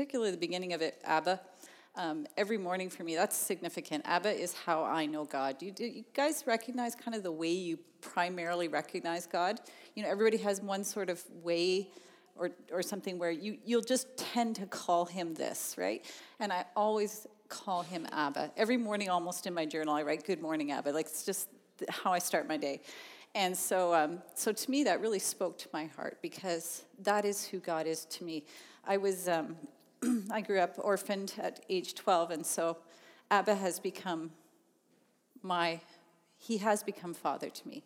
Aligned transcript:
particularly 0.00 0.30
the 0.30 0.38
beginning 0.38 0.72
of 0.72 0.80
it, 0.80 0.98
Abba. 1.04 1.38
Um, 1.94 2.26
every 2.38 2.56
morning 2.56 2.88
for 2.88 3.04
me, 3.04 3.16
that's 3.16 3.36
significant. 3.36 4.02
Abba 4.06 4.30
is 4.30 4.54
how 4.54 4.82
I 4.82 5.04
know 5.04 5.26
God. 5.26 5.58
Do 5.58 5.66
you, 5.66 5.72
do 5.72 5.84
you 5.84 6.04
guys 6.14 6.44
recognize 6.46 6.94
kind 6.94 7.14
of 7.14 7.22
the 7.22 7.30
way 7.30 7.50
you 7.50 7.78
primarily 8.00 8.66
recognize 8.66 9.26
God? 9.26 9.60
You 9.94 10.02
know, 10.02 10.08
everybody 10.08 10.38
has 10.38 10.62
one 10.62 10.84
sort 10.84 11.10
of 11.10 11.22
way 11.42 11.90
or, 12.34 12.50
or 12.72 12.80
something 12.80 13.18
where 13.18 13.30
you, 13.30 13.58
you'll 13.66 13.82
just 13.82 14.16
tend 14.16 14.56
to 14.56 14.64
call 14.64 15.04
him 15.04 15.34
this, 15.34 15.74
right? 15.76 16.02
And 16.38 16.50
I 16.50 16.64
always 16.74 17.26
call 17.50 17.82
him 17.82 18.06
Abba. 18.10 18.52
Every 18.56 18.78
morning, 18.78 19.10
almost 19.10 19.46
in 19.46 19.52
my 19.52 19.66
journal, 19.66 19.92
I 19.92 20.02
write, 20.02 20.24
Good 20.24 20.40
morning, 20.40 20.72
Abba. 20.72 20.92
Like, 20.92 21.08
it's 21.08 21.26
just 21.26 21.50
how 21.90 22.10
I 22.10 22.20
start 22.20 22.48
my 22.48 22.56
day. 22.56 22.80
And 23.34 23.54
so, 23.54 23.92
um, 23.94 24.22
so 24.34 24.50
to 24.50 24.70
me, 24.70 24.82
that 24.84 25.02
really 25.02 25.18
spoke 25.18 25.58
to 25.58 25.68
my 25.74 25.84
heart 25.84 26.16
because 26.22 26.84
that 27.02 27.26
is 27.26 27.44
who 27.44 27.58
God 27.58 27.86
is 27.86 28.06
to 28.06 28.24
me. 28.24 28.46
I 28.86 28.96
was, 28.96 29.28
um, 29.28 29.56
I 30.30 30.40
grew 30.40 30.60
up 30.60 30.74
orphaned 30.78 31.34
at 31.38 31.64
age 31.68 31.94
12, 31.94 32.30
and 32.30 32.46
so 32.46 32.78
Abba 33.30 33.54
has 33.54 33.78
become 33.78 34.30
my, 35.42 35.80
he 36.38 36.58
has 36.58 36.82
become 36.82 37.12
father 37.12 37.50
to 37.50 37.68
me. 37.68 37.84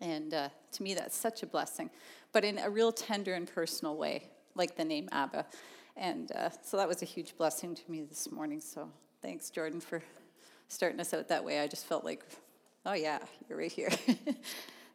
And 0.00 0.34
uh, 0.34 0.48
to 0.72 0.82
me, 0.82 0.94
that's 0.94 1.16
such 1.16 1.42
a 1.42 1.46
blessing, 1.46 1.90
but 2.32 2.44
in 2.44 2.58
a 2.58 2.68
real 2.68 2.90
tender 2.90 3.34
and 3.34 3.46
personal 3.46 3.96
way, 3.96 4.30
like 4.56 4.76
the 4.76 4.84
name 4.84 5.08
Abba. 5.12 5.46
And 5.96 6.32
uh, 6.32 6.50
so 6.64 6.76
that 6.76 6.88
was 6.88 7.02
a 7.02 7.04
huge 7.04 7.36
blessing 7.36 7.74
to 7.74 7.90
me 7.90 8.02
this 8.02 8.32
morning. 8.32 8.60
So 8.60 8.88
thanks, 9.20 9.50
Jordan, 9.50 9.80
for 9.80 10.02
starting 10.68 10.98
us 10.98 11.14
out 11.14 11.28
that 11.28 11.44
way. 11.44 11.60
I 11.60 11.68
just 11.68 11.86
felt 11.86 12.04
like, 12.04 12.24
oh, 12.84 12.94
yeah, 12.94 13.18
you're 13.48 13.58
right 13.58 13.70
here. 13.70 13.90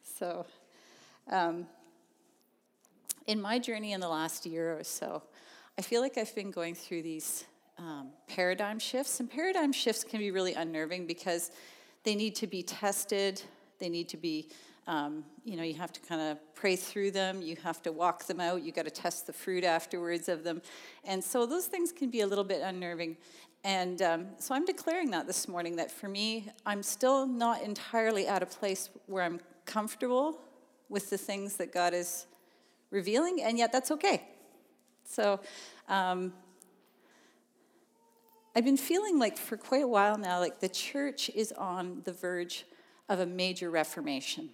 so, 0.04 0.46
um, 1.32 1.68
in 3.28 3.42
my 3.42 3.60
journey 3.60 3.94
in 3.94 4.00
the 4.00 4.10
last 4.10 4.46
year 4.46 4.78
or 4.78 4.84
so, 4.84 5.22
I 5.78 5.84
feel 5.84 6.02
like 6.02 6.18
I've 6.18 6.34
been 6.34 6.52
going 6.52 6.74
through 6.74 7.04
these 7.04 7.46
um, 7.78 8.10
paradigm 8.28 8.80
shifts. 8.80 9.20
And 9.20 9.30
paradigm 9.30 9.72
shifts 9.72 10.04
can 10.04 10.20
be 10.20 10.32
really 10.32 10.54
unnerving 10.54 11.06
because 11.06 11.52
they 12.04 12.16
need 12.16 12.36
to 12.36 12.48
be 12.48 12.64
tested, 12.64 13.42
they 13.80 13.90
need 13.90 14.10
to 14.10 14.18
be 14.18 14.50
um, 14.88 15.26
you 15.44 15.58
know, 15.58 15.64
you 15.64 15.74
have 15.74 15.92
to 15.92 16.00
kind 16.00 16.22
of 16.22 16.38
pray 16.56 16.78
through 16.78 17.12
them. 17.12 17.42
You 17.42 17.58
have 17.62 17.82
to 17.84 17.92
walk 17.92 18.26
them 18.26 18.40
out. 18.40 18.64
You 18.64 18.72
got 18.72 18.86
to 18.86 18.92
test 18.92 19.28
the 19.28 19.34
fruit 19.34 19.66
afterwards 19.66 20.30
of 20.30 20.46
them, 20.46 20.62
and 21.04 21.22
so 21.22 21.46
those 21.46 21.66
things 21.66 21.92
can 21.92 22.10
be 22.10 22.22
a 22.22 22.28
little 22.28 22.46
bit 22.46 22.62
unnerving. 22.62 23.18
And 23.66 24.02
um, 24.02 24.28
so 24.40 24.56
I'm 24.56 24.64
declaring 24.64 25.12
that 25.12 25.28
this 25.28 25.48
morning 25.50 25.76
that 25.76 25.92
for 25.92 26.08
me, 26.08 26.48
I'm 26.66 26.82
still 26.82 27.28
not 27.28 27.64
entirely 27.64 28.28
at 28.28 28.42
a 28.42 28.46
place 28.46 28.90
where 29.08 29.24
I'm 29.24 29.42
comfortable 29.66 30.40
with 30.88 31.10
the 31.10 31.18
things 31.18 31.58
that 31.58 31.74
God 31.74 31.94
is 31.94 32.26
revealing, 32.90 33.44
and 33.44 33.58
yet 33.58 33.74
that's 33.74 33.92
okay. 33.92 34.24
So. 35.04 35.42
Um, 35.88 36.34
I've 38.56 38.66
been 38.66 38.78
feeling 38.78 39.20
like 39.20 39.38
for 39.38 39.56
quite 39.56 39.84
a 39.84 39.88
while 39.88 40.18
now, 40.18 40.40
like 40.40 40.60
the 40.60 40.70
church 40.70 41.30
is 41.30 41.52
on 41.52 42.02
the 42.06 42.12
verge 42.12 42.66
of 43.08 43.20
a 43.20 43.26
major 43.26 43.70
reformation. 43.70 44.50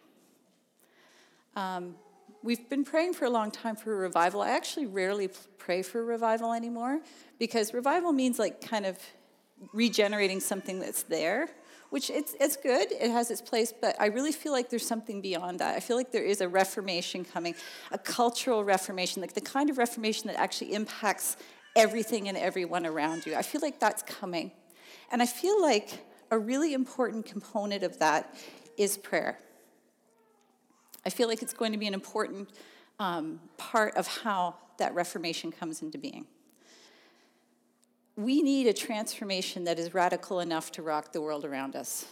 Um, 1.55 1.95
we've 2.43 2.69
been 2.69 2.83
praying 2.83 3.13
for 3.13 3.25
a 3.25 3.29
long 3.29 3.49
time 3.49 3.75
for 3.75 3.93
a 3.93 3.95
revival. 3.95 4.41
I 4.41 4.49
actually 4.49 4.87
rarely 4.87 5.29
pray 5.57 5.81
for 5.81 6.03
revival 6.03 6.51
anymore 6.51 6.99
because 7.39 7.73
revival 7.73 8.11
means 8.11 8.39
like 8.39 8.61
kind 8.61 8.85
of 8.85 8.97
regenerating 9.71 10.39
something 10.39 10.79
that's 10.79 11.03
there, 11.03 11.47
which 11.93 12.09
it's, 12.09 12.35
it's 12.39 12.57
good, 12.57 12.91
it 12.91 13.11
has 13.11 13.29
its 13.29 13.39
place, 13.39 13.71
but 13.71 13.95
I 13.99 14.07
really 14.07 14.31
feel 14.31 14.51
like 14.51 14.71
there's 14.71 14.85
something 14.85 15.21
beyond 15.21 15.59
that. 15.59 15.75
I 15.75 15.79
feel 15.79 15.95
like 15.95 16.11
there 16.11 16.23
is 16.23 16.41
a 16.41 16.49
reformation 16.49 17.23
coming, 17.23 17.53
a 17.91 17.99
cultural 17.99 18.63
reformation, 18.63 19.21
like 19.21 19.33
the 19.33 19.41
kind 19.41 19.69
of 19.69 19.77
reformation 19.77 20.25
that 20.25 20.35
actually 20.39 20.73
impacts 20.73 21.37
everything 21.75 22.27
and 22.29 22.35
everyone 22.35 22.87
around 22.87 23.27
you. 23.27 23.35
I 23.35 23.43
feel 23.43 23.61
like 23.61 23.79
that's 23.79 24.01
coming. 24.01 24.51
And 25.11 25.21
I 25.21 25.27
feel 25.27 25.61
like 25.61 26.03
a 26.31 26.39
really 26.39 26.73
important 26.73 27.27
component 27.27 27.83
of 27.83 27.99
that 27.99 28.33
is 28.75 28.97
prayer. 28.97 29.37
I 31.05 31.11
feel 31.11 31.27
like 31.27 31.43
it's 31.43 31.53
going 31.53 31.73
to 31.73 31.77
be 31.77 31.85
an 31.85 31.93
important 31.93 32.49
um, 32.97 33.39
part 33.57 33.95
of 33.97 34.07
how 34.07 34.55
that 34.79 34.95
Reformation 34.95 35.51
comes 35.51 35.83
into 35.83 35.99
being. 35.99 36.25
We 38.15 38.41
need 38.41 38.67
a 38.67 38.73
transformation 38.73 39.63
that 39.63 39.79
is 39.79 39.93
radical 39.93 40.39
enough 40.39 40.71
to 40.73 40.81
rock 40.81 41.13
the 41.13 41.21
world 41.21 41.45
around 41.45 41.75
us. 41.75 42.05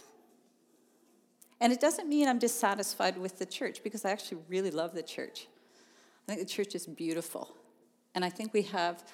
And 1.60 1.72
it 1.72 1.80
doesn't 1.80 2.08
mean 2.08 2.26
I'm 2.26 2.40
dissatisfied 2.40 3.16
with 3.16 3.38
the 3.38 3.46
church 3.46 3.84
because 3.84 4.04
I 4.04 4.10
actually 4.10 4.38
really 4.48 4.72
love 4.72 4.94
the 4.94 5.02
church. 5.02 5.46
I 6.26 6.34
think 6.34 6.46
the 6.46 6.52
church 6.52 6.74
is 6.74 6.86
beautiful. 6.86 7.54
And 8.16 8.24
I 8.24 8.30
think 8.30 8.52
we 8.52 8.62
have 8.62 9.04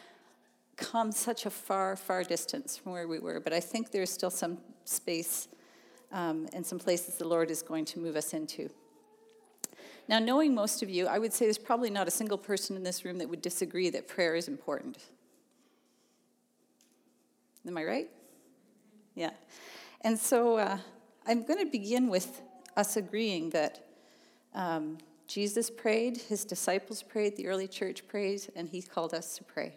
come 0.77 1.13
such 1.13 1.45
a 1.45 1.51
far, 1.51 1.95
far 1.95 2.25
distance 2.25 2.77
from 2.77 2.93
where 2.93 3.07
we 3.07 3.19
were. 3.19 3.39
But 3.39 3.53
I 3.53 3.61
think 3.61 3.91
there's 3.91 4.11
still 4.11 4.31
some 4.31 4.59
space 4.85 5.49
um, 6.11 6.49
and 6.55 6.65
some 6.65 6.79
places 6.79 7.19
the 7.19 7.29
Lord 7.29 7.51
is 7.51 7.61
going 7.61 7.85
to 7.87 7.99
move 7.99 8.17
us 8.17 8.33
into. 8.33 8.71
Now, 10.09 10.19
knowing 10.19 10.55
most 10.55 10.83
of 10.83 10.89
you, 10.89 11.07
I 11.07 11.19
would 11.19 11.35
say 11.35 11.45
there's 11.45 11.59
probably 11.59 11.91
not 11.91 12.09
a 12.09 12.11
single 12.11 12.39
person 12.39 12.77
in 12.77 12.83
this 12.83 13.05
room 13.05 13.19
that 13.19 13.29
would 13.29 13.43
disagree 13.43 13.91
that 13.91 14.09
prayer 14.09 14.35
is 14.35 14.49
important. 14.49 14.97
Am 17.69 17.77
I 17.77 17.85
right? 17.85 18.11
Yeah. 19.15 19.31
And 20.01 20.19
so 20.19 20.57
uh, 20.57 20.79
I'm 21.27 21.43
going 21.45 21.59
to 21.59 21.71
begin 21.71 22.09
with 22.09 22.41
us 22.77 22.97
agreeing 22.97 23.51
that 23.51 23.85
um, 24.55 24.99
Jesus 25.27 25.71
prayed, 25.71 26.17
his 26.17 26.45
disciples 26.45 27.03
prayed, 27.03 27.37
the 27.37 27.47
early 27.47 27.69
church 27.69 28.09
prayed, 28.09 28.51
and 28.57 28.69
he 28.69 28.81
called 28.81 29.13
us 29.13 29.37
to 29.37 29.45
pray. 29.45 29.75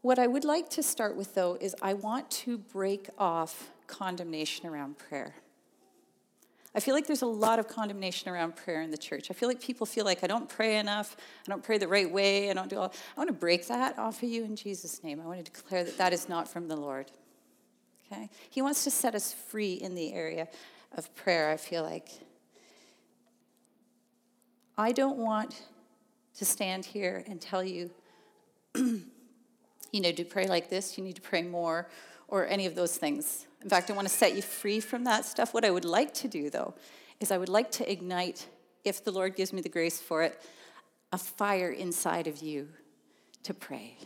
What 0.00 0.18
I 0.18 0.26
would 0.26 0.44
like 0.44 0.68
to 0.70 0.82
start 0.82 1.16
with, 1.16 1.34
though, 1.34 1.56
is 1.60 1.74
I 1.80 1.94
want 1.94 2.30
to 2.32 2.58
break 2.58 3.08
off 3.16 3.70
condemnation 3.86 4.66
around 4.66 4.98
prayer. 4.98 5.36
I 6.76 6.80
feel 6.80 6.94
like 6.94 7.06
there's 7.06 7.22
a 7.22 7.26
lot 7.26 7.60
of 7.60 7.68
condemnation 7.68 8.28
around 8.28 8.56
prayer 8.56 8.82
in 8.82 8.90
the 8.90 8.98
church. 8.98 9.30
I 9.30 9.34
feel 9.34 9.48
like 9.48 9.60
people 9.60 9.86
feel 9.86 10.04
like 10.04 10.24
I 10.24 10.26
don't 10.26 10.48
pray 10.48 10.78
enough, 10.78 11.16
I 11.46 11.50
don't 11.50 11.62
pray 11.62 11.78
the 11.78 11.86
right 11.86 12.10
way, 12.10 12.50
I 12.50 12.52
don't 12.52 12.68
do 12.68 12.78
all. 12.78 12.92
I 13.16 13.20
want 13.20 13.28
to 13.28 13.34
break 13.34 13.68
that 13.68 13.96
off 13.98 14.22
of 14.22 14.28
you 14.28 14.44
in 14.44 14.56
Jesus' 14.56 15.04
name. 15.04 15.20
I 15.20 15.26
want 15.26 15.44
to 15.44 15.50
declare 15.50 15.84
that 15.84 15.96
that 15.98 16.12
is 16.12 16.28
not 16.28 16.48
from 16.48 16.66
the 16.66 16.76
Lord. 16.76 17.12
Okay? 18.10 18.28
He 18.50 18.60
wants 18.60 18.82
to 18.84 18.90
set 18.90 19.14
us 19.14 19.32
free 19.32 19.74
in 19.74 19.94
the 19.94 20.12
area 20.12 20.48
of 20.96 21.14
prayer, 21.14 21.50
I 21.50 21.56
feel 21.56 21.84
like. 21.84 22.08
I 24.76 24.90
don't 24.90 25.18
want 25.18 25.62
to 26.38 26.44
stand 26.44 26.84
here 26.84 27.22
and 27.28 27.40
tell 27.40 27.62
you, 27.62 27.90
you 28.74 29.04
know, 29.92 30.10
to 30.10 30.24
pray 30.24 30.48
like 30.48 30.68
this, 30.68 30.98
you 30.98 31.04
need 31.04 31.14
to 31.14 31.22
pray 31.22 31.42
more, 31.42 31.88
or 32.28 32.46
any 32.46 32.66
of 32.66 32.74
those 32.74 32.96
things. 32.96 33.46
In 33.62 33.68
fact, 33.68 33.90
I 33.90 33.94
want 33.94 34.08
to 34.08 34.14
set 34.14 34.34
you 34.34 34.42
free 34.42 34.80
from 34.80 35.04
that 35.04 35.24
stuff. 35.24 35.54
What 35.54 35.64
I 35.64 35.70
would 35.70 35.84
like 35.84 36.12
to 36.14 36.28
do, 36.28 36.50
though, 36.50 36.74
is 37.20 37.30
I 37.30 37.38
would 37.38 37.48
like 37.48 37.70
to 37.72 37.90
ignite, 37.90 38.48
if 38.84 39.02
the 39.04 39.12
Lord 39.12 39.36
gives 39.36 39.52
me 39.52 39.60
the 39.60 39.68
grace 39.68 40.00
for 40.00 40.22
it, 40.22 40.40
a 41.12 41.18
fire 41.18 41.70
inside 41.70 42.26
of 42.26 42.42
you 42.42 42.68
to 43.44 43.54
pray. 43.54 43.96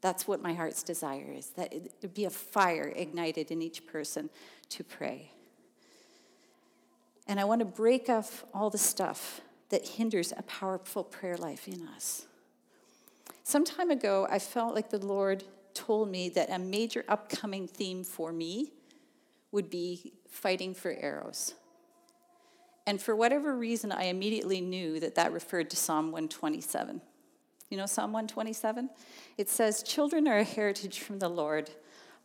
That's 0.00 0.26
what 0.26 0.42
my 0.42 0.54
heart's 0.54 0.82
desire 0.82 1.32
is, 1.32 1.48
that 1.50 1.72
it 1.72 2.14
be 2.14 2.24
a 2.24 2.30
fire 2.30 2.92
ignited 2.94 3.50
in 3.50 3.62
each 3.62 3.86
person 3.86 4.30
to 4.70 4.84
pray. 4.84 5.30
And 7.26 7.40
I 7.40 7.44
want 7.44 7.60
to 7.60 7.64
break 7.64 8.08
off 8.08 8.44
all 8.52 8.70
the 8.70 8.78
stuff 8.78 9.40
that 9.70 9.88
hinders 9.88 10.32
a 10.36 10.42
powerful 10.42 11.04
prayer 11.04 11.36
life 11.36 11.66
in 11.68 11.88
us. 11.88 12.26
Some 13.44 13.64
time 13.64 13.90
ago, 13.90 14.26
I 14.30 14.38
felt 14.38 14.74
like 14.74 14.90
the 14.90 14.98
Lord 14.98 15.44
told 15.74 16.08
me 16.10 16.28
that 16.30 16.50
a 16.50 16.58
major 16.58 17.04
upcoming 17.08 17.66
theme 17.66 18.04
for 18.04 18.32
me 18.32 18.72
would 19.52 19.70
be 19.70 20.12
fighting 20.28 20.74
for 20.74 20.92
arrows. 20.92 21.54
And 22.86 23.00
for 23.00 23.16
whatever 23.16 23.56
reason, 23.56 23.92
I 23.92 24.04
immediately 24.04 24.60
knew 24.60 25.00
that 25.00 25.14
that 25.14 25.32
referred 25.32 25.70
to 25.70 25.76
Psalm 25.76 26.06
127. 26.06 27.00
You 27.70 27.78
know 27.78 27.86
Psalm 27.86 28.12
127? 28.12 28.90
It 29.38 29.48
says, 29.48 29.82
Children 29.82 30.28
are 30.28 30.38
a 30.38 30.44
heritage 30.44 31.00
from 31.00 31.18
the 31.18 31.28
Lord, 31.28 31.70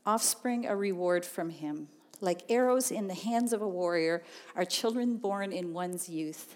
offspring 0.06 0.66
a 0.66 0.76
reward 0.76 1.26
from 1.26 1.50
him. 1.50 1.88
Like 2.22 2.44
arrows 2.50 2.92
in 2.92 3.08
the 3.08 3.14
hands 3.14 3.54
of 3.54 3.62
a 3.62 3.68
warrior 3.68 4.24
are 4.56 4.66
children 4.66 5.18
born 5.18 5.54
in 5.54 5.74
one's 5.74 6.10
youth. 6.10 6.56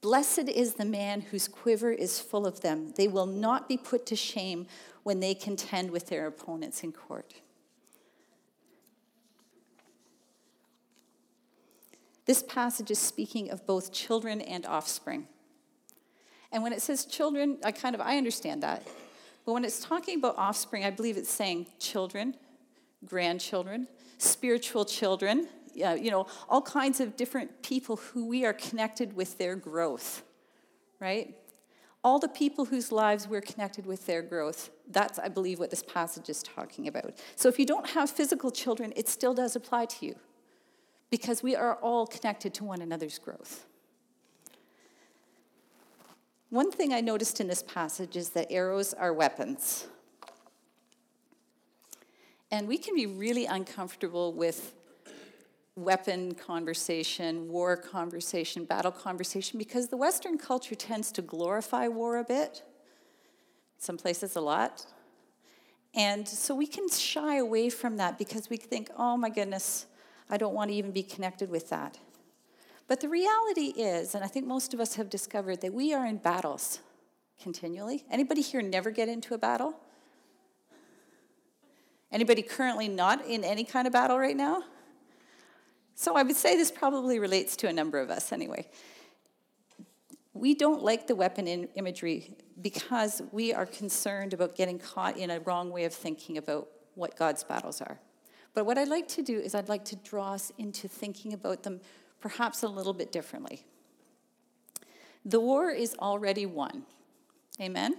Blessed 0.00 0.48
is 0.48 0.74
the 0.74 0.84
man 0.84 1.20
whose 1.20 1.46
quiver 1.46 1.90
is 1.90 2.20
full 2.20 2.46
of 2.46 2.60
them. 2.60 2.92
They 2.96 3.06
will 3.06 3.26
not 3.26 3.68
be 3.68 3.76
put 3.76 4.06
to 4.06 4.16
shame 4.16 4.66
when 5.02 5.20
they 5.20 5.34
contend 5.34 5.90
with 5.90 6.08
their 6.08 6.26
opponents 6.26 6.82
in 6.82 6.92
court. 6.92 7.34
This 12.24 12.42
passage 12.42 12.90
is 12.90 12.98
speaking 12.98 13.50
of 13.50 13.66
both 13.66 13.92
children 13.92 14.40
and 14.40 14.64
offspring. 14.64 15.26
And 16.52 16.62
when 16.62 16.72
it 16.72 16.80
says 16.80 17.04
children, 17.04 17.58
I 17.64 17.72
kind 17.72 17.94
of 17.94 18.00
I 18.00 18.16
understand 18.16 18.62
that. 18.62 18.86
But 19.44 19.52
when 19.52 19.64
it's 19.64 19.80
talking 19.80 20.18
about 20.18 20.38
offspring, 20.38 20.84
I 20.84 20.90
believe 20.90 21.16
it's 21.16 21.30
saying 21.30 21.66
children, 21.78 22.36
grandchildren, 23.04 23.88
spiritual 24.18 24.84
children, 24.84 25.48
uh, 25.84 25.94
you 25.94 26.10
know, 26.10 26.26
all 26.48 26.62
kinds 26.62 27.00
of 27.00 27.16
different 27.16 27.62
people 27.62 27.96
who 27.96 28.26
we 28.26 28.44
are 28.44 28.52
connected 28.52 29.14
with 29.14 29.38
their 29.38 29.56
growth, 29.56 30.22
right? 30.98 31.34
all 32.02 32.18
the 32.18 32.28
people 32.28 32.64
whose 32.64 32.90
lives 32.90 33.28
we're 33.28 33.40
connected 33.40 33.84
with 33.84 34.06
their 34.06 34.22
growth. 34.22 34.70
That's, 34.90 35.18
I 35.18 35.28
believe, 35.28 35.58
what 35.58 35.70
this 35.70 35.82
passage 35.82 36.28
is 36.30 36.42
talking 36.42 36.88
about. 36.88 37.14
So 37.36 37.48
if 37.48 37.58
you 37.58 37.66
don't 37.66 37.90
have 37.90 38.10
physical 38.10 38.50
children, 38.50 38.92
it 38.96 39.08
still 39.08 39.34
does 39.34 39.54
apply 39.54 39.86
to 39.86 40.06
you 40.06 40.16
because 41.10 41.42
we 41.42 41.54
are 41.54 41.74
all 41.76 42.06
connected 42.06 42.54
to 42.54 42.64
one 42.64 42.80
another's 42.80 43.18
growth. 43.18 43.66
One 46.48 46.72
thing 46.72 46.92
I 46.92 47.00
noticed 47.00 47.40
in 47.40 47.48
this 47.48 47.62
passage 47.62 48.16
is 48.16 48.30
that 48.30 48.50
arrows 48.50 48.94
are 48.94 49.12
weapons. 49.12 49.86
And 52.50 52.66
we 52.66 52.78
can 52.78 52.94
be 52.94 53.06
really 53.06 53.46
uncomfortable 53.46 54.32
with 54.32 54.74
weapon 55.84 56.34
conversation, 56.34 57.48
war 57.48 57.76
conversation, 57.76 58.64
battle 58.64 58.92
conversation, 58.92 59.58
because 59.58 59.88
the 59.88 59.96
Western 59.96 60.38
culture 60.38 60.74
tends 60.74 61.12
to 61.12 61.22
glorify 61.22 61.88
war 61.88 62.18
a 62.18 62.24
bit, 62.24 62.62
some 63.78 63.96
places 63.96 64.36
a 64.36 64.40
lot. 64.40 64.86
And 65.94 66.28
so 66.28 66.54
we 66.54 66.66
can 66.66 66.88
shy 66.88 67.36
away 67.36 67.70
from 67.70 67.96
that 67.96 68.18
because 68.18 68.48
we 68.48 68.56
think, 68.56 68.90
oh 68.96 69.16
my 69.16 69.28
goodness, 69.28 69.86
I 70.28 70.36
don't 70.36 70.54
want 70.54 70.70
to 70.70 70.76
even 70.76 70.92
be 70.92 71.02
connected 71.02 71.50
with 71.50 71.68
that. 71.70 71.98
But 72.86 73.00
the 73.00 73.08
reality 73.08 73.72
is, 73.76 74.14
and 74.14 74.24
I 74.24 74.26
think 74.26 74.46
most 74.46 74.74
of 74.74 74.80
us 74.80 74.94
have 74.96 75.10
discovered, 75.10 75.60
that 75.60 75.72
we 75.72 75.94
are 75.94 76.06
in 76.06 76.16
battles 76.18 76.80
continually. 77.40 78.04
Anybody 78.10 78.40
here 78.40 78.62
never 78.62 78.90
get 78.90 79.08
into 79.08 79.34
a 79.34 79.38
battle? 79.38 79.74
Anybody 82.12 82.42
currently 82.42 82.88
not 82.88 83.24
in 83.24 83.44
any 83.44 83.64
kind 83.64 83.86
of 83.86 83.92
battle 83.92 84.18
right 84.18 84.36
now? 84.36 84.64
So 86.00 86.16
I 86.16 86.22
would 86.22 86.34
say 86.34 86.56
this 86.56 86.70
probably 86.70 87.18
relates 87.18 87.56
to 87.56 87.68
a 87.68 87.74
number 87.74 87.98
of 87.98 88.08
us 88.08 88.32
anyway. 88.32 88.66
We 90.32 90.54
don't 90.54 90.82
like 90.82 91.06
the 91.06 91.14
weapon 91.14 91.46
imagery 91.46 92.38
because 92.62 93.20
we 93.32 93.52
are 93.52 93.66
concerned 93.66 94.32
about 94.32 94.56
getting 94.56 94.78
caught 94.78 95.18
in 95.18 95.28
a 95.28 95.40
wrong 95.40 95.70
way 95.70 95.84
of 95.84 95.92
thinking 95.92 96.38
about 96.38 96.68
what 96.94 97.18
God's 97.18 97.44
battles 97.44 97.82
are. 97.82 98.00
But 98.54 98.64
what 98.64 98.78
I'd 98.78 98.88
like 98.88 99.08
to 99.08 99.22
do 99.22 99.38
is 99.38 99.54
I'd 99.54 99.68
like 99.68 99.84
to 99.84 99.96
draw 99.96 100.32
us 100.32 100.50
into 100.56 100.88
thinking 100.88 101.34
about 101.34 101.64
them 101.64 101.82
perhaps 102.18 102.62
a 102.62 102.68
little 102.68 102.94
bit 102.94 103.12
differently. 103.12 103.66
The 105.26 105.38
war 105.38 105.68
is 105.70 105.94
already 105.96 106.46
won. 106.46 106.84
Amen? 107.60 107.96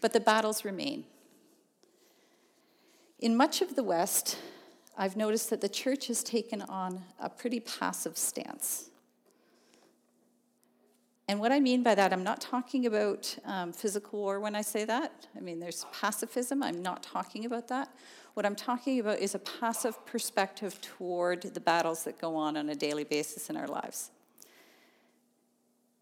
But 0.00 0.14
the 0.14 0.20
battles 0.20 0.64
remain. 0.64 1.04
In 3.18 3.36
much 3.36 3.60
of 3.60 3.76
the 3.76 3.82
West, 3.82 4.38
I've 5.00 5.16
noticed 5.16 5.50
that 5.50 5.60
the 5.60 5.68
church 5.68 6.08
has 6.08 6.24
taken 6.24 6.60
on 6.62 7.02
a 7.20 7.30
pretty 7.30 7.60
passive 7.60 8.18
stance. 8.18 8.90
And 11.28 11.38
what 11.38 11.52
I 11.52 11.60
mean 11.60 11.84
by 11.84 11.94
that, 11.94 12.12
I'm 12.12 12.24
not 12.24 12.40
talking 12.40 12.84
about 12.86 13.36
um, 13.44 13.72
physical 13.72 14.18
war 14.18 14.40
when 14.40 14.56
I 14.56 14.62
say 14.62 14.84
that. 14.86 15.28
I 15.36 15.40
mean, 15.40 15.60
there's 15.60 15.86
pacifism, 15.92 16.64
I'm 16.64 16.82
not 16.82 17.04
talking 17.04 17.44
about 17.44 17.68
that. 17.68 17.94
What 18.34 18.44
I'm 18.44 18.56
talking 18.56 18.98
about 18.98 19.20
is 19.20 19.36
a 19.36 19.38
passive 19.38 20.04
perspective 20.04 20.80
toward 20.80 21.42
the 21.42 21.60
battles 21.60 22.02
that 22.02 22.18
go 22.18 22.34
on 22.34 22.56
on 22.56 22.68
a 22.68 22.74
daily 22.74 23.04
basis 23.04 23.50
in 23.50 23.56
our 23.56 23.68
lives. 23.68 24.10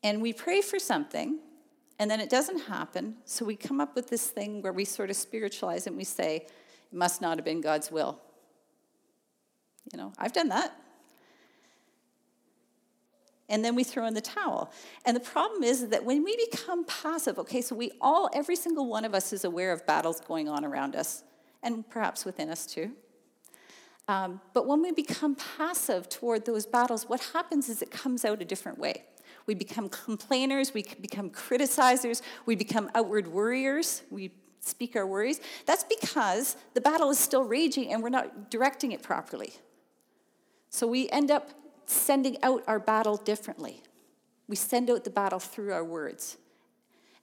And 0.02 0.22
we 0.22 0.32
pray 0.32 0.62
for 0.62 0.78
something, 0.78 1.38
and 1.98 2.10
then 2.10 2.20
it 2.20 2.31
doesn't 2.31 2.60
happen, 2.60 3.16
so 3.26 3.44
we 3.44 3.56
come 3.56 3.81
up 3.81 3.94
with 3.94 4.08
this 4.08 4.28
thing 4.28 4.62
where 4.62 4.72
we 4.72 4.87
sort 4.87 5.10
of 5.10 5.16
spiritualize 5.16 5.87
it 5.87 5.90
and 5.90 5.98
we 5.98 6.04
say, 6.04 6.37
it 6.37 6.96
must 6.96 7.20
not 7.20 7.37
have 7.37 7.44
been 7.44 7.60
God's 7.60 7.90
will. 7.90 8.20
You 9.93 9.99
know, 9.99 10.12
I've 10.19 10.33
done 10.33 10.49
that. 10.49 10.77
And 13.49 13.65
then 13.65 13.77
we 13.77 13.85
throw 13.85 14.06
in 14.06 14.15
the 14.15 14.21
towel. 14.21 14.73
And 15.05 15.17
the 15.17 15.21
problem 15.21 15.62
is 15.62 15.88
that 15.88 16.05
when 16.05 16.25
we 16.25 16.37
become 16.50 16.85
passive, 16.85 17.38
okay, 17.38 17.61
so 17.61 17.77
we 17.77 17.93
all, 18.00 18.29
every 18.33 18.56
single 18.56 18.88
one 18.88 19.05
of 19.05 19.15
us 19.15 19.33
is 19.33 19.44
aware 19.44 19.73
of 19.73 19.87
battles 19.87 20.21
going 20.21 20.49
on 20.49 20.65
around 20.65 20.97
us, 20.97 21.23
and 21.62 21.88
perhaps 21.88 22.25
within 22.25 22.50
us 22.50 22.67
too. 22.67 22.91
Um, 24.09 24.41
but 24.53 24.67
when 24.67 24.83
we 24.83 24.93
become 24.93 25.37
passive 25.56 26.09
toward 26.09 26.44
those 26.44 26.67
battles, 26.67 27.09
what 27.09 27.21
happens 27.32 27.69
is 27.69 27.82
it 27.82 27.91
comes 27.91 28.25
out 28.25 28.41
a 28.41 28.44
different 28.44 28.79
way. 28.79 29.05
We 29.47 29.55
become 29.55 29.89
complainers, 29.89 30.75
we 30.75 30.85
become 31.00 31.31
criticizers, 31.31 32.23
we 32.47 32.56
become 32.56 32.91
outward 32.94 33.29
worriers, 33.29 34.03
we 34.11 34.32
speak 34.61 34.97
our 34.97 35.06
worries. 35.06 35.41
That's 35.67 35.85
because 35.85 36.56
the 36.75 36.81
battle 36.81 37.11
is 37.11 37.19
still 37.19 37.44
raging 37.44 37.93
and 37.93 38.03
we're 38.03 38.09
not 38.09 38.50
directing 38.50 38.93
it 38.93 39.03
properly. 39.03 39.55
So 40.76 40.87
we 40.87 41.08
end 41.08 41.31
up 41.31 41.52
sending 41.87 42.37
out 42.43 42.62
our 42.67 42.78
battle 42.78 43.17
differently. 43.17 43.81
We 44.46 44.56
send 44.56 44.90
out 44.90 45.05
the 45.05 45.11
battle 45.11 45.38
through 45.38 45.73
our 45.73 45.82
words. 45.82 46.37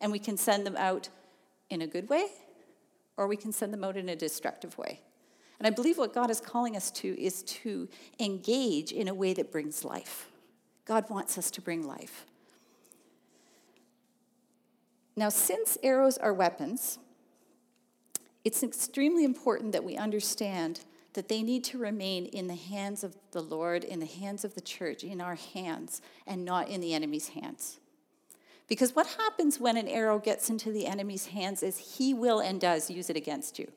And 0.01 0.11
we 0.11 0.17
can 0.17 0.37
send 0.37 0.65
them 0.65 0.75
out 0.75 1.09
in 1.69 1.79
a 1.83 1.85
good 1.85 2.09
way, 2.09 2.25
or 3.15 3.27
we 3.27 3.37
can 3.37 3.51
send 3.51 3.71
them 3.71 3.83
out 3.83 3.95
in 3.95 4.09
a 4.09 4.15
destructive 4.15 4.75
way. 4.79 5.01
And 5.59 5.67
I 5.67 5.69
believe 5.69 5.99
what 5.99 6.15
God 6.15 6.31
is 6.31 6.41
calling 6.41 6.75
us 6.75 6.89
to 6.93 7.09
is 7.21 7.43
to 7.43 7.87
engage 8.19 8.91
in 8.91 9.07
a 9.07 9.13
way 9.13 9.35
that 9.35 9.51
brings 9.51 9.85
life. 9.85 10.31
God 10.85 11.07
wants 11.11 11.37
us 11.37 11.51
to 11.51 11.61
bring 11.61 11.85
life. 11.85 12.25
Now, 15.15 15.29
since 15.29 15.77
arrows 15.83 16.17
are 16.17 16.33
weapons, 16.33 16.97
it's 18.43 18.63
extremely 18.63 19.23
important 19.23 19.73
that 19.73 19.83
we 19.83 19.95
understand 19.95 20.79
that 21.13 21.29
they 21.29 21.43
need 21.43 21.63
to 21.65 21.77
remain 21.77 22.25
in 22.25 22.47
the 22.47 22.55
hands 22.55 23.03
of 23.03 23.15
the 23.31 23.41
Lord, 23.41 23.83
in 23.83 23.99
the 23.99 24.05
hands 24.05 24.43
of 24.43 24.55
the 24.55 24.61
church, 24.61 25.03
in 25.03 25.21
our 25.21 25.35
hands, 25.35 26.01
and 26.25 26.43
not 26.43 26.69
in 26.69 26.81
the 26.81 26.93
enemy's 26.93 27.29
hands. 27.29 27.79
Because 28.67 28.95
what 28.95 29.07
happens 29.07 29.59
when 29.59 29.77
an 29.77 29.87
arrow 29.87 30.19
gets 30.19 30.49
into 30.49 30.71
the 30.71 30.87
enemy's 30.87 31.27
hands 31.27 31.61
is 31.61 31.97
he 31.97 32.13
will 32.13 32.39
and 32.39 32.59
does 32.59 32.89
use 32.89 33.09
it 33.09 33.15
against 33.15 33.59
you. 33.59 33.71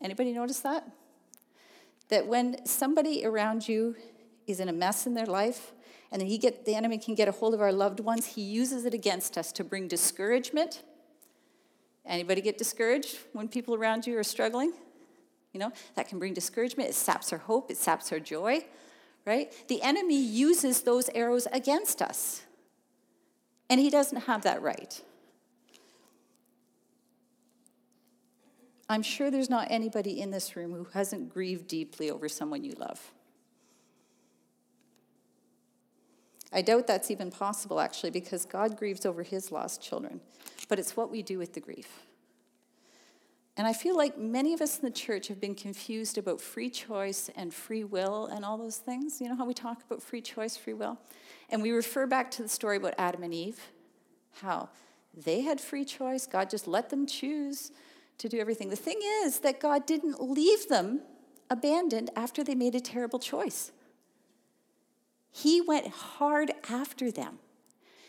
Anybody 0.00 0.32
notice 0.32 0.60
that? 0.60 0.88
That 2.08 2.26
when 2.26 2.64
somebody 2.64 3.24
around 3.24 3.68
you 3.68 3.96
is 4.46 4.60
in 4.60 4.68
a 4.68 4.72
mess 4.72 5.06
in 5.06 5.14
their 5.14 5.26
life, 5.26 5.72
and 6.12 6.20
then 6.20 6.28
he 6.28 6.38
get, 6.38 6.64
the 6.64 6.74
enemy 6.74 6.98
can 6.98 7.14
get 7.14 7.28
a 7.28 7.32
hold 7.32 7.54
of 7.54 7.60
our 7.60 7.72
loved 7.72 8.00
ones, 8.00 8.26
he 8.26 8.42
uses 8.42 8.84
it 8.84 8.94
against 8.94 9.36
us 9.36 9.50
to 9.52 9.64
bring 9.64 9.88
discouragement. 9.88 10.82
Anybody 12.06 12.40
get 12.40 12.56
discouraged 12.56 13.18
when 13.32 13.48
people 13.48 13.74
around 13.74 14.06
you 14.06 14.16
are 14.16 14.24
struggling? 14.24 14.72
You 15.52 15.60
know, 15.60 15.72
that 15.94 16.08
can 16.08 16.18
bring 16.18 16.34
discouragement. 16.34 16.90
It 16.90 16.94
saps 16.94 17.32
our 17.32 17.38
hope, 17.38 17.70
it 17.70 17.76
saps 17.76 18.12
our 18.12 18.20
joy, 18.20 18.64
right? 19.24 19.52
The 19.68 19.82
enemy 19.82 20.20
uses 20.20 20.82
those 20.82 21.08
arrows 21.14 21.46
against 21.52 22.02
us. 22.02 22.42
And 23.70 23.80
he 23.80 23.90
doesn't 23.90 24.22
have 24.22 24.42
that 24.42 24.62
right. 24.62 25.00
I'm 28.88 29.02
sure 29.02 29.30
there's 29.30 29.50
not 29.50 29.68
anybody 29.70 30.20
in 30.20 30.30
this 30.30 30.56
room 30.56 30.72
who 30.72 30.86
hasn't 30.94 31.28
grieved 31.28 31.68
deeply 31.68 32.10
over 32.10 32.28
someone 32.28 32.64
you 32.64 32.72
love. 32.78 33.12
I 36.50 36.62
doubt 36.62 36.86
that's 36.86 37.10
even 37.10 37.30
possible, 37.30 37.80
actually, 37.80 38.10
because 38.10 38.46
God 38.46 38.78
grieves 38.78 39.04
over 39.04 39.22
his 39.22 39.52
lost 39.52 39.82
children. 39.82 40.20
But 40.68 40.78
it's 40.78 40.96
what 40.96 41.10
we 41.10 41.22
do 41.22 41.38
with 41.38 41.52
the 41.52 41.60
grief. 41.60 42.07
And 43.58 43.66
I 43.66 43.72
feel 43.72 43.96
like 43.96 44.16
many 44.16 44.54
of 44.54 44.60
us 44.60 44.78
in 44.78 44.84
the 44.84 44.90
church 44.90 45.26
have 45.26 45.40
been 45.40 45.56
confused 45.56 46.16
about 46.16 46.40
free 46.40 46.70
choice 46.70 47.28
and 47.34 47.52
free 47.52 47.82
will 47.82 48.26
and 48.26 48.44
all 48.44 48.56
those 48.56 48.76
things. 48.76 49.20
You 49.20 49.28
know 49.28 49.34
how 49.34 49.44
we 49.44 49.52
talk 49.52 49.82
about 49.84 50.00
free 50.00 50.20
choice, 50.20 50.56
free 50.56 50.74
will? 50.74 50.96
And 51.50 51.60
we 51.60 51.72
refer 51.72 52.06
back 52.06 52.30
to 52.32 52.42
the 52.42 52.48
story 52.48 52.76
about 52.76 52.94
Adam 52.98 53.24
and 53.24 53.34
Eve, 53.34 53.60
how 54.42 54.68
they 55.12 55.40
had 55.40 55.60
free 55.60 55.84
choice. 55.84 56.24
God 56.24 56.48
just 56.48 56.68
let 56.68 56.90
them 56.90 57.04
choose 57.04 57.72
to 58.18 58.28
do 58.28 58.38
everything. 58.38 58.70
The 58.70 58.76
thing 58.76 59.00
is 59.24 59.40
that 59.40 59.58
God 59.58 59.86
didn't 59.86 60.22
leave 60.22 60.68
them 60.68 61.00
abandoned 61.50 62.10
after 62.14 62.44
they 62.44 62.54
made 62.54 62.76
a 62.76 62.80
terrible 62.80 63.18
choice. 63.18 63.72
He 65.32 65.60
went 65.60 65.88
hard 65.88 66.52
after 66.70 67.10
them. 67.10 67.40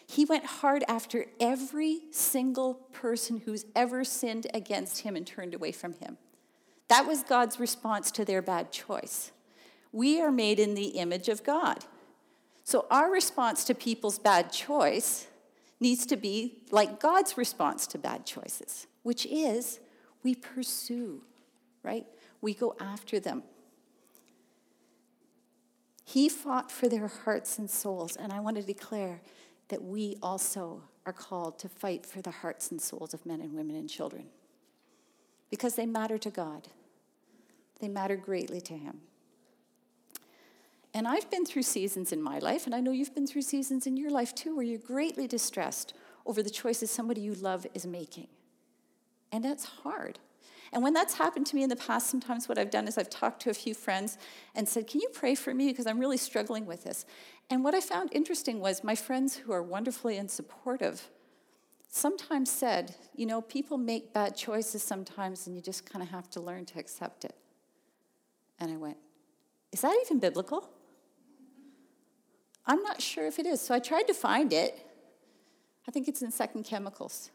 He 0.09 0.25
went 0.25 0.43
hard 0.43 0.83
after 0.87 1.27
every 1.39 1.99
single 2.09 2.73
person 2.91 3.43
who's 3.45 3.67
ever 3.75 4.03
sinned 4.03 4.47
against 4.55 5.01
him 5.01 5.15
and 5.15 5.25
turned 5.25 5.53
away 5.53 5.71
from 5.71 5.93
him. 5.93 6.17
That 6.87 7.05
was 7.05 7.21
God's 7.21 7.59
response 7.59 8.09
to 8.13 8.25
their 8.25 8.41
bad 8.41 8.71
choice. 8.71 9.31
We 9.91 10.19
are 10.19 10.31
made 10.31 10.57
in 10.57 10.73
the 10.73 10.97
image 10.97 11.29
of 11.29 11.43
God. 11.43 11.85
So 12.63 12.87
our 12.89 13.11
response 13.11 13.63
to 13.65 13.75
people's 13.75 14.17
bad 14.17 14.51
choice 14.51 15.27
needs 15.79 16.07
to 16.07 16.17
be 16.17 16.63
like 16.71 16.99
God's 16.99 17.37
response 17.37 17.85
to 17.85 17.99
bad 17.99 18.25
choices, 18.25 18.87
which 19.03 19.27
is 19.27 19.79
we 20.23 20.33
pursue, 20.33 21.21
right? 21.83 22.07
We 22.41 22.55
go 22.55 22.75
after 22.79 23.19
them. 23.19 23.43
He 26.03 26.29
fought 26.29 26.71
for 26.71 26.89
their 26.89 27.07
hearts 27.07 27.59
and 27.59 27.69
souls, 27.69 28.15
and 28.15 28.33
I 28.33 28.39
want 28.39 28.57
to 28.57 28.63
declare 28.63 29.21
that 29.69 29.83
we 29.83 30.17
also 30.21 30.83
are 31.05 31.13
called 31.13 31.57
to 31.59 31.69
fight 31.69 32.05
for 32.05 32.21
the 32.21 32.31
hearts 32.31 32.71
and 32.71 32.81
souls 32.81 33.13
of 33.13 33.25
men 33.25 33.41
and 33.41 33.53
women 33.53 33.75
and 33.75 33.89
children 33.89 34.25
because 35.49 35.75
they 35.75 35.85
matter 35.85 36.17
to 36.17 36.29
God. 36.29 36.67
They 37.79 37.87
matter 37.87 38.15
greatly 38.15 38.61
to 38.61 38.73
Him. 38.73 39.01
And 40.93 41.07
I've 41.07 41.29
been 41.29 41.45
through 41.45 41.63
seasons 41.63 42.11
in 42.11 42.21
my 42.21 42.39
life, 42.39 42.65
and 42.65 42.73
I 42.73 42.79
know 42.79 42.91
you've 42.91 43.13
been 43.13 43.27
through 43.27 43.43
seasons 43.43 43.85
in 43.85 43.95
your 43.95 44.09
life 44.09 44.33
too, 44.33 44.55
where 44.55 44.65
you're 44.65 44.79
greatly 44.79 45.27
distressed 45.27 45.93
over 46.25 46.43
the 46.43 46.49
choices 46.49 46.91
somebody 46.91 47.21
you 47.21 47.33
love 47.35 47.65
is 47.73 47.85
making. 47.85 48.27
And 49.31 49.43
that's 49.43 49.65
hard. 49.65 50.19
And 50.71 50.83
when 50.83 50.93
that's 50.93 51.15
happened 51.15 51.45
to 51.47 51.55
me 51.55 51.63
in 51.63 51.69
the 51.69 51.75
past, 51.75 52.07
sometimes 52.09 52.47
what 52.47 52.57
I've 52.57 52.69
done 52.69 52.87
is 52.87 52.97
I've 52.97 53.09
talked 53.09 53.41
to 53.43 53.49
a 53.49 53.53
few 53.53 53.73
friends 53.73 54.17
and 54.55 54.67
said, 54.67 54.87
Can 54.87 55.01
you 55.01 55.09
pray 55.09 55.35
for 55.35 55.53
me? 55.53 55.67
Because 55.67 55.87
I'm 55.87 55.99
really 55.99 56.17
struggling 56.17 56.65
with 56.65 56.83
this. 56.83 57.05
And 57.49 57.63
what 57.63 57.73
I 57.73 57.81
found 57.81 58.09
interesting 58.13 58.59
was 58.59 58.83
my 58.83 58.95
friends 58.95 59.35
who 59.35 59.51
are 59.51 59.63
wonderfully 59.63 60.17
and 60.17 60.29
supportive 60.29 61.09
sometimes 61.89 62.51
said, 62.51 62.95
You 63.15 63.25
know, 63.25 63.41
people 63.41 63.77
make 63.77 64.13
bad 64.13 64.35
choices 64.35 64.83
sometimes, 64.83 65.47
and 65.47 65.55
you 65.55 65.61
just 65.61 65.89
kind 65.89 66.03
of 66.03 66.09
have 66.09 66.29
to 66.31 66.39
learn 66.39 66.65
to 66.65 66.79
accept 66.79 67.25
it. 67.25 67.35
And 68.59 68.71
I 68.71 68.77
went, 68.77 68.97
Is 69.71 69.81
that 69.81 69.97
even 70.05 70.19
biblical? 70.19 70.69
I'm 72.65 72.83
not 72.83 73.01
sure 73.01 73.25
if 73.25 73.39
it 73.39 73.47
is. 73.47 73.61
So 73.61 73.73
I 73.73 73.79
tried 73.79 74.03
to 74.03 74.13
find 74.13 74.53
it. 74.53 74.85
I 75.87 75.91
think 75.91 76.07
it's 76.07 76.21
in 76.21 76.29
Second 76.29 76.67
Chronicles. 76.67 77.31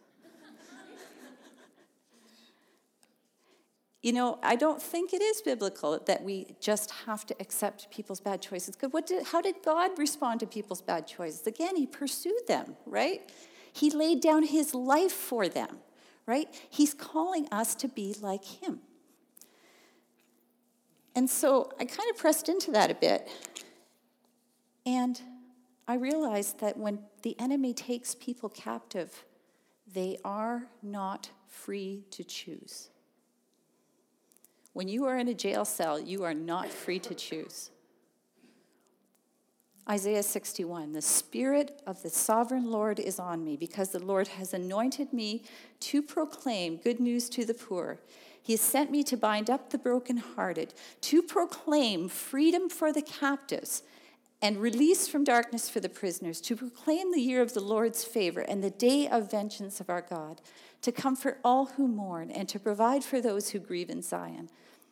You 4.04 4.12
know, 4.12 4.38
I 4.42 4.54
don't 4.54 4.82
think 4.82 5.14
it 5.14 5.22
is 5.22 5.40
biblical 5.40 5.98
that 5.98 6.22
we 6.22 6.56
just 6.60 6.90
have 7.06 7.24
to 7.24 7.34
accept 7.40 7.90
people's 7.90 8.20
bad 8.20 8.42
choices. 8.42 8.76
What 8.90 9.06
did, 9.06 9.28
how 9.28 9.40
did 9.40 9.54
God 9.64 9.98
respond 9.98 10.40
to 10.40 10.46
people's 10.46 10.82
bad 10.82 11.06
choices? 11.06 11.46
Again, 11.46 11.74
He 11.74 11.86
pursued 11.86 12.46
them, 12.46 12.76
right? 12.84 13.22
He 13.72 13.90
laid 13.90 14.20
down 14.20 14.42
His 14.42 14.74
life 14.74 15.10
for 15.12 15.48
them, 15.48 15.78
right? 16.26 16.48
He's 16.68 16.92
calling 16.92 17.48
us 17.50 17.74
to 17.76 17.88
be 17.88 18.14
like 18.20 18.44
Him. 18.44 18.80
And 21.16 21.30
so 21.30 21.72
I 21.80 21.86
kind 21.86 22.10
of 22.10 22.18
pressed 22.18 22.50
into 22.50 22.72
that 22.72 22.90
a 22.90 22.94
bit. 22.94 23.26
And 24.84 25.18
I 25.88 25.94
realized 25.94 26.60
that 26.60 26.76
when 26.76 26.98
the 27.22 27.40
enemy 27.40 27.72
takes 27.72 28.14
people 28.14 28.50
captive, 28.50 29.24
they 29.90 30.18
are 30.26 30.66
not 30.82 31.30
free 31.48 32.04
to 32.10 32.22
choose. 32.22 32.90
When 34.74 34.88
you 34.88 35.06
are 35.06 35.16
in 35.16 35.28
a 35.28 35.34
jail 35.34 35.64
cell, 35.64 36.00
you 36.00 36.24
are 36.24 36.34
not 36.34 36.68
free 36.68 36.98
to 36.98 37.14
choose. 37.14 37.70
Isaiah 39.88 40.22
61 40.22 40.92
The 40.92 41.00
Spirit 41.00 41.80
of 41.86 42.02
the 42.02 42.10
sovereign 42.10 42.70
Lord 42.70 42.98
is 42.98 43.20
on 43.20 43.44
me 43.44 43.56
because 43.56 43.90
the 43.90 44.04
Lord 44.04 44.28
has 44.28 44.52
anointed 44.52 45.12
me 45.12 45.44
to 45.80 46.02
proclaim 46.02 46.76
good 46.76 46.98
news 46.98 47.28
to 47.30 47.44
the 47.44 47.54
poor. 47.54 48.00
He 48.42 48.54
has 48.54 48.60
sent 48.60 48.90
me 48.90 49.04
to 49.04 49.16
bind 49.16 49.48
up 49.48 49.70
the 49.70 49.78
brokenhearted, 49.78 50.74
to 51.02 51.22
proclaim 51.22 52.08
freedom 52.08 52.68
for 52.68 52.92
the 52.92 53.02
captives 53.02 53.84
and 54.44 54.58
release 54.58 55.08
from 55.08 55.24
darkness 55.24 55.70
for 55.70 55.80
the 55.80 55.88
prisoners, 55.88 56.38
to 56.38 56.54
proclaim 56.54 57.10
the 57.10 57.20
year 57.20 57.40
of 57.40 57.54
the 57.54 57.60
Lord's 57.60 58.04
favor 58.04 58.42
and 58.42 58.62
the 58.62 58.68
day 58.68 59.08
of 59.08 59.30
vengeance 59.30 59.80
of 59.80 59.88
our 59.88 60.02
God, 60.02 60.42
to 60.82 60.92
comfort 60.92 61.40
all 61.42 61.64
who 61.64 61.88
mourn, 61.88 62.30
and 62.30 62.46
to 62.50 62.60
provide 62.60 63.02
for 63.02 63.22
those 63.22 63.48
who 63.48 63.58
grieve 63.58 63.88
in 63.88 64.02
Zion, 64.02 64.50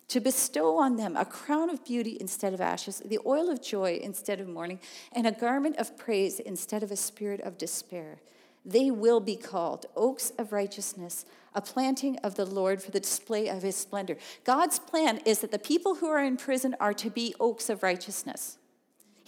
to 0.09 0.21
bestow 0.21 0.79
on 0.79 0.97
them 0.97 1.19
a 1.19 1.27
crown 1.27 1.69
of 1.69 1.85
beauty 1.85 2.17
instead 2.19 2.55
of 2.55 2.63
ashes, 2.63 3.03
the 3.05 3.19
oil 3.27 3.51
of 3.51 3.63
joy 3.63 4.01
instead 4.03 4.41
of 4.41 4.49
mourning, 4.49 4.81
and 5.13 5.27
a 5.27 5.33
garment 5.33 5.77
of 5.77 5.99
praise 5.99 6.41
instead 6.41 6.83
of 6.83 6.91
a 6.91 6.97
spirit 6.97 7.43
of 7.43 7.59
despair. 7.59 8.23
They 8.65 8.91
will 8.91 9.21
be 9.21 9.37
called 9.37 9.85
oaks 9.95 10.33
of 10.39 10.55
righteousness, 10.55 11.27
a 11.55 11.61
planting 11.61 12.17
of 12.21 12.37
the 12.37 12.47
Lord 12.47 12.83
for 12.83 12.91
the 12.91 13.01
display 13.01 13.49
of 13.49 13.63
his 13.63 13.77
splendor. 13.77 14.17
God's 14.45 14.79
plan 14.79 15.19
is 15.27 15.41
that 15.41 15.51
the 15.51 15.59
people 15.59 15.97
who 15.97 16.09
are 16.09 16.25
in 16.25 16.39
prison 16.39 16.75
are 16.81 16.95
to 16.95 17.11
be 17.11 17.35
oaks 17.39 17.69
of 17.69 17.83
righteousness. 17.83 18.57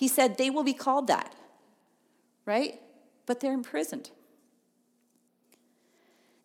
He 0.04 0.08
said 0.08 0.36
they 0.36 0.50
will 0.50 0.64
be 0.64 0.74
called 0.74 1.06
that, 1.06 1.34
right? 2.44 2.78
But 3.24 3.40
they're 3.40 3.54
imprisoned. 3.54 4.10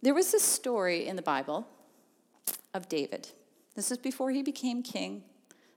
There 0.02 0.14
was 0.14 0.34
a 0.34 0.40
story 0.40 1.06
in 1.06 1.18
the 1.18 1.22
Bible 1.22 1.68
of 2.74 2.88
David. 2.88 3.28
This 3.76 3.92
is 3.92 3.98
before 3.98 4.32
he 4.32 4.44
became 4.44 4.82
king. 4.82 5.26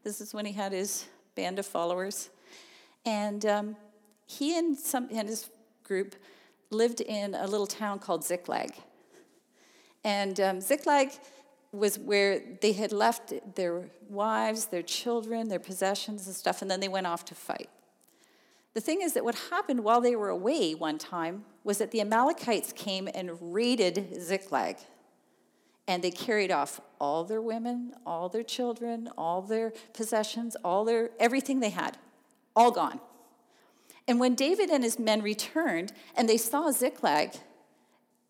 This 0.05 0.21
is 0.21 0.33
when 0.33 0.47
he 0.47 0.53
had 0.53 0.71
his 0.71 1.07
band 1.35 1.59
of 1.59 1.67
followers. 1.67 2.31
And 3.05 3.45
um, 3.47 3.77
he 4.27 4.57
and, 4.57 4.79
some, 4.79 5.09
and 5.11 5.29
his 5.29 5.51
group 5.83 6.15
lived 6.71 7.01
in 7.01 7.35
a 7.35 7.49
little 7.49 7.67
town 7.67 7.99
called 7.99 8.23
Ziklag. 8.23 8.75
And 10.05 10.39
um, 10.39 10.61
Ziklag 10.61 11.11
was 11.73 11.99
where 11.99 12.41
they 12.61 12.73
had 12.73 12.93
left 12.93 13.33
their 13.55 13.89
wives, 14.09 14.67
their 14.67 14.83
children, 14.83 15.49
their 15.49 15.59
possessions 15.59 16.27
and 16.27 16.37
stuff, 16.37 16.63
and 16.63 16.71
then 16.71 16.81
they 16.81 16.89
went 16.89 17.07
off 17.07 17.25
to 17.25 17.35
fight. 17.35 17.71
The 18.75 18.81
thing 18.81 19.03
is 19.03 19.15
that 19.15 19.25
what 19.25 19.35
happened 19.51 19.85
while 19.85 20.01
they 20.01 20.17
were 20.17 20.29
away 20.29 20.75
one 20.75 20.99
time 20.99 21.45
was 21.65 21.79
that 21.79 21.91
the 21.91 22.01
Amalekites 22.01 22.73
came 22.73 23.09
and 23.15 23.55
raided 23.55 24.21
Ziklag. 24.21 24.79
And 25.89 26.03
they 26.03 26.11
carried 26.11 26.51
off 26.51 26.81
all 27.01 27.25
their 27.25 27.43
women, 27.43 27.93
all 28.07 28.29
their 28.29 28.45
children, 28.45 29.11
all 29.19 29.43
their 29.43 29.73
possessions, 29.93 30.57
all 30.65 30.85
their 30.85 31.11
everything 31.19 31.61
they 31.61 31.71
had, 31.71 31.99
all 32.55 32.71
gone. 32.71 33.01
And 34.07 34.21
when 34.21 34.35
David 34.35 34.71
and 34.71 34.85
his 34.85 34.99
men 34.99 35.23
returned 35.23 35.93
and 36.17 36.29
they 36.29 36.37
saw 36.37 36.71
Ziklag, 36.71 37.35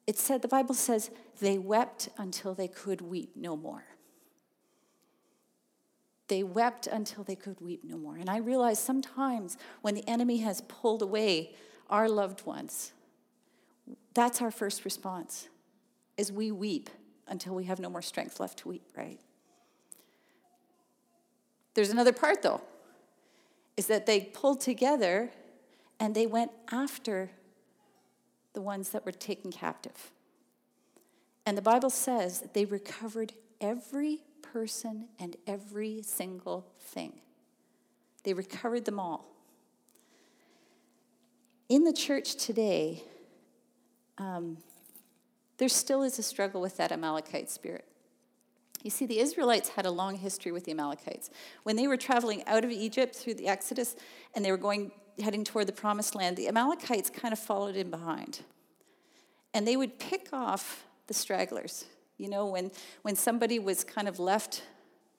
it 0.06 0.18
said, 0.18 0.42
the 0.42 0.48
Bible 0.48 0.74
says, 0.74 1.10
they 1.40 1.58
wept 1.58 2.08
until 2.18 2.54
they 2.54 2.68
could 2.68 3.00
weep 3.00 3.32
no 3.36 3.56
more. 3.56 3.84
They 6.28 6.42
wept 6.42 6.86
until 6.86 7.24
they 7.24 7.36
could 7.36 7.60
weep 7.60 7.84
no 7.84 7.96
more. 7.96 8.16
And 8.16 8.30
I 8.30 8.38
realize 8.38 8.78
sometimes 8.78 9.56
when 9.82 9.94
the 9.94 10.08
enemy 10.08 10.38
has 10.38 10.62
pulled 10.62 11.02
away 11.02 11.54
our 11.90 12.08
loved 12.08 12.46
ones, 12.46 12.92
that's 14.14 14.40
our 14.40 14.50
first 14.50 14.84
response, 14.84 15.48
is 16.16 16.32
we 16.32 16.50
weep 16.50 16.90
until 17.28 17.54
we 17.54 17.64
have 17.64 17.78
no 17.78 17.90
more 17.90 18.02
strength 18.02 18.40
left 18.40 18.58
to 18.58 18.68
weep, 18.68 18.84
right? 18.96 19.20
There's 21.74 21.90
another 21.90 22.12
part 22.12 22.42
though, 22.42 22.60
is 23.76 23.86
that 23.86 24.06
they 24.06 24.20
pulled 24.20 24.60
together 24.60 25.30
and 25.98 26.14
they 26.14 26.26
went 26.26 26.50
after 26.70 27.30
the 28.54 28.60
ones 28.60 28.90
that 28.90 29.04
were 29.04 29.12
taken 29.12 29.50
captive. 29.50 30.10
And 31.46 31.56
the 31.56 31.62
Bible 31.62 31.90
says 31.90 32.40
that 32.40 32.54
they 32.54 32.64
recovered 32.64 33.32
every 33.60 34.20
person 34.42 35.08
and 35.18 35.36
every 35.46 36.02
single 36.02 36.66
thing. 36.78 37.20
They 38.24 38.34
recovered 38.34 38.84
them 38.84 39.00
all. 39.00 39.26
In 41.68 41.84
the 41.84 41.92
church 41.92 42.36
today, 42.36 43.02
um, 44.18 44.58
there 45.58 45.68
still 45.68 46.02
is 46.02 46.18
a 46.18 46.22
struggle 46.22 46.60
with 46.60 46.76
that 46.76 46.92
Amalekite 46.92 47.50
spirit. 47.50 47.86
You 48.82 48.90
see, 48.90 49.06
the 49.06 49.20
Israelites 49.20 49.70
had 49.70 49.86
a 49.86 49.90
long 49.90 50.16
history 50.16 50.50
with 50.50 50.64
the 50.64 50.72
Amalekites. 50.72 51.30
When 51.62 51.76
they 51.76 51.86
were 51.86 51.96
traveling 51.96 52.42
out 52.46 52.64
of 52.64 52.70
Egypt 52.70 53.14
through 53.14 53.34
the 53.34 53.46
Exodus 53.46 53.96
and 54.34 54.44
they 54.44 54.50
were 54.50 54.56
going 54.56 54.90
heading 55.20 55.44
toward 55.44 55.66
the 55.66 55.72
promised 55.72 56.14
land, 56.14 56.36
the 56.36 56.48
Amalekites 56.48 57.10
kind 57.10 57.32
of 57.32 57.38
followed 57.38 57.76
in 57.76 57.90
behind. 57.90 58.40
And 59.54 59.66
they 59.66 59.76
would 59.76 59.98
pick 59.98 60.28
off 60.32 60.84
the 61.06 61.14
stragglers. 61.14 61.84
You 62.18 62.28
know, 62.28 62.46
when, 62.46 62.70
when 63.02 63.16
somebody 63.16 63.58
was 63.58 63.84
kind 63.84 64.08
of 64.08 64.18
left 64.18 64.62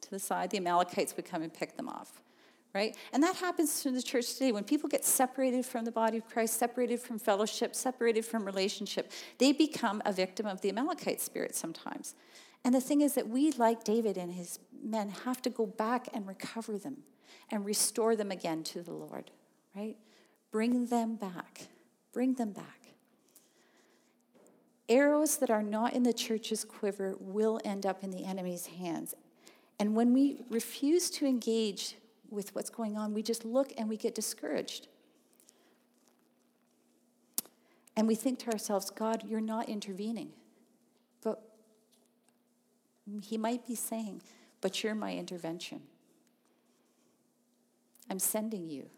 to 0.01 0.09
the 0.09 0.19
side, 0.19 0.49
the 0.49 0.57
Amalekites 0.57 1.15
would 1.15 1.25
come 1.25 1.41
and 1.41 1.53
pick 1.53 1.75
them 1.77 1.89
off, 1.89 2.21
right? 2.73 2.95
And 3.11 3.21
that 3.23 3.35
happens 3.35 3.81
to 3.83 3.91
the 3.91 4.01
church 4.01 4.33
today. 4.33 4.51
When 4.51 4.63
people 4.63 4.89
get 4.89 5.05
separated 5.05 5.65
from 5.65 5.85
the 5.85 5.91
body 5.91 6.17
of 6.17 6.27
Christ, 6.27 6.57
separated 6.57 6.99
from 6.99 7.19
fellowship, 7.19 7.75
separated 7.75 8.25
from 8.25 8.45
relationship, 8.45 9.11
they 9.37 9.51
become 9.51 10.01
a 10.05 10.13
victim 10.13 10.45
of 10.45 10.61
the 10.61 10.69
Amalekite 10.69 11.21
spirit 11.21 11.55
sometimes. 11.55 12.15
And 12.63 12.73
the 12.73 12.81
thing 12.81 13.01
is 13.01 13.13
that 13.15 13.27
we, 13.27 13.51
like 13.51 13.83
David 13.83 14.17
and 14.17 14.31
his 14.31 14.59
men, 14.81 15.09
have 15.25 15.41
to 15.41 15.49
go 15.49 15.65
back 15.65 16.07
and 16.13 16.25
recover 16.25 16.77
them 16.77 17.03
and 17.51 17.65
restore 17.65 18.15
them 18.15 18.31
again 18.31 18.63
to 18.63 18.81
the 18.81 18.93
Lord 18.93 19.31
right? 19.75 19.97
Bring 20.51 20.87
them 20.87 21.15
back. 21.15 21.67
Bring 22.11 22.35
them 22.35 22.51
back. 22.51 22.79
Arrows 24.89 25.37
that 25.37 25.49
are 25.49 25.63
not 25.63 25.93
in 25.93 26.03
the 26.03 26.13
church's 26.13 26.63
quiver 26.63 27.15
will 27.19 27.59
end 27.63 27.85
up 27.85 28.03
in 28.03 28.11
the 28.11 28.25
enemy's 28.25 28.67
hands. 28.67 29.15
And 29.79 29.95
when 29.95 30.13
we 30.13 30.43
refuse 30.49 31.09
to 31.11 31.25
engage 31.25 31.95
with 32.29 32.53
what's 32.53 32.69
going 32.69 32.97
on, 32.97 33.13
we 33.13 33.23
just 33.23 33.45
look 33.45 33.73
and 33.77 33.87
we 33.87 33.97
get 33.97 34.13
discouraged. 34.13 34.87
And 37.95 38.07
we 38.07 38.15
think 38.15 38.39
to 38.39 38.51
ourselves, 38.51 38.89
God, 38.89 39.23
you're 39.25 39.41
not 39.41 39.69
intervening. 39.69 40.29
But 41.21 41.41
he 43.21 43.37
might 43.37 43.65
be 43.65 43.75
saying, 43.75 44.21
but 44.61 44.83
you're 44.83 44.95
my 44.95 45.13
intervention. 45.15 45.81
I'm 48.09 48.19
sending 48.19 48.69
you. 48.69 48.89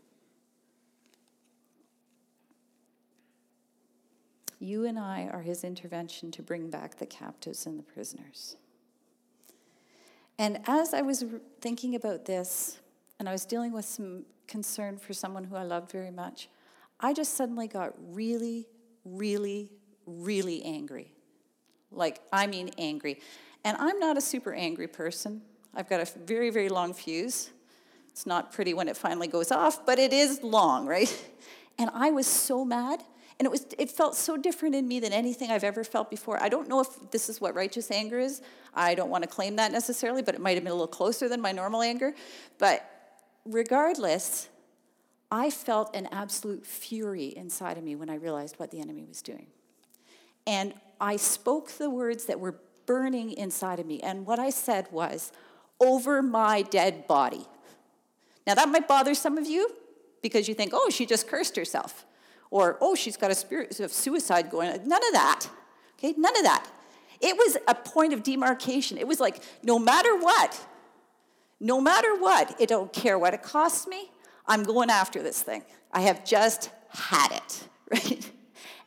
You 4.66 4.86
and 4.86 4.98
I 4.98 5.30
are 5.32 5.42
his 5.42 5.64
intervention 5.64 6.32
to 6.32 6.42
bring 6.42 6.72
back 6.72 6.98
the 6.98 7.06
captives 7.06 7.68
and 7.68 7.78
the 7.78 7.84
prisoners. 7.84 8.56
And 10.40 10.60
as 10.66 10.92
I 10.92 11.04
was 11.04 11.24
thinking 11.62 11.94
about 11.94 12.26
this, 12.26 12.80
and 13.20 13.30
I 13.30 13.32
was 13.32 13.46
dealing 13.46 13.72
with 13.72 13.86
some 13.86 14.26
concern 14.48 14.98
for 14.98 15.14
someone 15.14 15.44
who 15.44 15.56
I 15.56 15.62
loved 15.62 15.92
very 15.92 16.10
much, 16.10 16.50
I 17.00 17.14
just 17.14 17.36
suddenly 17.36 17.68
got 17.68 17.94
really, 18.08 18.68
really, 19.06 19.72
really 20.08 20.64
angry. 20.64 21.14
Like, 21.92 22.22
I 22.34 22.48
mean, 22.48 22.72
angry. 22.80 23.22
And 23.64 23.78
I'm 23.78 24.00
not 24.00 24.18
a 24.18 24.22
super 24.22 24.54
angry 24.54 24.88
person. 24.88 25.44
I've 25.76 25.88
got 25.88 26.02
a 26.02 26.20
very, 26.26 26.50
very 26.50 26.70
long 26.70 26.94
fuse. 26.96 27.52
It's 28.10 28.26
not 28.26 28.52
pretty 28.52 28.74
when 28.74 28.88
it 28.88 28.98
finally 28.98 29.28
goes 29.28 29.52
off, 29.52 29.86
but 29.86 30.00
it 30.00 30.12
is 30.12 30.42
long, 30.42 30.88
right? 30.88 31.14
And 31.78 31.90
I 31.94 32.10
was 32.10 32.26
so 32.26 32.64
mad. 32.64 33.04
And 33.40 33.46
it, 33.46 33.52
was, 33.52 33.66
it 33.78 33.92
felt 33.92 34.16
so 34.16 34.38
different 34.38 34.76
in 34.76 34.88
me 34.88 35.00
than 35.02 35.12
anything 35.12 35.52
I've 35.52 35.66
ever 35.66 35.84
felt 35.84 36.10
before. 36.10 36.42
I 36.42 36.48
don't 36.48 36.70
know 36.70 36.80
if 36.80 37.12
this 37.12 37.28
is 37.28 37.42
what 37.42 37.54
righteous 37.54 37.92
anger 37.92 38.18
is. 38.18 38.42
I 38.74 38.96
don't 38.96 39.10
want 39.10 39.24
to 39.24 39.30
claim 39.30 39.58
that 39.58 39.74
necessarily, 39.74 40.22
but 40.22 40.36
it 40.36 40.42
might 40.42 40.56
have 40.56 40.64
been 40.64 40.72
a 40.72 40.76
little 40.76 40.88
closer 40.88 41.28
than 41.28 41.42
my 41.42 41.52
normal 41.52 41.82
anger. 41.82 42.14
But 42.60 42.90
regardless, 43.44 44.48
I 45.30 45.50
felt 45.50 45.94
an 45.94 46.08
absolute 46.12 46.66
fury 46.66 47.34
inside 47.36 47.78
of 47.78 47.84
me 47.84 47.96
when 47.96 48.10
I 48.10 48.16
realized 48.16 48.58
what 48.58 48.72
the 48.72 48.80
enemy 48.80 49.04
was 49.06 49.22
doing. 49.22 49.48
And 50.48 50.74
I 51.02 51.18
spoke 51.18 51.72
the 51.72 51.90
words 51.90 52.26
that 52.26 52.40
were 52.40 52.56
burning 52.86 53.32
inside 53.34 53.80
of 53.80 53.86
me. 53.86 54.00
And 54.02 54.26
what 54.26 54.40
I 54.40 54.50
said 54.50 54.88
was, 54.92 55.34
over 55.80 56.22
my 56.22 56.62
dead 56.62 57.08
body. 57.08 57.46
Now, 58.48 58.54
that 58.56 58.70
might 58.70 58.88
bother 58.88 59.14
some 59.14 59.38
of 59.38 59.46
you 59.48 59.70
because 60.22 60.48
you 60.48 60.54
think, 60.54 60.72
oh, 60.74 60.90
she 60.90 61.06
just 61.06 61.28
cursed 61.28 61.56
herself. 61.56 62.06
Or, 62.52 62.78
oh, 62.82 62.96
she's 62.96 63.18
got 63.18 63.32
a 63.32 63.36
spirit 63.36 63.80
of 63.80 63.92
suicide 63.92 64.50
going 64.50 64.70
on. 64.70 64.88
None 64.88 65.06
of 65.06 65.14
that. 65.14 65.48
Okay, 65.98 66.14
none 66.18 66.36
of 66.38 66.44
that. 66.44 66.66
It 67.22 67.36
was 67.36 67.58
a 67.68 67.76
point 67.76 68.14
of 68.14 68.24
demarcation. 68.24 68.98
It 68.98 69.08
was 69.08 69.20
like, 69.20 69.42
no 69.64 69.80
matter 69.80 70.16
what, 70.18 70.66
no 71.60 71.82
matter 71.82 72.16
what, 72.16 72.60
it 72.60 72.70
don't 72.70 72.92
care 72.92 73.18
what 73.18 73.34
it 73.34 73.42
costs 73.42 73.88
me, 73.88 74.12
I'm 74.48 74.64
going 74.64 74.90
after 74.90 75.24
this 75.24 75.42
thing. 75.42 75.64
I 75.92 76.02
have 76.02 76.26
just 76.26 76.70
had 76.90 77.32
it, 77.32 77.68
right? 77.92 78.32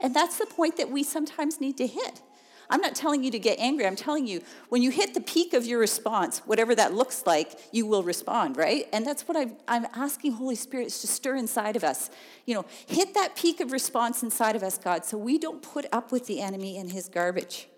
And 0.00 0.14
that's 0.14 0.38
the 0.38 0.46
point 0.46 0.76
that 0.76 0.90
we 0.90 1.02
sometimes 1.02 1.60
need 1.60 1.76
to 1.78 1.86
hit. 1.86 2.22
I'm 2.70 2.80
not 2.80 2.94
telling 2.94 3.24
you 3.24 3.30
to 3.30 3.38
get 3.38 3.58
angry. 3.58 3.86
I'm 3.86 3.96
telling 3.96 4.26
you, 4.26 4.42
when 4.68 4.82
you 4.82 4.90
hit 4.90 5.14
the 5.14 5.20
peak 5.20 5.54
of 5.54 5.64
your 5.64 5.78
response, 5.78 6.40
whatever 6.40 6.74
that 6.74 6.92
looks 6.92 7.26
like, 7.26 7.58
you 7.72 7.86
will 7.86 8.02
respond, 8.02 8.56
right? 8.56 8.86
And 8.92 9.06
that's 9.06 9.26
what 9.26 9.36
i 9.36 9.74
am 9.74 9.86
asking 9.94 10.32
Holy 10.32 10.54
Spirit 10.54 10.90
to 10.90 11.06
stir 11.06 11.36
inside 11.36 11.76
of 11.76 11.84
us. 11.84 12.10
You 12.44 12.54
know, 12.54 12.66
hit 12.86 13.14
that 13.14 13.36
peak 13.36 13.60
of 13.60 13.72
response 13.72 14.22
inside 14.22 14.54
of 14.54 14.62
us, 14.62 14.76
God, 14.76 15.04
so 15.04 15.16
we 15.16 15.38
don't 15.38 15.62
put 15.62 15.86
up 15.92 16.12
with 16.12 16.26
the 16.26 16.40
enemy 16.40 16.76
and 16.76 16.92
his 16.92 17.08
garbage. 17.08 17.68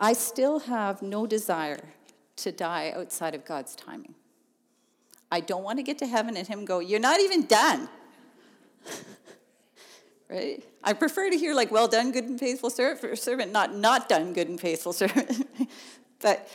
I 0.00 0.12
still 0.12 0.60
have 0.60 1.02
no 1.02 1.26
desire 1.26 1.88
to 2.36 2.52
die 2.52 2.92
outside 2.94 3.34
of 3.34 3.44
God's 3.44 3.74
timing. 3.74 4.14
I 5.30 5.40
don't 5.40 5.62
want 5.62 5.78
to 5.78 5.82
get 5.82 5.98
to 5.98 6.06
heaven 6.06 6.36
and 6.36 6.46
Him 6.46 6.64
go, 6.64 6.78
You're 6.78 7.00
not 7.00 7.20
even 7.20 7.46
done. 7.46 7.88
right? 10.28 10.62
I 10.84 10.92
prefer 10.92 11.30
to 11.30 11.36
hear, 11.36 11.54
like, 11.54 11.70
Well 11.70 11.88
done, 11.88 12.12
good 12.12 12.24
and 12.24 12.38
faithful 12.38 12.70
servant, 12.70 13.52
not 13.52 13.74
not 13.74 14.08
done, 14.08 14.32
good 14.32 14.48
and 14.48 14.60
faithful 14.60 14.92
servant. 14.92 15.48
but, 16.20 16.48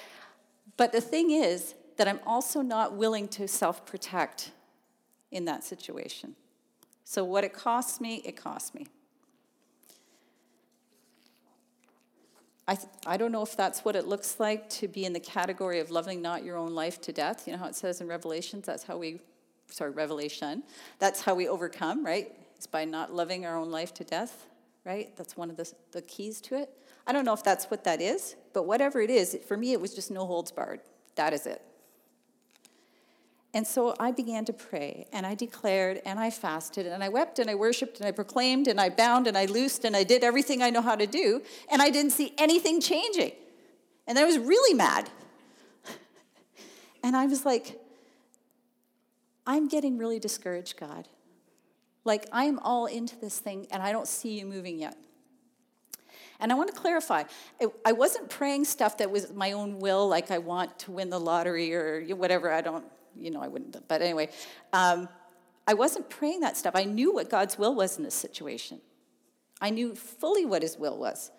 but 0.78 0.92
the 0.92 1.02
thing 1.02 1.32
is 1.32 1.76
that 1.98 2.08
I'm 2.08 2.20
also 2.26 2.62
not 2.62 2.96
willing 2.96 3.28
to 3.30 3.48
self 3.48 3.86
protect 3.86 4.52
in 5.32 5.46
that 5.46 5.64
situation. 5.64 6.36
So, 7.04 7.24
what 7.24 7.44
it 7.44 7.54
costs 7.54 8.00
me, 8.00 8.22
it 8.26 8.36
costs 8.36 8.74
me. 8.74 8.88
I, 12.68 12.78
I 13.06 13.18
don't 13.18 13.32
know 13.34 13.44
if 13.44 13.58
that's 13.58 13.84
what 13.84 13.96
it 13.96 14.08
looks 14.08 14.40
like 14.40 14.70
to 14.70 14.88
be 14.88 15.04
in 15.04 15.12
the 15.12 15.20
category 15.20 15.80
of 15.80 15.92
loving 15.92 16.22
not 16.22 16.46
your 16.46 16.56
own 16.56 16.74
life 16.74 17.02
to 17.02 17.12
death. 17.12 17.46
You 17.46 17.54
know 17.54 17.60
how 17.60 17.68
it 17.68 17.76
says 17.76 18.00
in 18.00 18.08
Revelations, 18.08 18.66
that's 18.66 18.84
how 18.84 18.98
we, 18.98 19.20
sorry, 19.70 19.92
Revelation, 19.92 20.64
that's 20.98 21.22
how 21.22 21.36
we 21.36 21.50
overcome, 21.50 22.06
right? 22.06 22.32
It's 22.56 22.68
by 22.68 22.86
not 22.86 23.14
loving 23.14 23.46
our 23.46 23.58
own 23.58 23.72
life 23.72 23.94
to 23.96 24.04
death, 24.04 24.48
right? 24.86 25.16
That's 25.18 25.36
one 25.36 25.50
of 25.50 25.58
the, 25.58 25.72
the 25.92 26.02
keys 26.02 26.42
to 26.42 26.56
it. 26.56 26.70
I 27.06 27.12
don't 27.12 27.26
know 27.26 27.34
if 27.34 27.44
that's 27.44 27.66
what 27.66 27.84
that 27.84 28.02
is, 28.02 28.36
but 28.54 28.64
whatever 28.64 29.02
it 29.02 29.10
is, 29.10 29.38
for 29.48 29.58
me, 29.58 29.74
it 29.74 29.82
was 29.82 29.94
just 29.94 30.12
no 30.12 30.26
holds 30.26 30.52
barred. 30.52 30.80
That 31.16 31.34
is 31.34 31.46
it. 31.46 31.62
And 33.56 33.68
so 33.68 33.96
I 34.00 34.12
began 34.12 34.46
to 34.46 34.54
pray, 34.54 35.06
and 35.14 35.28
I 35.28 35.36
declared, 35.36 36.02
and 36.06 36.20
I 36.20 36.32
fasted, 36.32 36.88
and 36.88 37.04
I 37.04 37.10
wept, 37.10 37.38
and 37.38 37.50
I 37.50 37.56
worshiped, 37.56 38.00
and 38.00 38.08
I 38.08 38.12
proclaimed, 38.12 38.68
and 38.68 38.82
I 38.82 38.90
bound, 38.90 39.28
and 39.28 39.38
I 39.38 39.46
loosed, 39.46 39.86
and 39.86 39.96
I 39.96 40.04
did 40.04 40.24
everything 40.24 40.64
I 40.64 40.72
know 40.72 40.82
how 40.82 40.96
to 40.96 41.06
do, 41.06 41.42
and 41.72 41.80
I 41.80 41.92
didn't 41.92 42.12
see 42.12 42.34
anything 42.40 42.82
changing. 42.82 43.34
And 44.08 44.18
I 44.18 44.24
was 44.24 44.40
really 44.40 44.74
mad. 44.74 45.10
and 47.04 47.16
I 47.16 47.28
was 47.28 47.46
like, 47.46 47.80
I'm 49.46 49.68
getting 49.68 50.00
really 50.00 50.20
discouraged, 50.20 50.80
God. 50.80 51.08
Like, 52.06 52.28
I'm 52.32 52.60
all 52.60 52.86
into 52.86 53.16
this 53.18 53.40
thing, 53.40 53.68
and 53.72 53.82
I 53.82 53.92
don't 53.92 54.08
see 54.08 54.40
you 54.40 54.46
moving 54.46 54.80
yet. 54.80 54.98
And 56.40 56.52
I 56.52 56.56
want 56.56 56.74
to 56.74 56.80
clarify 56.80 57.24
I 57.86 57.94
wasn't 57.94 58.30
praying 58.30 58.66
stuff 58.66 58.98
that 58.98 59.10
was 59.10 59.32
my 59.34 59.54
own 59.54 59.80
will, 59.80 60.10
like 60.10 60.30
I 60.30 60.40
want 60.40 60.78
to 60.80 60.92
win 60.92 61.10
the 61.10 61.20
lottery 61.20 61.74
or 61.74 62.02
whatever. 62.16 62.52
I 62.52 62.60
don't 62.60 62.86
you 63.18 63.32
know, 63.32 63.42
I 63.42 63.48
wouldn't. 63.48 63.88
But 63.88 64.02
anyway, 64.02 64.30
um, 64.72 65.08
I 65.68 65.74
wasn't 65.74 66.10
praying 66.10 66.42
that 66.42 66.58
stuff. 66.58 66.76
I 66.76 66.84
knew 66.84 67.14
what 67.14 67.30
God's 67.30 67.58
will 67.58 67.76
was 67.76 67.98
in 67.98 68.04
this 68.04 68.16
situation. 68.16 68.82
I 69.62 69.70
knew 69.70 69.96
fully 69.96 70.46
what 70.46 70.62
His 70.62 70.78
will 70.78 70.98
was. 70.98 71.32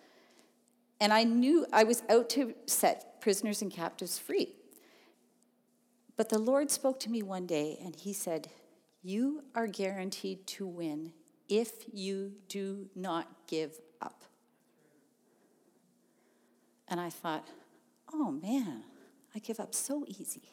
And 1.00 1.12
I 1.12 1.24
knew 1.24 1.66
I 1.72 1.84
was 1.84 2.02
out 2.08 2.30
to 2.30 2.54
set 2.66 3.20
prisoners 3.20 3.60
and 3.60 3.70
captives 3.70 4.18
free. 4.18 4.54
But 6.16 6.28
the 6.28 6.38
Lord 6.38 6.70
spoke 6.70 7.00
to 7.00 7.10
me 7.10 7.22
one 7.22 7.46
day 7.46 7.78
and 7.84 7.94
He 7.96 8.12
said, 8.12 8.48
You 9.04 9.44
are 9.54 9.66
guaranteed 9.66 10.46
to 10.48 10.66
win 10.66 11.12
if 11.46 11.84
you 11.92 12.32
do 12.48 12.88
not 12.96 13.28
give 13.46 13.78
up. 14.00 14.24
And 16.88 16.98
I 16.98 17.10
thought, 17.10 17.46
Oh 18.12 18.30
man, 18.30 18.84
I 19.34 19.40
give 19.40 19.60
up 19.60 19.74
so 19.74 20.04
easy. 20.08 20.48